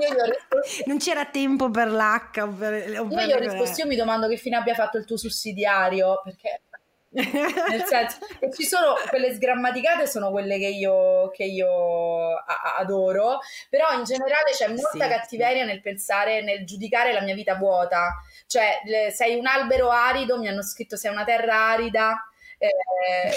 io 0.00 0.14
gli 0.14 0.18
ho 0.18 0.24
risposto 0.32 0.46
non 0.86 0.98
c'era 0.98 1.26
tempo 1.26 1.70
per 1.70 1.90
l'H. 1.90 2.56
Per, 2.56 3.00
o 3.00 3.08
io 3.08 3.26
gli 3.26 3.32
ho 3.32 3.38
risposto, 3.38 3.82
io 3.82 3.86
mi 3.86 3.96
domando 3.96 4.28
che 4.28 4.36
fine 4.36 4.56
abbia 4.56 4.74
fatto 4.74 4.98
il 4.98 5.04
tuo 5.04 5.16
sussidiario, 5.16 6.20
perché 6.24 6.62
nel 7.10 7.84
senso 7.84 8.18
e 8.40 8.52
ci 8.52 8.64
sono 8.64 8.94
quelle 9.08 9.32
sgrammaticate 9.32 10.06
sono 10.06 10.30
quelle 10.30 10.58
che 10.58 10.66
io, 10.66 11.30
che 11.30 11.44
io 11.44 12.34
a- 12.34 12.76
adoro 12.78 13.38
però 13.70 13.92
in 13.92 14.04
generale 14.04 14.50
c'è 14.52 14.68
molta 14.68 14.90
sì, 14.90 14.98
cattiveria 14.98 15.64
nel 15.64 15.80
pensare 15.80 16.42
nel 16.42 16.64
giudicare 16.66 17.12
la 17.12 17.22
mia 17.22 17.34
vita 17.34 17.54
vuota. 17.54 18.20
Cioè 18.46 18.80
le, 18.84 19.10
sei 19.10 19.36
un 19.36 19.46
albero 19.46 19.90
arido 19.90 20.38
mi 20.38 20.48
hanno 20.48 20.62
scritto 20.62 20.96
sei 20.96 21.10
una 21.10 21.24
terra 21.24 21.70
arida 21.70 22.28
eh, 22.58 22.70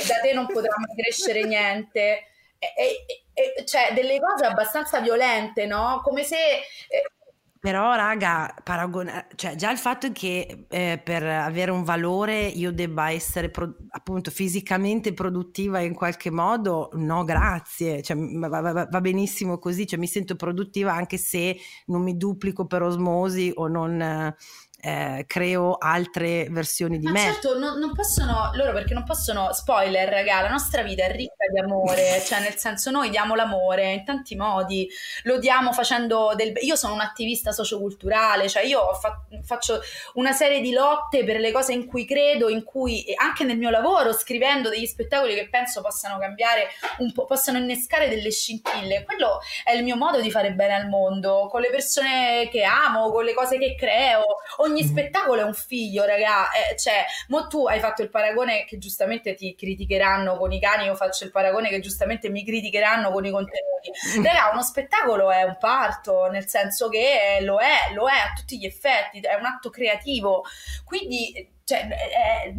da 0.07 0.19
te 0.21 0.33
non 0.33 0.45
potrà 0.47 0.75
mai 0.77 0.95
crescere 0.95 1.43
niente 1.43 2.25
e, 2.59 2.67
e, 2.75 3.23
e, 3.33 3.65
cioè 3.65 3.93
delle 3.93 4.19
cose 4.19 4.45
abbastanza 4.45 4.99
violente 4.99 5.65
no? 5.65 6.01
Come 6.03 6.23
se 6.23 6.35
eh, 6.35 7.11
però, 7.59 7.93
raga, 7.95 8.53
paragona- 8.63 9.27
cioè, 9.35 9.55
già 9.55 9.69
il 9.71 9.77
fatto 9.77 10.11
che 10.13 10.65
eh, 10.69 11.01
per 11.03 11.23
avere 11.23 11.71
un 11.71 11.83
valore 11.83 12.45
io 12.47 12.71
debba 12.71 13.11
essere 13.11 13.49
pro- 13.49 13.75
appunto 13.89 14.31
fisicamente 14.31 15.13
produttiva 15.13 15.79
in 15.81 15.93
qualche 15.93 16.31
modo, 16.31 16.89
no, 16.93 17.23
grazie, 17.25 18.01
cioè, 18.01 18.15
va, 18.17 18.47
va, 18.47 18.87
va, 18.89 19.01
benissimo 19.01 19.59
così, 19.59 19.85
cioè, 19.85 19.99
mi 19.99 20.07
sento 20.07 20.35
produttiva 20.37 20.93
anche 20.93 21.17
se 21.17 21.57
non 21.87 22.01
mi 22.01 22.15
duplico 22.15 22.65
per 22.65 22.81
osmosi 22.81 23.51
o 23.53 23.67
non, 23.67 24.33
eh, 24.81 25.25
creo 25.27 25.75
altre 25.77 26.47
versioni 26.49 26.99
di 26.99 27.05
Ma 27.05 27.11
me. 27.11 27.19
Certo, 27.19 27.57
non, 27.57 27.77
non, 27.79 27.93
possono, 27.93 28.51
loro 28.53 28.71
perché 28.71 28.93
non 28.93 29.03
possono, 29.03 29.51
spoiler, 29.51 30.07
raga, 30.07 30.41
la 30.41 30.49
nostra 30.49 30.83
vita 30.83 31.03
è 31.03 31.11
ricca 31.11 31.45
di 31.51 31.59
amore, 31.59 32.21
cioè 32.25 32.39
nel 32.39 32.55
senso 32.55 32.89
noi 32.89 33.09
diamo 33.09 33.35
l'amore 33.35 33.91
in 33.91 34.05
tanti 34.05 34.35
modi, 34.35 34.89
lo 35.23 35.37
diamo 35.37 35.73
facendo 35.73 36.33
del... 36.35 36.53
Io 36.61 36.75
sono 36.75 36.93
un 36.93 37.01
attivista 37.01 37.51
socioculturale, 37.51 38.47
cioè 38.47 38.63
io 38.63 38.93
fa, 38.93 39.21
faccio 39.43 39.81
una 40.13 40.31
serie 40.31 40.61
di 40.61 40.71
lotte 40.71 41.23
per 41.25 41.39
le 41.39 41.51
cose 41.51 41.73
in 41.73 41.85
cui 41.85 42.05
credo, 42.05 42.47
in 42.47 42.63
cui 42.63 43.05
anche 43.17 43.43
nel 43.43 43.57
mio 43.57 43.69
lavoro, 43.69 44.13
scrivendo 44.13 44.69
degli 44.69 44.85
spettacoli 44.85 45.35
che 45.35 45.49
penso 45.49 45.81
possano 45.81 46.17
cambiare 46.17 46.67
un 46.99 47.11
po', 47.11 47.25
possano 47.25 47.57
innescare 47.57 48.07
delle 48.07 48.31
scintille, 48.31 49.03
quello 49.03 49.39
è 49.63 49.73
il 49.73 49.83
mio 49.83 49.97
modo 49.97 50.21
di 50.21 50.31
fare 50.31 50.53
bene 50.53 50.75
al 50.75 50.87
mondo, 50.87 51.47
con 51.49 51.59
le 51.59 51.69
persone 51.69 52.47
che 52.49 52.63
amo, 52.63 53.11
con 53.11 53.25
le 53.25 53.33
cose 53.33 53.57
che 53.57 53.75
creo, 53.75 54.23
ogni 54.57 54.68
spettacolo 54.77 55.41
è 55.41 55.43
un 55.43 55.53
figlio, 55.53 56.05
raga. 56.05 56.49
Eh, 56.51 56.77
cioè, 56.77 57.05
mo 57.27 57.47
tu 57.47 57.67
hai 57.67 57.79
fatto 57.79 58.01
il 58.01 58.09
paragone 58.09 58.65
che 58.65 58.77
giustamente 58.77 59.33
ti 59.33 59.55
criticheranno 59.55 60.37
con 60.37 60.51
i 60.51 60.59
cani, 60.59 60.85
io 60.85 60.95
faccio 60.95 61.23
il 61.25 61.31
paragone 61.31 61.69
che 61.69 61.79
giustamente 61.79 62.29
mi 62.29 62.45
criticheranno 62.45 63.11
con 63.11 63.25
i 63.25 63.31
contenuti. 63.31 63.91
Raga, 64.23 64.51
uno 64.51 64.61
spettacolo 64.61 65.31
è 65.31 65.43
un 65.43 65.57
parto, 65.59 66.27
nel 66.29 66.47
senso 66.47 66.89
che 66.89 67.39
lo 67.41 67.59
è, 67.59 67.93
lo 67.93 68.07
è 68.07 68.17
a 68.17 68.33
tutti 68.35 68.57
gli 68.57 68.65
effetti, 68.65 69.19
è 69.19 69.35
un 69.35 69.45
atto 69.45 69.69
creativo. 69.69 70.43
Quindi, 70.83 71.57
cioè, 71.63 71.87
è, 71.87 72.53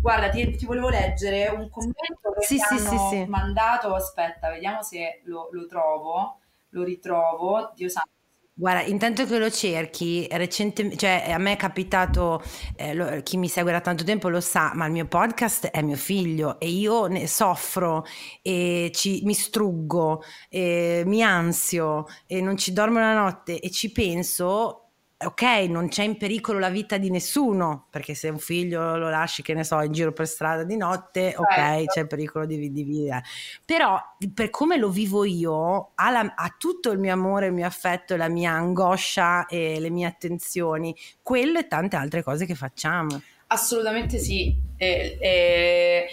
guarda, 0.00 0.28
ti, 0.28 0.56
ti, 0.56 0.64
volevo 0.64 0.88
leggere 0.88 1.48
un 1.48 1.68
commento 1.70 2.32
che 2.38 2.44
sì, 2.46 2.58
sì, 2.58 2.74
hanno 2.74 3.08
sì, 3.10 3.24
mandato. 3.26 3.94
Aspetta, 3.94 4.50
vediamo 4.50 4.82
se 4.82 5.20
lo, 5.24 5.48
lo 5.52 5.66
trovo. 5.66 6.38
Lo 6.70 6.84
ritrovo. 6.84 7.72
Dio 7.74 7.88
santo 7.88 8.11
Guarda, 8.54 8.82
intanto 8.82 9.24
che 9.24 9.38
lo 9.38 9.50
cerchi, 9.50 10.26
recentemente, 10.30 10.98
cioè 10.98 11.30
a 11.32 11.38
me 11.38 11.52
è 11.52 11.56
capitato, 11.56 12.42
eh, 12.76 12.92
lo, 12.92 13.22
chi 13.22 13.38
mi 13.38 13.48
segue 13.48 13.72
da 13.72 13.80
tanto 13.80 14.04
tempo 14.04 14.28
lo 14.28 14.42
sa, 14.42 14.72
ma 14.74 14.84
il 14.86 14.92
mio 14.92 15.06
podcast 15.06 15.68
è 15.68 15.80
mio 15.80 15.96
figlio 15.96 16.60
e 16.60 16.68
io 16.68 17.06
ne 17.06 17.26
soffro 17.26 18.04
e 18.42 18.90
ci, 18.94 19.22
mi 19.24 19.32
struggo, 19.32 20.22
e 20.50 21.02
mi 21.06 21.22
ansio 21.22 22.04
e 22.26 22.42
non 22.42 22.58
ci 22.58 22.74
dormo 22.74 22.98
la 22.98 23.14
notte 23.14 23.58
e 23.58 23.70
ci 23.70 23.90
penso 23.90 24.81
ok, 25.24 25.42
non 25.68 25.88
c'è 25.88 26.04
in 26.04 26.16
pericolo 26.16 26.58
la 26.58 26.70
vita 26.70 26.98
di 26.98 27.10
nessuno, 27.10 27.86
perché 27.90 28.14
se 28.14 28.28
un 28.28 28.38
figlio 28.38 28.96
lo 28.96 29.08
lasci, 29.08 29.42
che 29.42 29.54
ne 29.54 29.64
so, 29.64 29.80
in 29.80 29.92
giro 29.92 30.12
per 30.12 30.26
strada 30.26 30.64
di 30.64 30.76
notte, 30.76 31.34
ok, 31.36 31.54
certo. 31.54 31.92
c'è 31.92 32.06
pericolo 32.06 32.46
di, 32.46 32.70
di 32.70 32.82
vita. 32.82 33.22
Però 33.64 33.98
per 34.34 34.50
come 34.50 34.76
lo 34.76 34.88
vivo 34.88 35.24
io, 35.24 35.92
ha, 35.94 36.10
la, 36.10 36.32
ha, 36.34 36.54
tutto 36.58 36.90
il 36.90 36.98
mio 36.98 37.12
amore, 37.12 37.46
il 37.46 37.52
mio 37.52 37.66
affetto, 37.66 38.16
la 38.16 38.28
mia 38.28 38.52
angoscia 38.52 39.46
e 39.46 39.78
le 39.80 39.90
mie 39.90 40.06
attenzioni, 40.06 40.96
quello 41.22 41.58
e 41.58 41.66
tante 41.66 41.96
altre 41.96 42.22
cose 42.22 42.46
che 42.46 42.54
facciamo. 42.54 43.20
Assolutamente 43.48 44.18
sì. 44.18 44.54
E, 44.76 46.06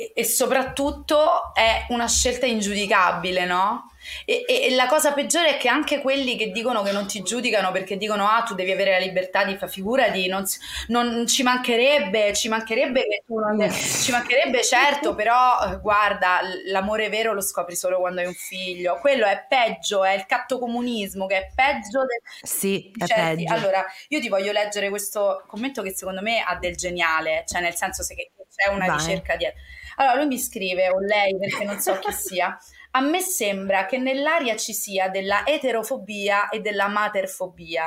e, 0.00 0.12
e 0.14 0.24
soprattutto 0.24 1.54
è 1.54 1.84
una 1.90 2.08
scelta 2.08 2.46
ingiudicabile, 2.46 3.44
no? 3.44 3.90
E, 4.24 4.44
e, 4.48 4.62
e, 4.62 4.74
la 4.74 4.86
cosa 4.86 5.12
peggiore 5.12 5.56
è 5.56 5.56
che 5.58 5.68
anche 5.68 6.00
quelli 6.00 6.34
che 6.34 6.50
dicono 6.50 6.82
che 6.82 6.90
non 6.90 7.06
ti 7.06 7.20
giudicano 7.22 7.70
perché 7.70 7.98
dicono 7.98 8.26
ah 8.26 8.42
tu 8.42 8.54
devi 8.54 8.70
avere 8.70 8.92
la 8.92 8.98
libertà 8.98 9.44
di 9.44 9.56
fare 9.58 9.70
figurati, 9.70 10.26
non, 10.26 10.42
non 10.88 11.26
ci 11.26 11.42
mancherebbe, 11.42 12.32
ci 12.32 12.48
mancherebbe 12.48 13.06
che 13.06 13.24
tu 13.26 13.38
non... 13.38 13.70
ci 13.70 14.10
mancherebbe 14.10 14.62
certo, 14.64 15.14
però 15.14 15.78
guarda, 15.82 16.40
l'amore 16.66 17.10
vero 17.10 17.34
lo 17.34 17.42
scopri 17.42 17.76
solo 17.76 17.98
quando 17.98 18.20
hai 18.22 18.26
un 18.26 18.32
figlio. 18.32 18.98
Quello 19.00 19.26
è 19.26 19.44
peggio, 19.46 20.02
è 20.02 20.14
il 20.14 20.24
cattocomunismo 20.24 21.26
che 21.26 21.36
è 21.36 21.50
peggio 21.54 22.00
del... 22.00 22.20
Sì, 22.42 22.90
è 22.98 23.04
certi. 23.04 23.44
peggio. 23.44 23.52
Allora, 23.52 23.84
io 24.08 24.20
ti 24.20 24.30
voglio 24.30 24.52
leggere 24.52 24.88
questo 24.88 25.44
commento 25.46 25.82
che 25.82 25.94
secondo 25.94 26.22
me 26.22 26.40
ha 26.40 26.56
del 26.56 26.74
geniale, 26.74 27.44
cioè 27.46 27.60
nel 27.60 27.74
senso 27.74 28.02
che 28.14 28.30
c'è 28.54 28.70
una 28.70 28.86
Vai. 28.86 28.96
ricerca 28.96 29.36
dietro. 29.36 29.60
Allora, 29.96 30.16
lui 30.16 30.26
mi 30.26 30.38
scrive, 30.38 30.88
o 30.88 30.98
lei, 31.00 31.36
perché 31.38 31.64
non 31.64 31.78
so 31.78 31.98
chi 31.98 32.12
sia... 32.12 32.58
A 32.92 33.00
me 33.00 33.20
sembra 33.20 33.86
che 33.86 33.98
nell'aria 33.98 34.56
ci 34.56 34.72
sia 34.72 35.08
della 35.10 35.46
eterofobia 35.46 36.48
e 36.48 36.58
della 36.58 36.88
materfobia. 36.88 37.86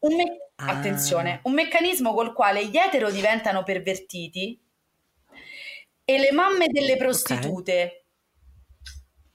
Un 0.00 0.16
me- 0.16 0.50
ah. 0.56 0.66
Attenzione, 0.66 1.38
un 1.44 1.52
meccanismo 1.52 2.12
col 2.12 2.32
quale 2.32 2.66
gli 2.66 2.76
etero 2.76 3.12
diventano 3.12 3.62
pervertiti 3.62 4.60
e 6.04 6.18
le 6.18 6.32
mamme 6.32 6.66
delle 6.66 6.96
prostitute, 6.96 8.06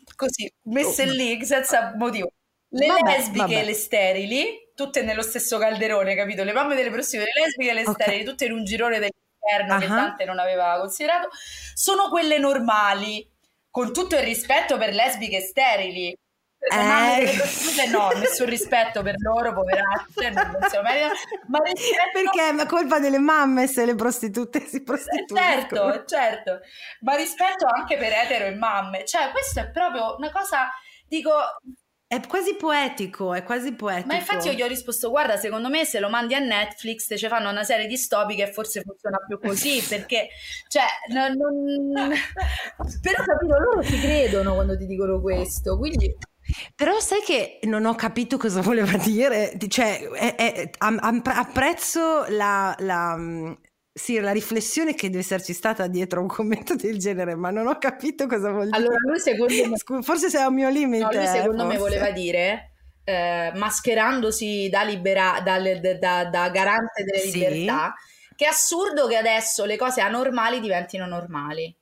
okay. 0.01 0.15
così, 0.17 0.53
messe 0.63 1.03
oh. 1.03 1.11
lì 1.11 1.45
senza 1.45 1.93
motivo. 1.95 2.33
Le 2.69 2.87
vabbè, 2.87 3.17
lesbiche 3.17 3.39
vabbè. 3.39 3.59
e 3.59 3.63
le 3.63 3.73
sterili, 3.73 4.71
tutte 4.75 5.01
nello 5.01 5.21
stesso 5.21 5.57
calderone, 5.57 6.13
capito? 6.13 6.43
Le 6.43 6.51
mamme 6.51 6.75
delle 6.75 6.91
prostitute, 6.91 7.29
le 7.33 7.45
lesbiche 7.45 7.69
e 7.69 7.73
le 7.73 7.81
okay. 7.83 7.93
sterili, 7.93 8.23
tutte 8.25 8.45
in 8.45 8.51
un 8.51 8.65
girone 8.65 8.99
dell'interno 9.47 9.73
uh-huh. 9.73 9.79
che 9.79 9.87
Dante 9.87 10.25
non 10.25 10.39
aveva 10.39 10.77
considerato, 10.79 11.29
sono 11.73 12.09
quelle 12.09 12.37
normali 12.37 13.27
con 13.69 13.93
tutto 13.93 14.15
il 14.15 14.23
rispetto 14.23 14.77
per 14.77 14.93
lesbiche 14.93 15.39
sterili. 15.41 16.17
Eh. 16.59 17.87
no, 17.91 18.09
nessun 18.15 18.47
rispetto 18.47 19.03
per 19.03 19.13
loro, 19.19 19.53
poveracce, 19.53 20.31
non, 20.31 20.57
meritano, 20.83 21.13
ma 21.47 21.59
rispetto... 21.59 22.09
Perché 22.11 22.61
è 22.61 22.65
colpa 22.65 22.99
delle 22.99 23.19
mamme 23.19 23.67
se 23.67 23.85
le 23.85 23.93
prostitute 23.93 24.65
si 24.65 24.81
prostituiscono. 24.81 25.91
Certo, 25.91 26.05
certo, 26.05 26.59
ma 27.01 27.15
rispetto 27.15 27.67
anche 27.67 27.97
per 27.97 28.11
etero 28.11 28.45
e 28.45 28.55
mamme, 28.55 29.05
cioè 29.05 29.29
questo 29.31 29.59
è 29.59 29.69
proprio 29.69 30.15
una 30.17 30.31
cosa, 30.31 30.69
dico, 31.07 31.31
è 32.07 32.21
quasi 32.25 32.55
poetico, 32.55 33.33
è 33.33 33.43
quasi 33.43 33.73
poetico. 33.73 34.07
Ma 34.07 34.15
infatti 34.15 34.47
io 34.47 34.53
gli 34.53 34.61
ho 34.61 34.67
risposto, 34.67 35.09
guarda, 35.09 35.35
secondo 35.35 35.67
me 35.67 35.83
se 35.83 35.99
lo 35.99 36.09
mandi 36.09 36.35
a 36.35 36.39
Netflix 36.39 37.13
ci 37.17 37.27
fanno 37.27 37.49
una 37.49 37.65
serie 37.65 37.85
distopica 37.85 38.45
e 38.45 38.51
forse 38.53 38.81
funziona 38.81 39.17
più 39.27 39.37
così, 39.39 39.83
perché, 39.87 40.29
cioè, 40.69 40.85
non, 41.09 41.33
non... 41.35 42.13
però 43.01 43.23
capito, 43.23 43.59
loro 43.59 43.81
ti 43.81 43.99
credono 43.99 44.53
quando 44.53 44.77
ti 44.77 44.85
dicono 44.85 45.19
questo, 45.19 45.77
quindi... 45.77 46.15
Però 46.73 46.97
sai 47.01 47.21
che 47.25 47.59
non 47.63 47.83
ho 47.83 47.93
capito 47.95 48.37
cosa 48.37 48.61
voleva 48.61 48.95
dire, 48.95 49.57
cioè 49.67 49.99
è, 49.99 50.35
è, 50.35 50.69
apprezzo 50.79 52.25
la, 52.29 52.73
la, 52.79 53.17
sì, 53.97 54.19
la 54.19 54.31
riflessione 54.31 54.93
che 54.93 55.07
deve 55.07 55.21
esserci 55.21 55.53
stata 55.53 55.87
dietro 55.87 56.21
un 56.21 56.27
commento 56.27 56.75
del 56.75 56.99
genere, 56.99 57.33
ma 57.35 57.49
non 57.49 57.65
ho 57.65 57.77
capito 57.79 58.27
cosa 58.27 58.51
vuol 58.51 58.65
dire. 58.65 58.77
Allora, 58.77 58.97
lui 58.99 59.19
secondo 59.19 59.53
me... 59.53 60.01
Forse 60.03 60.29
sei 60.29 60.43
a 60.43 60.47
un 60.47 60.53
mio 60.53 60.69
limite. 60.69 61.03
No, 61.03 61.11
lui 61.11 61.25
secondo 61.25 61.63
forse. 61.63 61.67
me 61.67 61.77
voleva 61.77 62.11
dire, 62.11 62.73
eh, 63.03 63.51
mascherandosi 63.55 64.69
da, 64.69 64.83
libera, 64.83 65.41
da, 65.43 65.59
da, 65.59 66.25
da 66.25 66.49
garante 66.49 67.03
delle 67.03 67.19
sì. 67.19 67.39
libertà, 67.39 67.95
che 68.35 68.45
è 68.45 68.49
assurdo 68.49 69.07
che 69.07 69.15
adesso 69.15 69.65
le 69.65 69.77
cose 69.77 70.01
anormali 70.01 70.59
diventino 70.59 71.07
normali. 71.07 71.75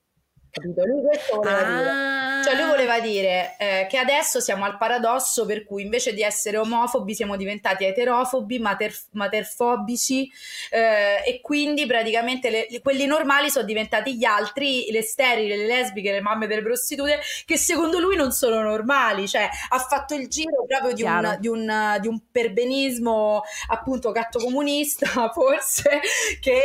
Capito? 0.49 0.85
Lui 0.85 1.01
questo 1.01 1.35
voleva 1.35 1.57
ah. 1.59 1.77
dire. 1.77 2.24
Cioè 2.45 2.55
lui 2.55 2.69
voleva 2.69 2.99
dire 2.99 3.55
eh, 3.57 3.87
che 3.89 3.97
adesso 3.97 4.39
siamo 4.39 4.63
al 4.63 4.77
paradosso 4.77 5.45
per 5.45 5.65
cui 5.65 5.83
invece 5.83 6.13
di 6.13 6.21
essere 6.21 6.57
omofobi 6.57 7.13
siamo 7.13 7.35
diventati 7.35 7.83
eterofobi, 7.83 8.59
mater, 8.59 8.95
materfobici 9.11 10.31
eh, 10.69 11.23
e 11.25 11.41
quindi 11.41 11.85
praticamente 11.85 12.49
le, 12.49 12.67
quelli 12.81 13.05
normali 13.05 13.49
sono 13.49 13.65
diventati 13.65 14.15
gli 14.15 14.23
altri, 14.23 14.87
le 14.91 15.01
sterili, 15.01 15.49
le 15.49 15.65
lesbiche, 15.65 16.11
le 16.11 16.21
mamme 16.21 16.47
delle 16.47 16.61
prostitute 16.61 17.19
che 17.45 17.57
secondo 17.57 17.99
lui 17.99 18.15
non 18.15 18.31
sono 18.31 18.61
normali. 18.61 19.27
Cioè 19.27 19.49
ha 19.69 19.79
fatto 19.79 20.13
il 20.13 20.29
giro 20.29 20.65
proprio 20.65 20.93
di, 20.93 21.03
un, 21.03 21.37
di, 21.39 21.47
un, 21.47 21.97
di 21.99 22.07
un, 22.07 22.19
perbenismo 22.31 23.41
appunto 23.69 24.11
gatto 24.11 24.39
comunista 24.39 25.31
forse 25.33 25.99
che 26.39 26.61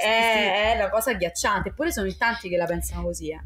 è, 0.00 0.72
è 0.72 0.76
una 0.76 0.88
cosa 0.88 1.10
agghiacciante. 1.10 1.68
Eppure 1.68 1.92
sono 1.92 2.06
in 2.06 2.16
tanti 2.16 2.48
che 2.48 2.56
la 2.56 2.64
pensano 2.64 3.02
così 3.02 3.26
poesia. 3.26 3.44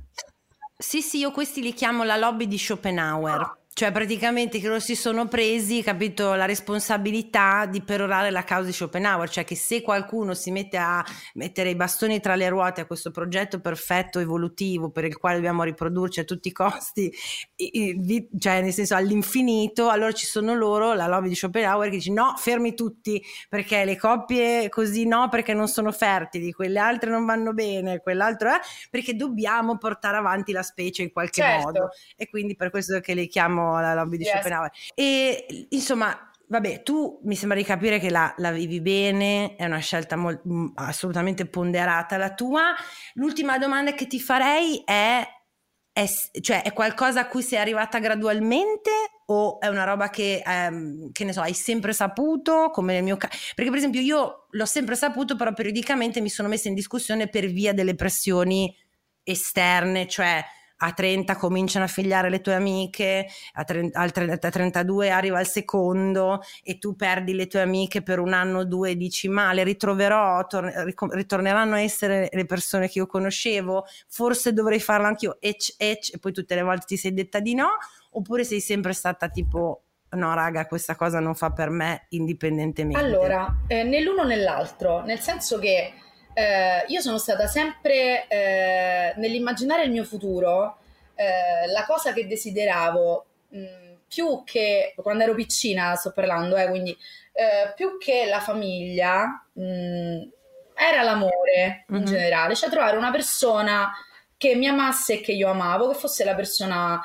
Sì, 0.80 1.02
sì, 1.02 1.18
io 1.18 1.30
questi 1.30 1.60
li 1.60 1.74
chiamo 1.74 2.04
la 2.04 2.16
lobby 2.16 2.48
di 2.48 2.56
Schopenhauer. 2.56 3.59
Cioè 3.72 3.92
praticamente 3.92 4.58
che 4.58 4.66
loro 4.66 4.80
si 4.80 4.94
sono 4.94 5.26
presi, 5.26 5.80
capito, 5.82 6.34
la 6.34 6.44
responsabilità 6.44 7.66
di 7.66 7.80
perorare 7.80 8.30
la 8.30 8.44
causa 8.44 8.66
di 8.66 8.72
Schopenhauer, 8.72 9.30
cioè 9.30 9.44
che 9.44 9.54
se 9.54 9.80
qualcuno 9.80 10.34
si 10.34 10.50
mette 10.50 10.76
a 10.76 11.02
mettere 11.34 11.70
i 11.70 11.76
bastoni 11.76 12.20
tra 12.20 12.34
le 12.34 12.48
ruote 12.48 12.82
a 12.82 12.84
questo 12.84 13.10
progetto 13.10 13.60
perfetto 13.60 14.18
evolutivo 14.18 14.90
per 14.90 15.04
il 15.04 15.16
quale 15.16 15.36
dobbiamo 15.36 15.62
riprodurci 15.62 16.20
a 16.20 16.24
tutti 16.24 16.48
i 16.48 16.52
costi, 16.52 17.10
cioè 18.38 18.60
nel 18.60 18.72
senso 18.72 18.96
all'infinito, 18.96 19.88
allora 19.88 20.12
ci 20.12 20.26
sono 20.26 20.54
loro, 20.54 20.92
la 20.92 21.06
lobby 21.06 21.28
di 21.28 21.36
Schopenhauer 21.36 21.88
che 21.88 21.96
dice 21.96 22.12
no, 22.12 22.34
fermi 22.36 22.74
tutti, 22.74 23.22
perché 23.48 23.84
le 23.84 23.96
coppie 23.96 24.68
così 24.68 25.06
no, 25.06 25.28
perché 25.30 25.54
non 25.54 25.68
sono 25.68 25.92
fertili, 25.92 26.52
quelle 26.52 26.80
altre 26.80 27.08
non 27.08 27.24
vanno 27.24 27.54
bene, 27.54 28.00
quell'altro 28.00 28.50
è, 28.50 28.58
perché 28.90 29.14
dobbiamo 29.14 29.78
portare 29.78 30.16
avanti 30.16 30.52
la 30.52 30.62
specie 30.62 31.02
in 31.02 31.12
qualche 31.12 31.40
certo. 31.40 31.64
modo. 31.64 31.88
E 32.16 32.28
quindi 32.28 32.56
per 32.56 32.70
questo 32.70 32.98
che 33.00 33.14
le 33.14 33.26
chiamo 33.26 33.59
la 33.80 33.94
lobby 33.94 34.16
di 34.16 34.24
yes. 34.24 34.32
Schopenhauer. 34.32 34.70
E 34.94 35.66
insomma, 35.70 36.30
vabbè, 36.50 36.82
tu 36.82 37.20
mi 37.24 37.36
sembra 37.36 37.56
di 37.56 37.64
capire 37.64 37.98
che 37.98 38.10
la, 38.10 38.32
la 38.38 38.50
vivi 38.50 38.80
bene, 38.80 39.54
è 39.56 39.64
una 39.64 39.78
scelta 39.78 40.16
molt, 40.16 40.42
mm, 40.46 40.68
assolutamente 40.74 41.46
ponderata 41.46 42.16
la 42.16 42.34
tua. 42.34 42.74
L'ultima 43.14 43.56
domanda 43.58 43.94
che 43.94 44.06
ti 44.06 44.20
farei 44.20 44.82
è, 44.84 45.26
è, 45.92 46.04
cioè, 46.40 46.62
è 46.62 46.72
qualcosa 46.72 47.20
a 47.20 47.26
cui 47.28 47.42
sei 47.42 47.58
arrivata 47.58 47.98
gradualmente 47.98 48.90
o 49.26 49.60
è 49.60 49.68
una 49.68 49.84
roba 49.84 50.10
che, 50.10 50.42
ehm, 50.44 51.12
che 51.12 51.24
ne 51.24 51.32
so, 51.32 51.40
hai 51.40 51.54
sempre 51.54 51.92
saputo, 51.92 52.70
come 52.70 52.94
nel 52.94 53.04
mio 53.04 53.16
caso? 53.16 53.36
Perché 53.54 53.70
per 53.70 53.78
esempio 53.78 54.00
io 54.00 54.46
l'ho 54.50 54.66
sempre 54.66 54.96
saputo, 54.96 55.36
però 55.36 55.52
periodicamente 55.52 56.20
mi 56.20 56.28
sono 56.28 56.48
messa 56.48 56.66
in 56.66 56.74
discussione 56.74 57.28
per 57.28 57.46
via 57.46 57.72
delle 57.72 57.94
pressioni 57.94 58.76
esterne, 59.22 60.08
cioè 60.08 60.44
a 60.82 60.92
30 60.92 61.36
cominciano 61.36 61.84
a 61.84 61.88
figliare 61.88 62.30
le 62.30 62.40
tue 62.40 62.54
amiche, 62.54 63.26
a, 63.54 63.64
30, 63.64 63.98
a 63.98 64.50
32 64.50 65.10
arriva 65.10 65.40
il 65.40 65.46
secondo 65.46 66.40
e 66.62 66.78
tu 66.78 66.96
perdi 66.96 67.34
le 67.34 67.46
tue 67.46 67.60
amiche 67.60 68.02
per 68.02 68.18
un 68.18 68.32
anno 68.32 68.60
o 68.60 68.64
due 68.64 68.90
e 68.90 68.96
dici 68.96 69.28
ma 69.28 69.52
le 69.52 69.64
ritroverò, 69.64 70.46
tor- 70.46 70.94
ritorneranno 71.10 71.74
a 71.74 71.80
essere 71.80 72.28
le 72.32 72.44
persone 72.46 72.88
che 72.88 72.98
io 72.98 73.06
conoscevo, 73.06 73.84
forse 74.08 74.52
dovrei 74.52 74.80
farlo 74.80 75.06
anch'io, 75.06 75.36
ec, 75.40 75.74
ec, 75.76 76.14
e 76.14 76.18
poi 76.18 76.32
tutte 76.32 76.54
le 76.54 76.62
volte 76.62 76.86
ti 76.86 76.96
sei 76.96 77.12
detta 77.12 77.40
di 77.40 77.54
no, 77.54 77.68
oppure 78.12 78.44
sei 78.44 78.60
sempre 78.60 78.92
stata 78.92 79.28
tipo 79.28 79.82
no 80.12 80.34
raga 80.34 80.66
questa 80.66 80.96
cosa 80.96 81.20
non 81.20 81.36
fa 81.36 81.52
per 81.52 81.70
me 81.70 82.06
indipendentemente 82.08 82.98
allora 82.98 83.58
eh, 83.68 83.84
né 83.84 84.02
l'uno 84.02 84.24
né 84.24 84.34
l'altro 84.34 85.04
nel 85.04 85.20
senso 85.20 85.60
che 85.60 85.92
eh, 86.34 86.84
io 86.88 87.00
sono 87.00 87.18
stata 87.18 87.46
sempre 87.46 88.26
eh, 88.28 89.12
nell'immaginare 89.16 89.84
il 89.84 89.90
mio 89.90 90.04
futuro, 90.04 90.78
eh, 91.14 91.66
la 91.70 91.84
cosa 91.84 92.12
che 92.12 92.26
desideravo 92.26 93.26
mh, 93.48 93.58
mm, 93.58 93.94
più 94.08 94.42
che 94.44 94.94
quando 94.96 95.24
ero 95.24 95.34
piccina, 95.34 95.94
sto 95.96 96.12
parlando, 96.12 96.56
eh, 96.56 96.68
quindi 96.68 96.96
eh, 97.32 97.72
più 97.74 97.98
che 97.98 98.26
la 98.26 98.40
famiglia, 98.40 99.44
mh, 99.52 99.62
mm, 99.62 100.22
era 100.74 101.02
l'amore 101.02 101.84
in 101.88 101.96
mm-hmm. 101.96 102.04
generale, 102.04 102.54
cioè 102.54 102.70
trovare 102.70 102.96
una 102.96 103.10
persona 103.10 103.92
che 104.36 104.54
mi 104.54 104.66
amasse 104.66 105.14
e 105.14 105.20
che 105.20 105.32
io 105.32 105.50
amavo, 105.50 105.88
che 105.88 105.98
fosse 105.98 106.24
la 106.24 106.34
persona 106.34 107.00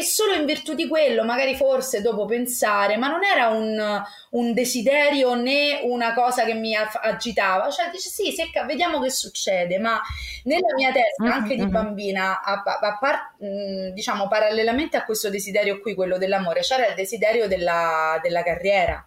e 0.00 0.02
solo 0.02 0.32
in 0.32 0.46
virtù 0.46 0.74
di 0.74 0.88
quello, 0.88 1.24
magari 1.24 1.54
forse 1.54 2.00
dopo 2.00 2.24
pensare, 2.24 2.96
ma 2.96 3.08
non 3.08 3.22
era 3.22 3.48
un, 3.48 4.02
un 4.30 4.54
desiderio 4.54 5.34
né 5.34 5.80
una 5.82 6.14
cosa 6.14 6.44
che 6.44 6.54
mi 6.54 6.74
agitava, 6.74 7.70
cioè 7.70 7.90
dice 7.90 8.08
sì, 8.08 8.32
secca, 8.32 8.64
vediamo 8.64 8.98
che 9.00 9.10
succede, 9.10 9.78
ma 9.78 10.00
nella 10.44 10.74
mia 10.74 10.90
testa, 10.90 11.22
mm-hmm, 11.22 11.32
anche 11.32 11.54
di 11.54 11.60
mm-hmm. 11.60 11.70
bambina, 11.70 12.42
a, 12.42 12.62
a 12.62 12.98
par, 12.98 13.34
diciamo 13.92 14.26
parallelamente 14.26 14.96
a 14.96 15.04
questo 15.04 15.28
desiderio 15.28 15.80
qui, 15.80 15.94
quello 15.94 16.16
dell'amore, 16.16 16.60
c'era 16.60 16.86
il 16.86 16.94
desiderio 16.94 17.46
della, 17.46 18.18
della 18.22 18.42
carriera 18.42 19.04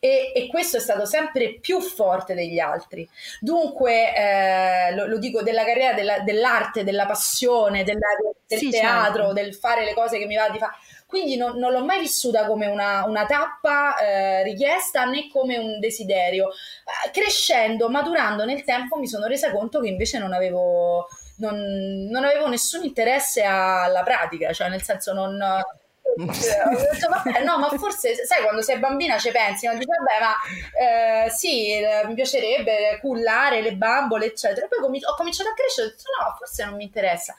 e, 0.00 0.32
e, 0.34 0.46
questo 0.48 0.76
è 0.76 0.80
stato 0.80 1.04
sempre 1.04 1.58
più 1.60 1.80
forte 1.80 2.34
degli 2.34 2.58
altri. 2.58 3.08
Dunque, 3.40 4.14
eh, 4.14 4.94
lo, 4.94 5.06
lo, 5.06 5.18
dico 5.18 5.42
della 5.42 5.64
carriera, 5.64 5.94
della, 5.94 6.20
dell'arte, 6.20 6.84
della 6.84 7.06
passione, 7.06 7.84
della, 7.84 8.08
del 8.46 8.58
sì, 8.58 8.70
teatro, 8.70 9.26
certo. 9.26 9.32
del 9.32 9.54
fare 9.54 9.84
le 9.84 9.94
cose 9.94 10.18
che 10.18 10.26
mi 10.26 10.36
va 10.36 10.48
di 10.48 10.58
fare. 10.58 10.74
Quindi 11.06 11.36
non, 11.36 11.56
non, 11.56 11.72
l'ho 11.72 11.84
mai 11.84 12.00
vissuta 12.00 12.46
come 12.46 12.66
una, 12.66 13.04
una 13.06 13.26
tappa 13.26 13.96
eh, 13.96 14.42
richiesta 14.42 15.04
né 15.04 15.28
come 15.30 15.56
un 15.56 15.78
desiderio. 15.78 16.48
Eh, 16.48 17.10
crescendo, 17.12 17.88
maturando 17.88 18.44
nel 18.44 18.64
tempo, 18.64 18.96
mi 18.96 19.06
sono 19.06 19.26
resa 19.26 19.52
conto 19.52 19.80
che 19.80 19.88
invece 19.88 20.18
non 20.18 20.32
avevo, 20.32 21.06
non, 21.36 22.08
non 22.10 22.24
avevo 22.24 22.48
nessun 22.48 22.84
interesse 22.84 23.42
alla 23.42 24.02
pratica, 24.02 24.52
cioè 24.52 24.68
nel 24.68 24.82
senso 24.82 25.12
non 25.12 25.40
detto, 26.16 27.08
vabbè, 27.08 27.44
no, 27.44 27.58
ma 27.58 27.68
forse, 27.70 28.24
sai, 28.24 28.42
quando 28.42 28.62
sei 28.62 28.78
bambina 28.78 29.18
ci 29.18 29.30
pensi, 29.30 29.66
no? 29.66 29.74
dici, 29.74 29.86
vabbè, 29.86 30.20
ma 30.20 31.26
eh, 31.26 31.30
sì, 31.30 31.78
mi 32.06 32.14
piacerebbe 32.14 32.98
cullare 33.00 33.60
le 33.60 33.74
bambole, 33.74 34.26
eccetera. 34.26 34.66
Poi 34.66 34.80
com- 34.80 34.94
ho 34.94 35.14
cominciato 35.16 35.50
a 35.50 35.54
crescere 35.54 35.88
e 35.88 35.90
ho 35.90 35.94
detto, 35.94 36.04
no, 36.18 36.34
forse 36.38 36.64
non 36.64 36.76
mi 36.76 36.84
interessa. 36.84 37.34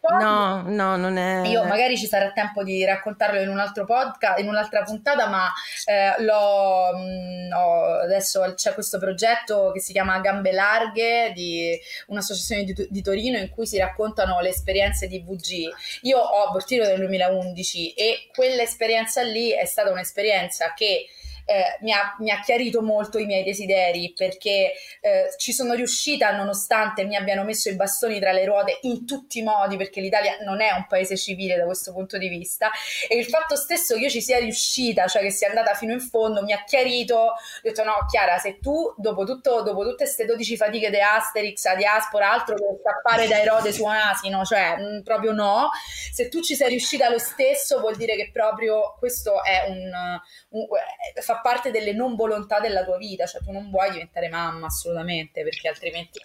No, 0.00 0.62
no, 0.62 0.96
non 0.96 1.16
è. 1.16 1.46
Io 1.48 1.64
magari 1.64 1.96
ci 1.96 2.06
sarà 2.06 2.30
tempo 2.30 2.62
di 2.62 2.84
raccontarlo 2.84 3.40
in 3.40 3.48
un 3.48 3.58
altro 3.58 3.84
podcast, 3.84 4.38
in 4.38 4.48
un'altra 4.48 4.82
puntata, 4.82 5.26
ma 5.26 5.52
eh, 5.84 6.22
l'ho, 6.22 6.96
mh, 6.96 7.52
ho, 7.52 8.00
adesso 8.02 8.52
c'è 8.54 8.72
questo 8.74 8.98
progetto 8.98 9.72
che 9.72 9.80
si 9.80 9.92
chiama 9.92 10.20
Gambe 10.20 10.52
Larghe 10.52 11.32
di 11.34 11.76
un'associazione 12.06 12.64
di, 12.64 12.86
di, 12.88 13.02
Torino 13.02 13.38
in 13.38 13.50
cui 13.50 13.66
si 13.66 13.78
raccontano 13.78 14.40
le 14.40 14.50
esperienze 14.50 15.08
di 15.08 15.20
VG. 15.20 15.72
Io 16.02 16.18
ho 16.18 16.46
abortito 16.46 16.84
nel 16.84 16.98
2011 16.98 17.94
e 17.94 18.28
quell'esperienza 18.32 19.22
lì 19.22 19.50
è 19.50 19.64
stata 19.64 19.90
un'esperienza 19.90 20.72
che 20.74 21.06
eh, 21.46 21.78
mi, 21.80 21.92
ha, 21.92 22.16
mi, 22.18 22.30
ha, 22.30 22.40
chiarito 22.40 22.82
molto 22.82 23.18
i 23.18 23.24
miei 23.24 23.44
desideri 23.44 24.12
perché 24.14 24.72
eh, 25.00 25.32
ci 25.36 25.52
sono 25.52 25.74
riuscita 25.74 26.32
nonostante 26.32 27.04
mi 27.04 27.14
abbiano 27.14 27.44
messo 27.44 27.68
i 27.68 27.76
bastoni 27.76 28.18
tra 28.18 28.32
le 28.32 28.44
ruote 28.44 28.78
in 28.82 29.06
tutti 29.06 29.38
i 29.38 29.42
modi 29.42 29.76
perché 29.76 30.00
l'Italia 30.00 30.38
non 30.44 30.60
è 30.60 30.72
un 30.72 30.86
paese 30.88 31.16
civile 31.16 31.56
da 31.56 31.64
questo 31.64 31.92
punto 31.92 32.18
di 32.18 32.28
vista. 32.28 32.70
E 33.08 33.16
il 33.16 33.26
fatto 33.26 33.54
stesso 33.54 33.94
che 33.94 34.00
io 34.00 34.10
ci 34.10 34.20
sia 34.20 34.38
riuscita, 34.38 35.06
cioè 35.06 35.22
che 35.22 35.30
sia 35.30 35.48
andata 35.48 35.74
fino 35.74 35.92
in 35.92 36.00
fondo, 36.00 36.42
mi 36.42 36.52
ha 36.52 36.64
chiarito, 36.64 37.14
ho 37.16 37.34
detto 37.62 37.84
no 37.84 37.94
Chiara 38.08 38.38
se 38.38 38.58
tu 38.58 38.92
dopo, 38.96 39.24
tutto, 39.24 39.62
dopo 39.62 39.82
tutte 39.84 40.04
queste 40.04 40.24
12 40.24 40.56
fatiche 40.56 40.90
di 40.90 41.00
Asterix, 41.00 41.64
a 41.66 41.76
diaspora, 41.76 42.32
altro 42.32 42.56
per 42.56 42.76
scappare 42.82 43.28
da 43.28 43.40
Erode 43.40 43.72
su 43.72 43.84
un 43.84 43.92
asino, 43.92 44.44
cioè 44.44 44.76
mh, 44.76 44.96
mm, 44.96 45.00
proprio 45.02 45.32
no, 45.32 45.70
se 46.12 46.28
tu 46.28 46.42
ci 46.42 46.56
sei 46.56 46.70
riuscita 46.70 47.08
lo 47.08 47.18
stesso 47.18 47.78
vuol 47.78 47.94
dire 47.94 48.16
che 48.16 48.30
proprio 48.32 48.96
questo 48.98 49.44
è 49.44 49.64
un, 49.68 49.92
un 50.50 50.66
fa 51.20 51.35
parte 51.40 51.70
delle 51.70 51.92
non 51.92 52.14
volontà 52.14 52.60
della 52.60 52.84
tua 52.84 52.96
vita, 52.96 53.26
cioè 53.26 53.42
tu 53.42 53.52
non 53.52 53.70
vuoi 53.70 53.90
diventare 53.90 54.28
mamma 54.28 54.66
assolutamente 54.66 55.42
perché 55.42 55.68
altrimenti... 55.68 56.20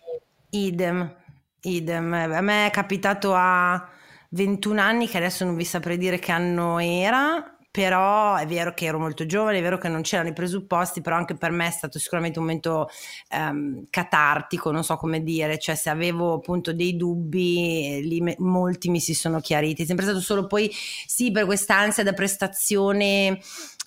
Idem, 0.51 1.16
idem. 1.62 2.14
A 2.14 2.41
me 2.41 2.68
è 2.68 2.70
capitato 2.70 3.34
a 3.34 3.89
21 4.30 4.82
anni, 4.82 5.07
che 5.07 5.18
adesso 5.18 5.45
non 5.45 5.55
vi 5.55 5.66
saprei 5.66 5.97
dire 5.97 6.20
che 6.20 6.32
anno 6.32 6.80
era, 6.80 7.57
però 7.72 8.36
è 8.36 8.45
vero 8.45 8.74
che 8.74 8.86
ero 8.86 8.99
molto 8.99 9.26
giovane, 9.26 9.59
è 9.59 9.62
vero 9.62 9.78
che 9.78 9.88
non 9.88 10.01
c'erano 10.01 10.28
i 10.28 10.34
presupposti, 10.34 10.99
però 10.99 11.16
anche 11.16 11.36
per 11.36 11.51
me 11.51 11.68
è 11.68 11.72
stato 11.72 11.99
sicuramente 11.99 12.38
un 12.38 12.45
momento 12.45 12.89
um, 13.32 13.86
catartico, 13.89 14.72
non 14.72 14.84
so 14.84 14.97
come 14.97 15.24
dire, 15.24 15.57
cioè 15.57 15.76
se 15.76 15.89
avevo 15.89 16.34
appunto 16.34 16.74
dei 16.74 16.97
dubbi, 16.97 18.01
lì 18.03 18.20
me- 18.20 18.36
molti 18.39 18.89
mi 18.89 18.99
si 18.99 19.14
sono 19.14 19.39
chiariti, 19.39 19.84
è 19.84 19.86
sempre 19.86 20.03
stato 20.03 20.20
solo 20.20 20.47
poi 20.47 20.70
sì 20.72 21.32
per 21.32 21.45
questa 21.45 21.78
ansia 21.78 22.03
da 22.03 22.12
prestazione 22.12 23.39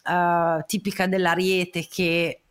uh, 0.05 0.63
tipica 0.67 1.07
dell'ariete 1.07 1.87
che 1.89 2.45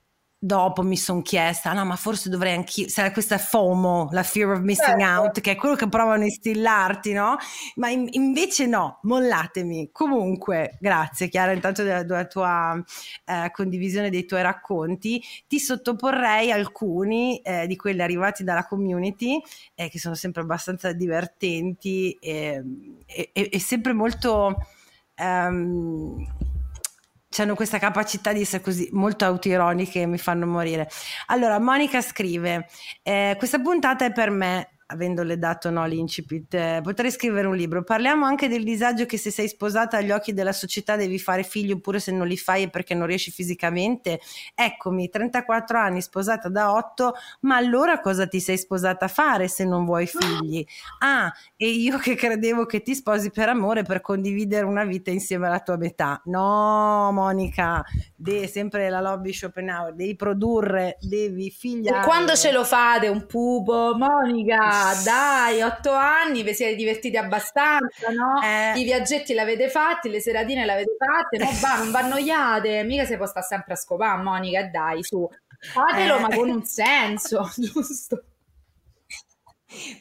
dopo 0.45 0.81
mi 0.81 0.97
sono 0.97 1.21
chiesta, 1.21 1.71
no, 1.71 1.85
ma 1.85 1.95
forse 1.95 2.27
dovrei 2.27 2.53
anch'io, 2.53 2.89
sarà 2.89 3.13
questa 3.13 3.37
FOMO, 3.37 4.09
la 4.11 4.23
fear 4.23 4.49
of 4.49 4.59
missing 4.59 4.99
certo. 4.99 5.21
out, 5.21 5.39
che 5.39 5.51
è 5.51 5.55
quello 5.55 5.75
che 5.75 5.87
provano 5.87 6.23
a 6.23 6.25
instillarti, 6.25 7.13
no? 7.13 7.37
Ma 7.75 7.89
in, 7.89 8.09
invece 8.11 8.65
no, 8.65 8.99
mollatemi. 9.03 9.91
Comunque, 9.93 10.77
grazie 10.81 11.29
Chiara, 11.29 11.53
intanto 11.53 11.83
della, 11.83 12.03
della 12.03 12.25
tua 12.25 12.83
eh, 13.23 13.51
condivisione 13.53 14.09
dei 14.09 14.25
tuoi 14.25 14.41
racconti, 14.41 15.23
ti 15.47 15.59
sottoporrei 15.59 16.51
alcuni 16.51 17.37
eh, 17.37 17.65
di 17.65 17.77
quelli 17.77 18.01
arrivati 18.01 18.43
dalla 18.43 18.65
community, 18.65 19.41
eh, 19.75 19.87
che 19.87 19.97
sono 19.97 20.15
sempre 20.15 20.41
abbastanza 20.41 20.91
divertenti 20.91 22.17
e, 22.19 22.61
e, 23.05 23.31
e 23.33 23.59
sempre 23.59 23.93
molto... 23.93 24.57
Um, 25.15 26.51
hanno 27.41 27.55
questa 27.55 27.79
capacità 27.79 28.31
di 28.33 28.41
essere 28.41 28.63
così 28.63 28.89
molto 28.91 29.25
autoironiche 29.25 30.01
e 30.01 30.05
mi 30.05 30.17
fanno 30.17 30.45
morire. 30.45 30.89
Allora, 31.27 31.59
Monica 31.59 32.01
scrive: 32.01 32.67
eh, 33.01 33.35
Questa 33.37 33.59
puntata 33.59 34.05
è 34.05 34.11
per 34.11 34.29
me 34.29 34.72
avendole 34.93 35.37
dato 35.37 35.69
no, 35.69 35.85
l'incipit, 35.85 36.53
eh, 36.53 36.79
potrei 36.81 37.11
scrivere 37.11 37.47
un 37.47 37.55
libro. 37.55 37.83
Parliamo 37.83 38.25
anche 38.25 38.47
del 38.47 38.63
disagio 38.63 39.05
che 39.05 39.17
se 39.17 39.31
sei 39.31 39.47
sposata 39.47 39.97
agli 39.97 40.11
occhi 40.11 40.33
della 40.33 40.53
società 40.53 40.95
devi 40.95 41.19
fare 41.19 41.43
figli 41.43 41.71
oppure 41.71 41.99
se 41.99 42.11
non 42.11 42.27
li 42.27 42.37
fai 42.37 42.63
è 42.63 42.69
perché 42.69 42.93
non 42.93 43.07
riesci 43.07 43.31
fisicamente. 43.31 44.19
Eccomi, 44.55 45.09
34 45.09 45.77
anni, 45.77 46.01
sposata 46.01 46.47
da 46.49 46.73
8, 46.73 47.13
ma 47.41 47.57
allora 47.57 47.99
cosa 47.99 48.27
ti 48.27 48.39
sei 48.39 48.57
sposata 48.57 49.05
a 49.05 49.09
fare 49.09 49.47
se 49.47 49.65
non 49.65 49.85
vuoi 49.85 50.07
figli? 50.07 50.65
Ah, 51.03 51.31
e 51.57 51.67
io 51.67 51.97
che 51.97 52.15
credevo 52.15 52.65
che 52.65 52.81
ti 52.81 52.95
sposi 52.95 53.29
per 53.29 53.49
amore 53.49 53.83
per 53.83 53.99
condividere 53.99 54.65
una 54.65 54.85
vita 54.85 55.11
insieme 55.11 55.47
alla 55.47 55.59
tua 55.59 55.75
metà. 55.75 56.21
No, 56.25 57.09
Monica, 57.11 57.83
de, 58.15 58.47
sempre 58.47 58.89
la 58.89 59.01
lobby 59.01 59.33
Schopenhauer, 59.33 59.93
devi 59.93 60.15
produrre, 60.15 60.97
devi 61.01 61.49
figliare. 61.51 62.05
Quando 62.05 62.35
ce 62.35 62.51
lo 62.51 62.63
fate 62.63 63.07
un 63.09 63.25
pupo, 63.25 63.95
Monica? 63.97 64.82
Dai, 65.03 65.61
otto 65.61 65.91
anni, 65.91 66.43
vi 66.43 66.53
siete 66.53 66.75
divertiti 66.75 67.17
abbastanza, 67.17 68.09
no? 68.09 68.41
Eh. 68.43 68.79
I 68.79 68.83
viaggetti 68.83 69.33
l'avete 69.33 69.69
fatti, 69.69 70.09
le 70.09 70.19
seratine 70.19 70.65
l'avete 70.65 70.95
fatte, 70.97 71.37
no? 71.37 71.49
Va, 71.61 71.77
non 71.77 71.91
vi 71.91 71.97
annoiate, 71.97 72.83
mica 72.83 73.05
si 73.05 73.15
può 73.15 73.25
stare 73.25 73.45
sempre 73.45 73.73
a 73.73 73.77
scopare, 73.77 74.21
Monica, 74.21 74.63
dai, 74.65 75.03
su. 75.03 75.27
Fatelo, 75.71 76.17
eh. 76.17 76.19
ma 76.19 76.29
con 76.29 76.49
un 76.49 76.63
senso, 76.65 77.49
giusto? 77.55 78.23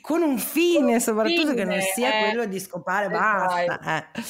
Con 0.00 0.22
un 0.22 0.38
fine, 0.38 1.00
soprattutto 1.00 1.50
fine, 1.50 1.54
che 1.54 1.64
non 1.64 1.80
sia 1.80 2.18
eh. 2.18 2.20
quello 2.24 2.44
di 2.46 2.58
scopare, 2.58 3.08
basta. 3.08 4.10
Eh. 4.14 4.22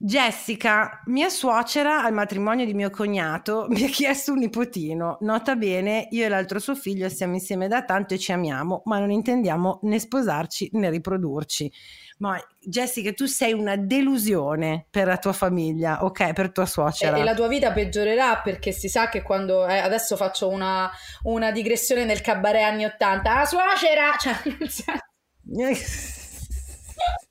Jessica, 0.00 1.02
mia 1.06 1.28
suocera 1.28 2.04
al 2.04 2.12
matrimonio 2.12 2.64
di 2.64 2.72
mio 2.72 2.88
cognato, 2.88 3.66
mi 3.70 3.82
ha 3.82 3.88
chiesto 3.88 4.32
un 4.32 4.38
nipotino. 4.38 5.18
Nota 5.22 5.56
bene, 5.56 6.06
io 6.10 6.24
e 6.24 6.28
l'altro 6.28 6.60
suo 6.60 6.76
figlio 6.76 7.08
siamo 7.08 7.34
insieme 7.34 7.66
da 7.66 7.82
tanto 7.82 8.14
e 8.14 8.18
ci 8.18 8.30
amiamo, 8.30 8.82
ma 8.84 9.00
non 9.00 9.10
intendiamo 9.10 9.80
né 9.82 9.98
sposarci 9.98 10.70
né 10.74 10.88
riprodurci. 10.88 11.72
Ma 12.18 12.40
Jessica, 12.60 13.12
tu 13.12 13.26
sei 13.26 13.52
una 13.52 13.76
delusione 13.76 14.86
per 14.88 15.08
la 15.08 15.18
tua 15.18 15.32
famiglia, 15.32 16.04
ok? 16.04 16.32
Per 16.32 16.52
tua 16.52 16.66
suocera. 16.66 17.16
E, 17.16 17.20
e 17.20 17.24
la 17.24 17.34
tua 17.34 17.48
vita 17.48 17.72
peggiorerà 17.72 18.38
perché 18.38 18.70
si 18.70 18.88
sa 18.88 19.08
che 19.08 19.22
quando 19.22 19.66
eh, 19.66 19.78
adesso 19.78 20.14
faccio 20.14 20.48
una, 20.48 20.88
una, 21.24 21.50
digressione 21.50 22.04
nel 22.04 22.20
cabaret 22.20 22.62
anni 22.62 22.84
80, 22.84 23.34
la 23.34 23.44
suocera, 23.44 24.16
cioè, 24.16 24.34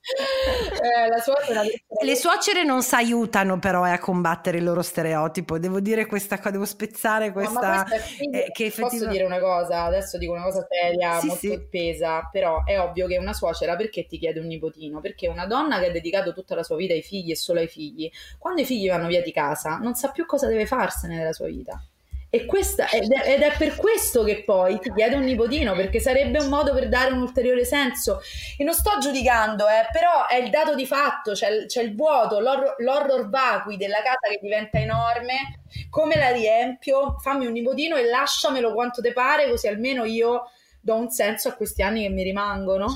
eh, 0.07 1.21
suocera... 1.21 1.61
Le 1.63 2.15
suocere 2.15 2.63
non 2.63 2.81
si 2.81 2.95
aiutano 2.95 3.59
però 3.59 3.85
eh, 3.85 3.91
a 3.91 3.99
combattere 3.99 4.57
il 4.57 4.63
loro 4.63 4.81
stereotipo, 4.81 5.59
devo 5.59 5.79
dire 5.79 6.05
questa 6.05 6.37
cosa, 6.37 6.51
devo 6.51 6.65
spezzare 6.65 7.31
questa... 7.31 7.83
No, 7.83 7.95
eh, 8.31 8.51
che 8.51 8.65
effettivamente... 8.65 9.05
Posso 9.05 9.07
dire 9.09 9.23
una 9.23 9.39
cosa, 9.39 9.83
adesso 9.83 10.17
dico 10.17 10.33
una 10.33 10.43
cosa 10.43 10.65
seria, 10.69 11.19
sì, 11.19 11.27
molto 11.27 11.47
sì. 11.47 11.67
pesa, 11.69 12.29
però 12.31 12.63
è 12.63 12.79
ovvio 12.79 13.07
che 13.07 13.17
una 13.17 13.33
suocera 13.33 13.75
perché 13.75 14.05
ti 14.05 14.17
chiede 14.17 14.39
un 14.39 14.47
nipotino? 14.47 15.01
Perché 15.01 15.27
una 15.27 15.45
donna 15.45 15.79
che 15.79 15.87
ha 15.87 15.91
dedicato 15.91 16.33
tutta 16.33 16.55
la 16.55 16.63
sua 16.63 16.75
vita 16.75 16.93
ai 16.93 17.01
figli 17.01 17.31
e 17.31 17.35
solo 17.35 17.59
ai 17.59 17.67
figli, 17.67 18.09
quando 18.37 18.61
i 18.61 18.65
figli 18.65 18.87
vanno 18.87 19.07
via 19.07 19.21
di 19.21 19.31
casa 19.31 19.77
non 19.77 19.95
sa 19.95 20.11
più 20.11 20.25
cosa 20.25 20.47
deve 20.47 20.65
farsene 20.65 21.17
della 21.17 21.33
sua 21.33 21.47
vita. 21.47 21.81
E 22.29 22.45
questa, 22.45 22.89
ed, 22.89 23.09
è, 23.09 23.35
ed, 23.35 23.41
è, 23.41 23.55
per 23.57 23.75
questo 23.75 24.23
che 24.23 24.43
poi 24.43 24.79
ti 24.79 24.91
chiede 24.93 25.15
un 25.15 25.23
nipotino, 25.23 25.73
perché 25.73 25.99
sarebbe 26.01 26.39
un 26.39 26.49
modo 26.49 26.73
per 26.73 26.89
dare 26.89 27.13
un 27.13 27.21
ulteriore 27.21 27.63
senso. 27.63 28.19
E 28.57 28.63
non 28.65 28.73
sto 28.73 28.97
giudicando, 28.99 29.65
eh, 29.67 29.87
però 29.91 30.27
è 30.27 30.35
il 30.35 30.49
dato 30.49 30.75
di 30.75 30.85
fatto, 30.85 31.31
c'è, 31.31 31.65
c'è 31.65 31.81
il 31.81 31.95
vuoto, 31.95 32.39
l'horror, 32.39 32.75
l'horror 32.79 33.29
vacui 33.29 33.77
della 33.77 34.01
casa 34.03 34.27
che 34.29 34.39
diventa 34.41 34.77
enorme. 34.77 35.61
Come 35.89 36.17
la 36.17 36.31
riempio? 36.31 37.17
Fammi 37.19 37.45
un 37.45 37.53
nipotino 37.53 37.95
e 37.95 38.09
lasciamelo 38.09 38.73
quanto 38.73 39.01
te 39.01 39.13
pare, 39.13 39.49
così 39.49 39.67
almeno 39.67 40.03
io 40.03 40.49
do 40.81 40.95
un 40.95 41.09
senso 41.09 41.47
a 41.49 41.53
questi 41.53 41.81
anni 41.81 42.03
che 42.03 42.09
mi 42.09 42.23
rimangono 42.23 42.87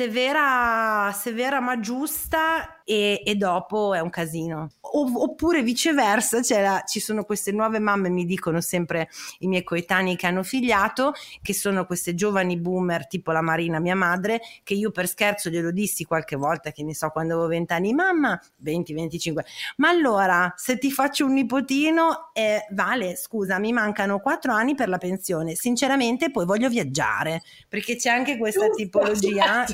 severa, 0.00 1.12
severa 1.12 1.60
ma 1.60 1.80
giusta 1.80 2.79
e, 2.90 3.22
e, 3.24 3.36
dopo 3.36 3.94
è 3.94 4.00
un 4.00 4.10
casino. 4.10 4.68
O, 4.80 5.22
oppure 5.22 5.62
viceversa, 5.62 6.40
la, 6.60 6.82
ci 6.84 6.98
sono 6.98 7.22
queste 7.22 7.52
nuove 7.52 7.78
mamme, 7.78 8.08
mi 8.08 8.24
dicono 8.24 8.60
sempre 8.60 9.08
i 9.38 9.46
miei 9.46 9.62
coetanei 9.62 10.16
che 10.16 10.26
hanno 10.26 10.42
figliato, 10.42 11.12
che 11.40 11.54
sono 11.54 11.86
queste 11.86 12.16
giovani 12.16 12.58
boomer 12.58 13.06
tipo 13.06 13.30
la 13.30 13.42
Marina, 13.42 13.78
mia 13.78 13.94
madre, 13.94 14.40
che 14.64 14.74
io 14.74 14.90
per 14.90 15.06
scherzo 15.06 15.50
glielo 15.50 15.70
dissi 15.70 16.02
qualche 16.02 16.34
volta, 16.34 16.72
che 16.72 16.82
ne 16.82 16.92
so, 16.92 17.10
quando 17.10 17.34
avevo 17.34 17.46
20 17.46 17.72
anni, 17.72 17.92
mamma, 17.92 18.40
20-25, 18.64 19.38
ma 19.76 19.88
allora 19.88 20.52
se 20.56 20.76
ti 20.76 20.90
faccio 20.90 21.26
un 21.26 21.34
nipotino, 21.34 22.30
eh, 22.32 22.66
vale, 22.70 23.14
scusa, 23.14 23.60
mi 23.60 23.70
mancano 23.70 24.18
4 24.18 24.52
anni 24.52 24.74
per 24.74 24.88
la 24.88 24.98
pensione, 24.98 25.54
sinceramente 25.54 26.32
poi 26.32 26.44
voglio 26.44 26.68
viaggiare, 26.68 27.42
perché 27.68 27.94
c'è 27.94 28.10
anche 28.10 28.36
questa 28.36 28.68
tipologia. 28.70 29.64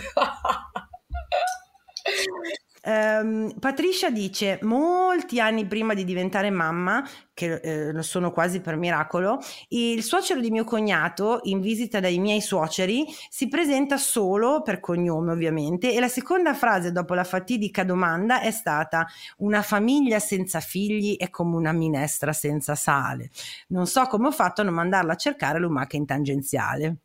Um, 2.86 3.52
Patricia 3.58 4.10
dice, 4.10 4.60
molti 4.62 5.40
anni 5.40 5.66
prima 5.66 5.92
di 5.92 6.04
diventare 6.04 6.50
mamma, 6.50 7.04
che 7.34 7.54
eh, 7.54 7.92
lo 7.92 8.02
sono 8.02 8.30
quasi 8.30 8.60
per 8.60 8.76
miracolo, 8.76 9.40
il 9.70 10.04
suocero 10.04 10.38
di 10.38 10.52
mio 10.52 10.62
cognato, 10.62 11.40
in 11.44 11.60
visita 11.60 11.98
dai 11.98 12.20
miei 12.20 12.40
suoceri, 12.40 13.04
si 13.28 13.48
presenta 13.48 13.96
solo 13.96 14.62
per 14.62 14.78
cognome 14.78 15.32
ovviamente 15.32 15.92
e 15.92 15.98
la 15.98 16.06
seconda 16.06 16.54
frase 16.54 16.92
dopo 16.92 17.14
la 17.14 17.24
fatidica 17.24 17.82
domanda 17.82 18.40
è 18.40 18.52
stata 18.52 19.04
una 19.38 19.62
famiglia 19.62 20.20
senza 20.20 20.60
figli 20.60 21.16
è 21.16 21.28
come 21.28 21.56
una 21.56 21.72
minestra 21.72 22.32
senza 22.32 22.76
sale. 22.76 23.30
Non 23.68 23.88
so 23.88 24.06
come 24.06 24.28
ho 24.28 24.32
fatto 24.32 24.60
a 24.60 24.64
non 24.64 24.74
mandarla 24.74 25.14
a 25.14 25.16
cercare 25.16 25.58
lumaca 25.58 25.96
in 25.96 26.06
tangenziale. 26.06 26.98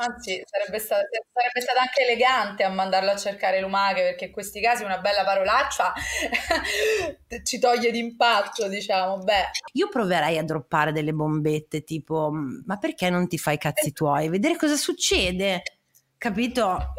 Anzi, 0.00 0.40
sarebbe 0.44 0.78
stato, 0.78 1.06
sarebbe 1.32 1.60
stato 1.60 1.80
anche 1.80 2.02
elegante 2.02 2.62
a 2.62 2.68
mandarlo 2.68 3.10
a 3.10 3.16
cercare 3.16 3.60
lumache, 3.60 4.02
perché 4.02 4.26
in 4.26 4.32
questi 4.32 4.60
casi 4.60 4.84
una 4.84 4.98
bella 4.98 5.24
parolaccia 5.24 5.92
ci 7.42 7.58
toglie 7.58 7.90
d'impaccio, 7.90 8.68
diciamo. 8.68 9.18
Beh. 9.18 9.50
Io 9.72 9.88
proverei 9.88 10.38
a 10.38 10.44
droppare 10.44 10.92
delle 10.92 11.12
bombette 11.12 11.82
tipo, 11.82 12.30
ma 12.30 12.76
perché 12.76 13.10
non 13.10 13.26
ti 13.26 13.38
fai 13.38 13.54
i 13.54 13.58
cazzi 13.58 13.92
tuoi? 13.92 14.28
Vedere 14.28 14.56
cosa 14.56 14.76
succede, 14.76 15.62
capito? 16.18 16.94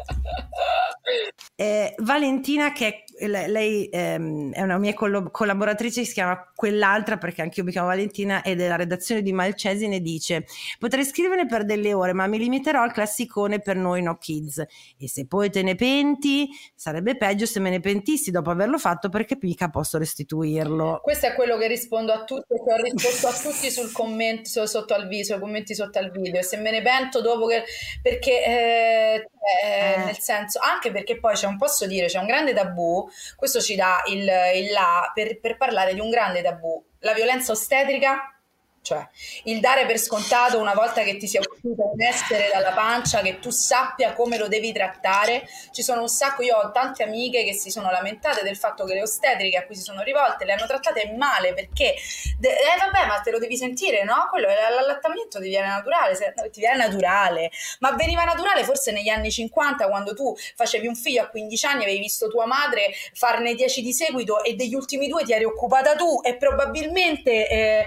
Eh, 1.54 1.94
Valentina, 1.98 2.72
che 2.72 3.04
lei 3.20 3.86
ehm, 3.90 4.52
è 4.52 4.62
una 4.62 4.78
mia 4.78 4.94
collaboratrice, 4.94 6.04
si 6.04 6.12
chiama 6.14 6.50
Quell'altra, 6.54 7.18
perché 7.18 7.42
anche 7.42 7.60
io 7.60 7.66
mi 7.66 7.72
chiamo 7.72 7.88
Valentina, 7.88 8.42
è 8.42 8.54
della 8.54 8.76
redazione 8.76 9.22
di 9.22 9.32
Malcesine, 9.32 10.00
dice 10.00 10.44
potrei 10.78 11.04
scrivere 11.04 11.46
per 11.46 11.64
delle 11.64 11.92
ore, 11.92 12.12
ma 12.12 12.26
mi 12.26 12.38
limiterò 12.38 12.82
al 12.82 12.92
classicone 12.92 13.60
per 13.60 13.76
noi 13.76 14.02
no 14.02 14.16
kids. 14.16 14.64
E 14.98 15.08
se 15.08 15.26
poi 15.26 15.50
te 15.50 15.62
ne 15.62 15.74
penti, 15.74 16.48
sarebbe 16.74 17.16
peggio 17.16 17.46
se 17.46 17.60
me 17.60 17.70
ne 17.70 17.80
pentissi 17.80 18.30
dopo 18.30 18.50
averlo 18.50 18.78
fatto, 18.78 19.08
perché 19.08 19.36
mica 19.40 19.68
posso 19.68 19.98
restituirlo. 19.98 21.00
Questo 21.02 21.26
è 21.26 21.34
quello 21.34 21.58
che 21.58 21.66
rispondo 21.66 22.12
a 22.12 22.24
tutti, 22.24 22.54
che 22.54 22.72
ho 22.72 22.76
risposto 22.76 23.26
a 23.28 23.32
tutti 23.32 23.70
sul 23.70 23.92
commento 23.92 24.66
sotto 24.66 24.94
al 24.94 25.08
video, 25.08 25.36
i 25.36 25.40
commenti 25.40 25.74
sotto 25.74 25.98
al 25.98 26.10
video. 26.10 26.40
E 26.40 26.42
se 26.42 26.56
me 26.56 26.70
ne 26.70 26.82
pento 26.82 27.20
dopo 27.20 27.46
che... 27.46 27.64
perché... 28.00 28.44
Eh, 28.44 29.09
eh, 29.14 29.94
eh. 29.94 29.96
nel 30.04 30.18
senso, 30.18 30.58
anche 30.62 30.90
perché 30.90 31.18
poi 31.18 31.34
c'è 31.34 31.46
un, 31.46 31.56
posso 31.56 31.86
dire, 31.86 32.06
c'è 32.06 32.18
un 32.18 32.26
grande 32.26 32.52
tabù 32.52 33.08
questo 33.36 33.60
ci 33.60 33.74
dà 33.74 34.02
il, 34.06 34.28
il 34.54 34.70
là 34.72 35.10
per, 35.14 35.40
per 35.40 35.56
parlare 35.56 35.94
di 35.94 36.00
un 36.00 36.10
grande 36.10 36.42
tabù. 36.42 36.82
La 37.00 37.14
violenza 37.14 37.52
ostetrica 37.52 38.39
cioè, 38.82 39.06
il 39.44 39.60
dare 39.60 39.84
per 39.84 39.98
scontato 39.98 40.58
una 40.58 40.72
volta 40.72 41.02
che 41.02 41.18
ti 41.18 41.28
sia 41.28 41.40
uscito 41.40 41.90
un 41.92 42.00
essere 42.00 42.48
dalla 42.52 42.72
pancia, 42.72 43.20
che 43.20 43.38
tu 43.38 43.50
sappia 43.50 44.14
come 44.14 44.38
lo 44.38 44.48
devi 44.48 44.72
trattare. 44.72 45.46
Ci 45.70 45.82
sono 45.82 46.00
un 46.00 46.08
sacco, 46.08 46.42
io 46.42 46.56
ho 46.56 46.70
tante 46.70 47.02
amiche 47.02 47.44
che 47.44 47.52
si 47.52 47.70
sono 47.70 47.90
lamentate 47.90 48.42
del 48.42 48.56
fatto 48.56 48.84
che 48.84 48.94
le 48.94 49.02
ostetriche 49.02 49.58
a 49.58 49.66
cui 49.66 49.76
si 49.76 49.82
sono 49.82 50.02
rivolte 50.02 50.44
le 50.44 50.52
hanno 50.52 50.66
trattate 50.66 51.14
male 51.16 51.52
perché, 51.52 51.94
eh 51.94 52.78
vabbè, 52.78 53.06
ma 53.06 53.20
te 53.20 53.30
lo 53.30 53.38
devi 53.38 53.56
sentire, 53.56 54.02
no? 54.02 54.28
Quello 54.30 54.48
l'allattamento 54.48 55.40
ti 55.40 55.48
viene 55.48 55.66
naturale, 55.66 56.14
se, 56.14 56.32
ti 56.50 56.60
viene 56.60 56.78
naturale, 56.78 57.50
ma 57.80 57.92
veniva 57.92 58.24
naturale 58.24 58.64
forse 58.64 58.92
negli 58.92 59.08
anni 59.08 59.30
50 59.30 59.88
quando 59.88 60.14
tu 60.14 60.34
facevi 60.56 60.86
un 60.86 60.94
figlio 60.94 61.22
a 61.22 61.28
15 61.28 61.66
anni, 61.66 61.82
avevi 61.82 61.98
visto 61.98 62.28
tua 62.28 62.46
madre 62.46 62.92
farne 63.12 63.54
10 63.54 63.82
di 63.82 63.92
seguito 63.92 64.42
e 64.42 64.54
degli 64.54 64.74
ultimi 64.74 65.06
due 65.06 65.24
ti 65.24 65.32
eri 65.32 65.44
occupata 65.44 65.94
tu 65.94 66.20
e 66.22 66.36
probabilmente 66.36 67.48
eh, 67.48 67.84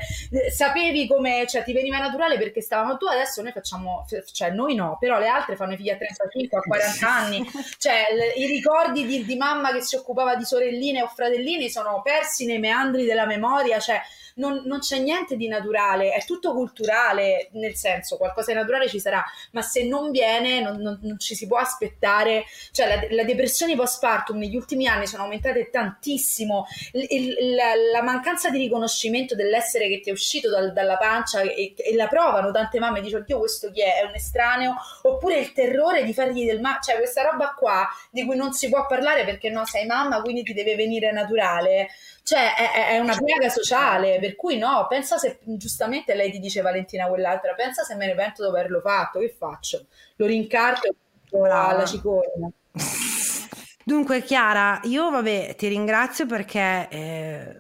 sapevi 0.51 0.82
sapevi 0.83 1.07
come, 1.07 1.45
cioè 1.47 1.63
ti 1.63 1.71
veniva 1.71 1.97
naturale 1.97 2.37
perché 2.37 2.61
stavamo 2.61 2.97
tu, 2.97 3.05
adesso 3.05 3.41
noi 3.41 3.51
facciamo, 3.51 4.05
cioè 4.31 4.51
noi 4.51 4.75
no, 4.75 4.97
però 4.99 5.17
le 5.17 5.27
altre 5.27 5.55
fanno 5.55 5.73
i 5.73 5.77
figli 5.77 5.89
a 5.89 5.95
35, 5.95 6.57
a 6.57 6.61
40 6.61 7.09
anni, 7.09 7.51
cioè 7.77 8.07
le, 8.13 8.33
i 8.33 8.45
ricordi 8.45 9.05
di, 9.05 9.23
di 9.23 9.35
mamma 9.35 9.71
che 9.71 9.81
si 9.81 9.95
occupava 9.95 10.35
di 10.35 10.43
sorelline 10.43 11.01
o 11.01 11.07
fratellini 11.07 11.69
sono 11.69 12.01
persi 12.03 12.45
nei 12.45 12.59
meandri 12.59 13.05
della 13.05 13.25
memoria, 13.25 13.79
cioè 13.79 14.01
non, 14.35 14.61
non, 14.65 14.79
c'è 14.79 14.99
niente 14.99 15.35
di 15.35 15.47
naturale, 15.47 16.11
è 16.11 16.23
tutto 16.25 16.53
culturale, 16.53 17.49
nel 17.53 17.75
senso 17.75 18.17
qualcosa 18.17 18.51
di 18.51 18.57
naturale 18.57 18.87
ci 18.87 18.99
sarà, 18.99 19.23
ma 19.51 19.61
se 19.61 19.85
non 19.85 20.11
viene 20.11 20.61
non, 20.61 20.77
non, 20.77 20.99
non 21.01 21.19
ci 21.19 21.35
si 21.35 21.47
può 21.47 21.57
aspettare, 21.57 22.45
cioè 22.71 22.87
la, 22.87 23.07
la, 23.09 23.23
depressione 23.23 23.75
postpartum 23.75 24.37
negli 24.37 24.55
ultimi 24.55 24.87
anni 24.87 25.07
sono 25.07 25.23
aumentate 25.23 25.69
tantissimo, 25.69 26.65
il, 26.93 27.05
il, 27.09 27.55
la, 27.55 27.73
la, 27.91 28.01
mancanza 28.01 28.49
di 28.49 28.57
riconoscimento 28.57 29.35
dell'essere 29.35 29.87
che 29.87 29.99
ti 29.99 30.09
è 30.09 30.13
uscito 30.13 30.49
dal, 30.49 30.73
dalla 30.73 30.97
pancia 30.97 31.41
e, 31.41 31.73
e, 31.75 31.95
la 31.95 32.07
provano 32.07 32.51
tante 32.51 32.79
mamme, 32.79 33.01
dicono 33.01 33.23
Dio 33.23 33.39
questo 33.39 33.71
chi 33.71 33.81
è? 33.81 34.01
È 34.01 34.05
un 34.05 34.15
estraneo, 34.15 34.75
oppure 35.03 35.37
il 35.39 35.53
terrore 35.53 36.03
di 36.03 36.13
fargli 36.13 36.45
del 36.45 36.59
male, 36.59 36.79
cioè 36.81 36.97
questa 36.97 37.23
roba 37.23 37.53
qua 37.57 37.87
di 38.09 38.23
cui 38.25 38.35
non 38.35 38.53
si 38.53 38.69
può 38.69 38.85
parlare 38.85 39.23
perché 39.25 39.49
no, 39.49 39.65
sei 39.65 39.85
mamma 39.85 40.21
quindi 40.21 40.43
ti 40.43 40.53
deve 40.53 40.75
venire 40.75 41.11
naturale 41.11 41.89
cioè 42.23 42.55
è, 42.55 42.87
è 42.91 42.99
una 42.99 43.17
piaga 43.17 43.49
sociale, 43.49 44.17
per 44.19 44.35
cui 44.35 44.57
no, 44.57 44.85
pensa 44.87 45.17
se 45.17 45.39
giustamente 45.43 46.15
lei 46.15 46.31
ti 46.31 46.39
dice 46.39 46.61
Valentina 46.61 47.07
quell'altra, 47.07 47.53
pensa 47.53 47.83
se 47.83 47.95
me 47.95 48.05
ne 48.05 48.15
pento 48.15 48.41
dopo 48.43 48.55
averlo 48.55 48.79
fatto, 48.79 49.19
che 49.19 49.35
faccio? 49.37 49.87
Lo 50.15 50.25
rincarto 50.25 50.95
alla 51.31 51.85
cicoria. 51.85 52.49
Dunque 53.85 54.23
Chiara, 54.23 54.79
io 54.83 55.09
vabbè 55.09 55.55
ti 55.55 55.67
ringrazio 55.67 56.25
perché... 56.25 56.87
Eh... 56.89 57.57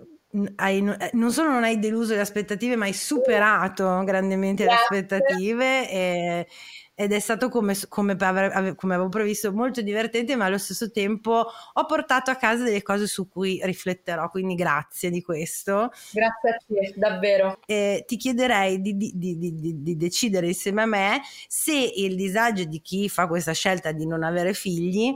Hai, 0.55 0.79
eh, 0.79 1.11
non 1.13 1.31
solo 1.31 1.51
non 1.51 1.63
hai 1.63 1.77
deluso 1.77 2.15
le 2.15 2.21
aspettative, 2.21 2.75
ma 2.75 2.85
hai 2.85 2.93
superato 2.93 4.03
grandemente 4.03 4.63
Grazie. 4.63 4.87
le 4.89 4.97
aspettative 4.97 5.89
e, 5.91 6.47
ed 6.95 7.11
è 7.11 7.19
stato 7.19 7.49
come, 7.49 7.75
come, 7.89 8.15
come, 8.15 8.93
avevo 8.93 9.09
previsto 9.09 9.51
molto 9.51 9.81
divertente 9.81 10.35
ma 10.35 10.45
allo 10.45 10.59
stesso 10.59 10.91
tempo 10.91 11.45
ho 11.73 11.85
portato 11.85 12.29
a 12.29 12.35
casa 12.35 12.63
delle 12.63 12.83
cose 12.83 13.07
su 13.07 13.27
cui 13.27 13.59
rifletterò 13.63 14.29
quindi 14.29 14.53
grazie 14.53 15.09
di 15.09 15.21
questo 15.21 15.91
grazie 16.11 16.49
a 16.49 16.57
te 16.65 16.93
davvero 16.95 17.59
eh, 17.65 18.03
ti 18.05 18.17
chiederei 18.17 18.79
di, 18.79 18.95
di, 18.95 19.11
di, 19.15 19.81
di, 19.81 19.97
decidere 19.97 20.47
insieme 20.47 20.83
a 20.83 20.85
me 20.85 21.21
se 21.47 21.73
il 21.73 22.15
disagio 22.15 22.65
di 22.65 22.79
chi 22.81 23.09
fa 23.09 23.27
questa 23.27 23.53
scelta 23.53 23.91
di 23.91 24.05
non 24.05 24.23
avere 24.23 24.53
figli 24.53 25.15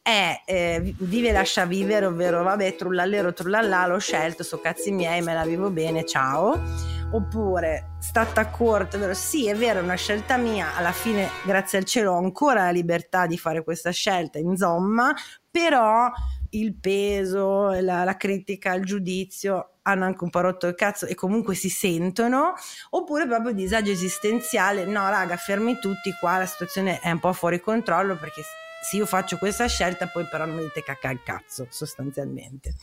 è 0.00 0.40
eh, 0.46 0.94
vive 1.00 1.32
lascia 1.32 1.66
vivere, 1.66 2.06
ovvero 2.06 2.42
vabbè 2.42 2.76
trullallero 2.76 3.34
trullallà, 3.34 3.86
l'ho 3.86 3.98
scelto, 3.98 4.42
so 4.42 4.58
cazzi 4.58 4.90
miei, 4.90 5.20
me 5.20 5.34
la 5.34 5.44
vivo 5.44 5.68
bene, 5.68 6.06
ciao. 6.06 6.97
Oppure 7.10 7.96
stata 8.00 8.48
corta, 8.48 8.98
ovvero 8.98 9.14
sì 9.14 9.48
è 9.48 9.56
vero 9.56 9.80
è 9.80 9.82
una 9.82 9.94
scelta 9.94 10.36
mia, 10.36 10.76
alla 10.76 10.92
fine 10.92 11.30
grazie 11.42 11.78
al 11.78 11.84
cielo 11.84 12.12
ho 12.12 12.18
ancora 12.18 12.64
la 12.64 12.70
libertà 12.70 13.26
di 13.26 13.38
fare 13.38 13.64
questa 13.64 13.90
scelta, 13.90 14.38
insomma, 14.38 15.14
però 15.50 16.10
il 16.50 16.74
peso, 16.74 17.70
la, 17.80 18.04
la 18.04 18.16
critica, 18.18 18.74
il 18.74 18.84
giudizio 18.84 19.78
hanno 19.82 20.04
anche 20.04 20.22
un 20.22 20.28
po' 20.28 20.40
rotto 20.40 20.66
il 20.66 20.74
cazzo 20.74 21.06
e 21.06 21.14
comunque 21.14 21.54
si 21.54 21.70
sentono, 21.70 22.52
oppure 22.90 23.26
proprio 23.26 23.52
disagio 23.52 23.90
esistenziale, 23.90 24.84
no 24.84 25.08
raga 25.08 25.36
fermi 25.36 25.78
tutti 25.78 26.12
qua, 26.20 26.36
la 26.36 26.46
situazione 26.46 27.00
è 27.00 27.10
un 27.10 27.20
po' 27.20 27.32
fuori 27.32 27.58
controllo 27.58 28.18
perché 28.18 28.42
se 28.82 28.96
io 28.96 29.06
faccio 29.06 29.38
questa 29.38 29.66
scelta 29.66 30.06
poi 30.08 30.26
però 30.30 30.44
non 30.44 30.56
mi 30.56 30.62
dite 30.62 30.82
cacca 30.82 31.08
al 31.08 31.22
cazzo 31.22 31.66
sostanzialmente 31.70 32.74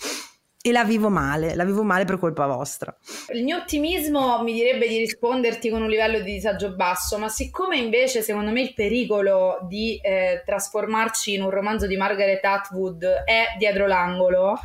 e 0.66 0.72
la 0.72 0.84
vivo 0.84 1.10
male, 1.10 1.54
la 1.54 1.64
vivo 1.64 1.84
male 1.84 2.06
per 2.06 2.18
colpa 2.18 2.48
vostra. 2.48 2.98
Il 3.32 3.44
mio 3.44 3.58
ottimismo 3.58 4.42
mi 4.42 4.52
direbbe 4.52 4.88
di 4.88 4.98
risponderti 4.98 5.70
con 5.70 5.84
un 5.84 5.90
livello 5.90 6.18
di 6.22 6.32
disagio 6.32 6.74
basso, 6.74 7.20
ma 7.20 7.30
siccome 7.30 7.78
invece 7.78 8.24
secondo 8.24 8.50
me 8.50 8.62
il 8.62 8.74
pericolo 8.74 9.60
di 9.70 10.00
eh, 10.02 10.42
trasformarci 10.44 11.36
in 11.36 11.44
un 11.44 11.52
romanzo 11.52 11.86
di 11.86 11.96
Margaret 11.98 12.44
Atwood 12.44 13.04
è 13.04 13.54
dietro 13.60 13.86
l'angolo, 13.86 14.58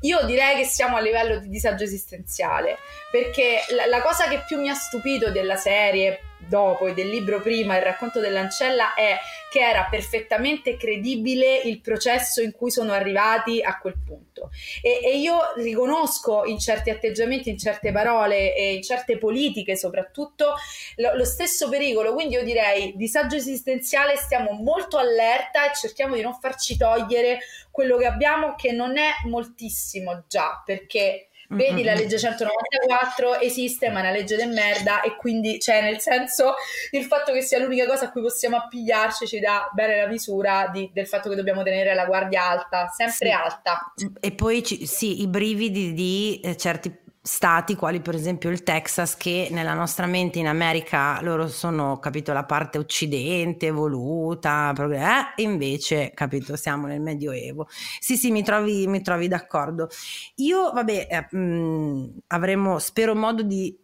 io 0.00 0.26
direi 0.26 0.56
che 0.56 0.64
siamo 0.64 0.96
a 0.96 1.00
livello 1.00 1.38
di 1.38 1.48
disagio 1.48 1.84
esistenziale, 1.84 2.76
perché 3.10 3.60
la, 3.74 3.86
la 3.86 4.02
cosa 4.02 4.28
che 4.28 4.44
più 4.46 4.60
mi 4.60 4.68
ha 4.68 4.74
stupito 4.74 5.30
della 5.30 5.56
serie, 5.56 6.20
dopo 6.48 6.86
e 6.86 6.94
del 6.94 7.08
libro 7.08 7.40
prima, 7.40 7.76
il 7.76 7.82
racconto 7.82 8.20
dell'ancella, 8.20 8.94
è 8.94 9.16
che 9.50 9.60
era 9.60 9.86
perfettamente 9.88 10.76
credibile 10.76 11.56
il 11.58 11.80
processo 11.80 12.40
in 12.40 12.52
cui 12.52 12.70
sono 12.70 12.92
arrivati 12.92 13.62
a 13.62 13.78
quel 13.78 13.96
punto. 14.04 14.50
E, 14.82 15.00
e 15.02 15.18
io 15.18 15.38
riconosco 15.56 16.44
in 16.44 16.58
certi 16.58 16.90
atteggiamenti, 16.90 17.50
in 17.50 17.58
certe 17.58 17.92
parole 17.92 18.54
e 18.54 18.74
in 18.74 18.82
certe 18.82 19.18
politiche 19.18 19.76
soprattutto 19.76 20.54
lo, 20.96 21.16
lo 21.16 21.24
stesso 21.24 21.68
pericolo. 21.68 22.12
Quindi 22.12 22.34
io 22.34 22.44
direi 22.44 22.94
disagio 22.96 23.36
esistenziale, 23.36 24.16
stiamo 24.16 24.52
molto 24.52 24.98
allerta 24.98 25.70
e 25.70 25.74
cerchiamo 25.74 26.14
di 26.14 26.22
non 26.22 26.34
farci 26.34 26.76
togliere 26.76 27.38
quello 27.70 27.96
che 27.96 28.06
abbiamo, 28.06 28.54
che 28.54 28.72
non 28.72 28.96
è 28.96 29.10
moltissimo 29.24 30.24
già, 30.28 30.62
perché 30.64 31.25
Vedi 31.48 31.82
la 31.84 31.94
legge 31.94 32.18
194 32.18 33.40
esiste, 33.40 33.90
ma 33.90 33.98
è 33.98 34.02
una 34.02 34.10
legge 34.10 34.36
del 34.36 34.50
merda 34.50 35.00
e 35.02 35.16
quindi, 35.16 35.58
cioè, 35.60 35.82
nel 35.82 36.00
senso, 36.00 36.54
il 36.90 37.04
fatto 37.04 37.32
che 37.32 37.42
sia 37.42 37.58
l'unica 37.58 37.86
cosa 37.86 38.06
a 38.06 38.10
cui 38.10 38.22
possiamo 38.22 38.56
appigliarci 38.56 39.26
ci 39.26 39.38
dà 39.38 39.70
bene 39.72 39.96
la 40.00 40.06
misura 40.06 40.68
di, 40.72 40.90
del 40.92 41.06
fatto 41.06 41.28
che 41.28 41.36
dobbiamo 41.36 41.62
tenere 41.62 41.94
la 41.94 42.04
guardia 42.04 42.48
alta, 42.48 42.88
sempre 42.88 43.28
sì. 43.28 43.32
alta. 43.32 43.92
E 44.20 44.32
poi, 44.32 44.62
ci, 44.62 44.86
sì, 44.86 45.22
i 45.22 45.26
brividi 45.28 45.92
di 45.92 46.40
eh, 46.42 46.56
certi 46.56 47.04
stati 47.26 47.74
quali 47.74 48.00
per 48.00 48.14
esempio 48.14 48.50
il 48.50 48.62
Texas 48.62 49.16
che 49.16 49.48
nella 49.50 49.74
nostra 49.74 50.06
mente 50.06 50.38
in 50.38 50.46
America 50.46 51.20
loro 51.22 51.48
sono 51.48 51.98
capito 51.98 52.32
la 52.32 52.44
parte 52.44 52.78
occidente 52.78 53.66
evoluta 53.66 54.72
eh, 54.76 55.42
invece 55.42 56.12
capito 56.14 56.54
siamo 56.56 56.86
nel 56.86 57.00
medioevo. 57.00 57.66
Sì 57.98 58.16
sì 58.16 58.30
mi 58.30 58.42
trovi, 58.44 58.86
mi 58.86 59.02
trovi 59.02 59.26
d'accordo. 59.28 59.88
Io 60.36 60.70
vabbè 60.72 61.08
eh, 61.30 61.36
mh, 61.36 62.18
avremo 62.28 62.78
spero 62.78 63.14
modo 63.14 63.42
di 63.42 63.76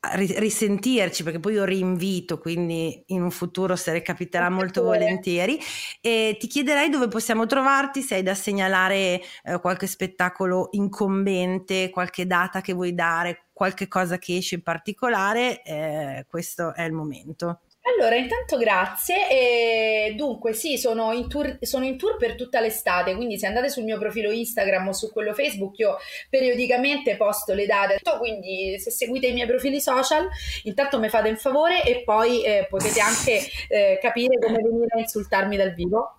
risentirci 0.00 1.24
perché 1.24 1.40
poi 1.40 1.54
io 1.54 1.64
rinvito 1.64 2.38
quindi 2.38 3.02
in 3.06 3.22
un 3.22 3.32
futuro 3.32 3.74
se 3.74 3.92
recapiterà 3.92 4.48
molto 4.48 4.82
volentieri. 4.82 5.58
E 6.00 6.36
ti 6.38 6.46
chiederei 6.46 6.88
dove 6.88 7.08
possiamo 7.08 7.46
trovarti 7.46 8.02
se 8.02 8.16
hai 8.16 8.22
da 8.22 8.34
segnalare 8.34 9.20
eh, 9.42 9.60
qualche 9.60 9.86
spettacolo 9.86 10.68
incombente 10.72 11.90
qualche 11.90 12.26
data 12.26 12.60
che 12.60 12.72
vuoi 12.72 12.94
dare 12.94 13.46
qualche 13.52 13.88
cosa 13.88 14.18
che 14.18 14.36
esce 14.36 14.56
in 14.56 14.62
particolare 14.62 15.62
eh, 15.62 16.24
questo 16.28 16.74
è 16.74 16.82
il 16.82 16.92
momento 16.92 17.60
allora, 17.94 18.16
intanto 18.16 18.56
grazie. 18.56 19.28
E 19.28 20.14
dunque, 20.16 20.52
sì, 20.52 20.78
sono 20.78 21.12
in, 21.12 21.28
tour, 21.28 21.58
sono 21.60 21.84
in 21.84 21.96
tour 21.96 22.16
per 22.16 22.34
tutta 22.34 22.60
l'estate, 22.60 23.14
quindi 23.14 23.38
se 23.38 23.46
andate 23.46 23.68
sul 23.68 23.84
mio 23.84 23.98
profilo 23.98 24.30
Instagram 24.30 24.88
o 24.88 24.92
su 24.92 25.12
quello 25.12 25.34
Facebook, 25.34 25.78
io 25.78 25.96
periodicamente 26.28 27.16
posto 27.16 27.54
le 27.54 27.66
date. 27.66 28.00
Quindi 28.18 28.78
se 28.78 28.90
seguite 28.90 29.26
i 29.28 29.32
miei 29.32 29.46
profili 29.46 29.80
social, 29.80 30.28
intanto 30.64 30.98
mi 30.98 31.08
fate 31.08 31.28
un 31.28 31.36
favore 31.36 31.82
e 31.82 32.02
poi 32.04 32.42
eh, 32.42 32.66
potete 32.68 33.00
anche 33.00 33.40
eh, 33.68 33.98
capire 34.00 34.38
come 34.38 34.58
venire 34.62 34.96
a 34.96 34.98
insultarmi 34.98 35.56
dal 35.56 35.72
vivo. 35.72 36.12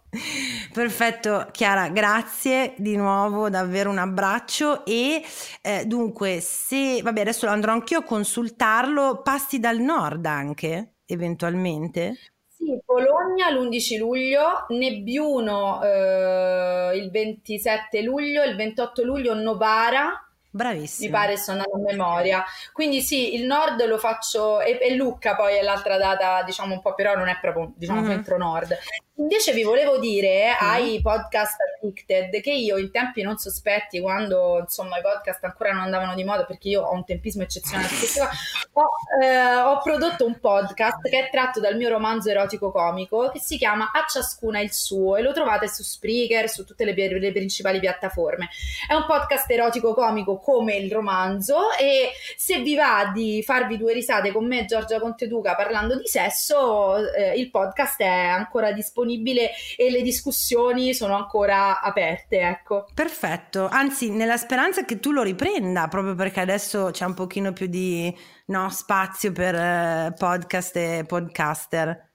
Perfetto, 0.73 1.49
Chiara, 1.51 1.89
grazie 1.89 2.73
di 2.77 2.95
nuovo, 2.95 3.49
davvero 3.49 3.91
un 3.91 3.99
abbraccio 3.99 4.83
e 4.83 5.23
eh, 5.61 5.85
dunque 5.85 6.39
se, 6.41 7.01
vabbè 7.03 7.21
adesso 7.21 7.45
andrò 7.45 7.73
anch'io 7.73 7.99
a 7.99 8.03
consultarlo, 8.03 9.21
passi 9.21 9.59
dal 9.59 9.77
nord 9.77 10.25
anche? 10.25 10.93
Eventualmente? 11.09 12.17
Sì, 12.47 12.77
Bologna 12.85 13.49
l'11 13.49 13.97
luglio, 13.97 14.65
Nebbiuno 14.69 15.81
eh, 15.81 16.91
il 16.95 17.09
27 17.09 18.01
luglio, 18.01 18.43
il 18.43 18.55
28 18.55 19.03
luglio 19.03 19.33
Novara. 19.33 20.23
Bravissimo. 20.51 21.07
Mi 21.07 21.13
pare 21.13 21.37
sono 21.37 21.61
a 21.61 21.77
memoria. 21.77 22.43
Quindi 22.73 23.01
sì, 23.01 23.35
il 23.35 23.45
nord 23.45 23.85
lo 23.85 23.97
faccio 23.97 24.59
e, 24.61 24.77
e 24.81 24.95
Lucca 24.95 25.35
poi 25.35 25.55
è 25.55 25.61
l'altra 25.61 25.97
data, 25.97 26.43
diciamo 26.43 26.73
un 26.73 26.81
po', 26.81 26.95
però 26.95 27.15
non 27.15 27.27
è 27.27 27.37
proprio, 27.39 27.71
diciamo, 27.75 28.01
mm-hmm. 28.01 28.09
centro 28.09 28.37
nord. 28.37 28.77
Invece 29.19 29.51
vi 29.51 29.63
volevo 29.63 29.97
dire 29.97 30.51
mm. 30.51 30.65
ai 30.65 31.01
podcast 31.01 31.57
addicted 31.59 32.39
che 32.39 32.53
io 32.53 32.77
in 32.77 32.89
tempi 32.89 33.21
non 33.21 33.37
sospetti, 33.37 33.99
quando 33.99 34.59
insomma 34.59 34.97
i 34.97 35.01
podcast 35.01 35.43
ancora 35.43 35.73
non 35.73 35.83
andavano 35.83 36.15
di 36.15 36.23
moda 36.23 36.45
perché 36.45 36.69
io 36.69 36.83
ho 36.83 36.93
un 36.93 37.03
tempismo 37.03 37.43
eccezionale, 37.43 37.89
ho, 38.73 38.89
eh, 39.21 39.55
ho 39.57 39.81
prodotto 39.81 40.25
un 40.25 40.39
podcast 40.39 41.01
che 41.09 41.25
è 41.25 41.29
tratto 41.29 41.59
dal 41.59 41.75
mio 41.75 41.89
romanzo 41.89 42.29
erotico 42.29 42.71
comico 42.71 43.29
che 43.29 43.39
si 43.39 43.57
chiama 43.57 43.91
A 43.91 44.05
ciascuna 44.07 44.61
il 44.61 44.71
suo 44.71 45.17
e 45.17 45.21
lo 45.21 45.33
trovate 45.33 45.67
su 45.67 45.83
Spreaker, 45.83 46.49
su 46.49 46.63
tutte 46.63 46.85
le, 46.85 46.93
le 46.93 47.31
principali 47.33 47.79
piattaforme. 47.79 48.47
È 48.87 48.93
un 48.93 49.05
podcast 49.05 49.51
erotico 49.51 49.93
comico 49.93 50.37
come 50.37 50.75
il 50.75 50.89
romanzo 50.89 51.73
e 51.77 52.11
se 52.37 52.59
vi 52.61 52.75
va 52.75 53.11
di 53.13 53.43
farvi 53.43 53.75
due 53.75 53.91
risate 53.91 54.31
con 54.31 54.47
me 54.47 54.63
Giorgia 54.63 54.97
Conteduca 54.97 55.55
parlando 55.55 55.97
di 55.97 56.07
sesso, 56.07 56.95
eh, 57.13 57.37
il 57.37 57.49
podcast 57.49 57.99
è 57.99 58.07
ancora 58.07 58.71
disponibile 58.71 59.07
disponibile 59.09 59.51
e 59.75 59.89
le 59.89 60.01
discussioni 60.01 60.93
sono 60.93 61.15
ancora 61.15 61.81
aperte, 61.81 62.39
ecco. 62.39 62.85
Perfetto, 62.93 63.67
anzi 63.67 64.11
nella 64.11 64.37
speranza 64.37 64.85
che 64.85 64.99
tu 64.99 65.11
lo 65.11 65.23
riprenda, 65.23 65.87
proprio 65.87 66.15
perché 66.15 66.39
adesso 66.39 66.89
c'è 66.91 67.05
un 67.05 67.13
pochino 67.13 67.51
più 67.51 67.67
di 67.67 68.15
no, 68.47 68.69
spazio 68.69 69.31
per 69.31 69.55
eh, 69.55 70.13
podcast 70.17 70.75
e 70.75 71.03
podcaster 71.07 72.08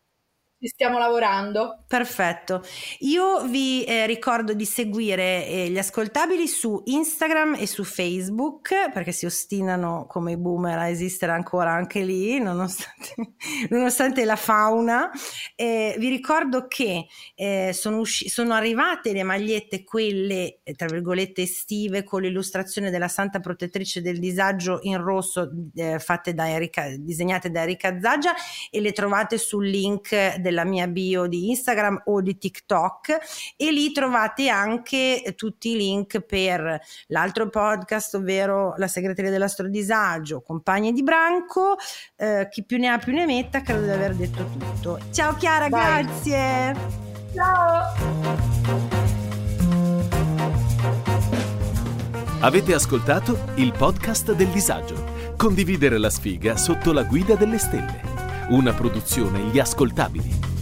ci 0.64 0.70
stiamo 0.70 0.98
lavorando. 0.98 1.84
Perfetto. 1.86 2.62
Io 3.00 3.42
vi 3.42 3.84
eh, 3.84 4.06
ricordo 4.06 4.54
di 4.54 4.64
seguire 4.64 5.46
eh, 5.46 5.68
gli 5.68 5.76
ascoltabili 5.76 6.48
su 6.48 6.80
Instagram 6.86 7.56
e 7.58 7.66
su 7.66 7.84
Facebook 7.84 8.90
perché 8.90 9.12
si 9.12 9.26
ostinano 9.26 10.06
come 10.08 10.32
i 10.32 10.36
boomer 10.38 10.78
a 10.78 10.88
esistere 10.88 11.32
ancora 11.32 11.72
anche 11.72 12.00
lì, 12.00 12.38
nonostante, 12.38 13.34
nonostante 13.68 14.24
la 14.24 14.36
fauna. 14.36 15.10
Eh, 15.54 15.96
vi 15.98 16.08
ricordo 16.08 16.66
che 16.66 17.08
eh, 17.34 17.72
sono, 17.74 17.98
usci- 17.98 18.30
sono, 18.30 18.54
arrivate 18.54 19.12
le 19.12 19.22
magliette, 19.22 19.84
quelle 19.84 20.60
eh, 20.62 20.72
tra 20.72 20.86
virgolette 20.86 21.42
estive, 21.42 22.04
con 22.04 22.22
l'illustrazione 22.22 22.88
della 22.88 23.08
Santa 23.08 23.40
Protettrice 23.40 24.00
del 24.00 24.18
Disagio 24.18 24.78
in 24.82 24.96
rosso, 24.96 25.50
eh, 25.74 25.98
fatte 25.98 26.32
da 26.32 26.48
Erika, 26.48 26.88
disegnate 26.96 27.50
da 27.50 27.62
Erika 27.62 28.00
Zaggia 28.00 28.32
e 28.70 28.80
le 28.80 28.92
trovate 28.92 29.36
sul 29.36 29.68
link 29.68 30.36
del 30.36 30.52
nella 30.55 30.64
mia 30.64 30.86
bio 30.86 31.26
di 31.26 31.50
Instagram 31.50 32.02
o 32.07 32.22
di 32.22 32.38
TikTok 32.38 33.18
e 33.57 33.72
lì 33.72 33.90
trovate 33.90 34.48
anche 34.48 35.34
tutti 35.36 35.72
i 35.72 35.76
link 35.76 36.20
per 36.20 36.80
l'altro 37.09 37.50
podcast, 37.50 38.14
ovvero 38.14 38.74
La 38.76 38.86
segreteria 38.86 39.32
dell'astrodisagio, 39.32 40.40
Compagni 40.40 40.92
di 40.92 41.02
Branco, 41.02 41.76
eh, 42.16 42.46
chi 42.50 42.64
più 42.64 42.78
ne 42.78 42.88
ha 42.88 42.98
più 42.98 43.12
ne 43.12 43.26
metta, 43.26 43.61
credo 43.62 43.82
di 43.82 43.90
aver 43.90 44.14
detto 44.14 44.48
tutto. 44.57 44.98
Ciao 45.11 45.34
Chiara, 45.34 45.68
Vai. 45.68 46.05
grazie. 46.05 46.76
Ciao. 47.34 49.02
Avete 52.40 52.74
ascoltato 52.74 53.38
il 53.57 53.72
podcast 53.72 54.32
del 54.34 54.48
disagio. 54.48 55.32
Condividere 55.36 55.98
la 55.98 56.11
sfiga 56.11 56.57
sotto 56.57 56.92
la 56.92 57.02
guida 57.02 57.34
delle 57.34 57.59
stelle. 57.59 58.13
Una 58.51 58.74
produzione 58.74 59.40
Gli 59.51 59.59
Ascoltabili. 59.59 60.53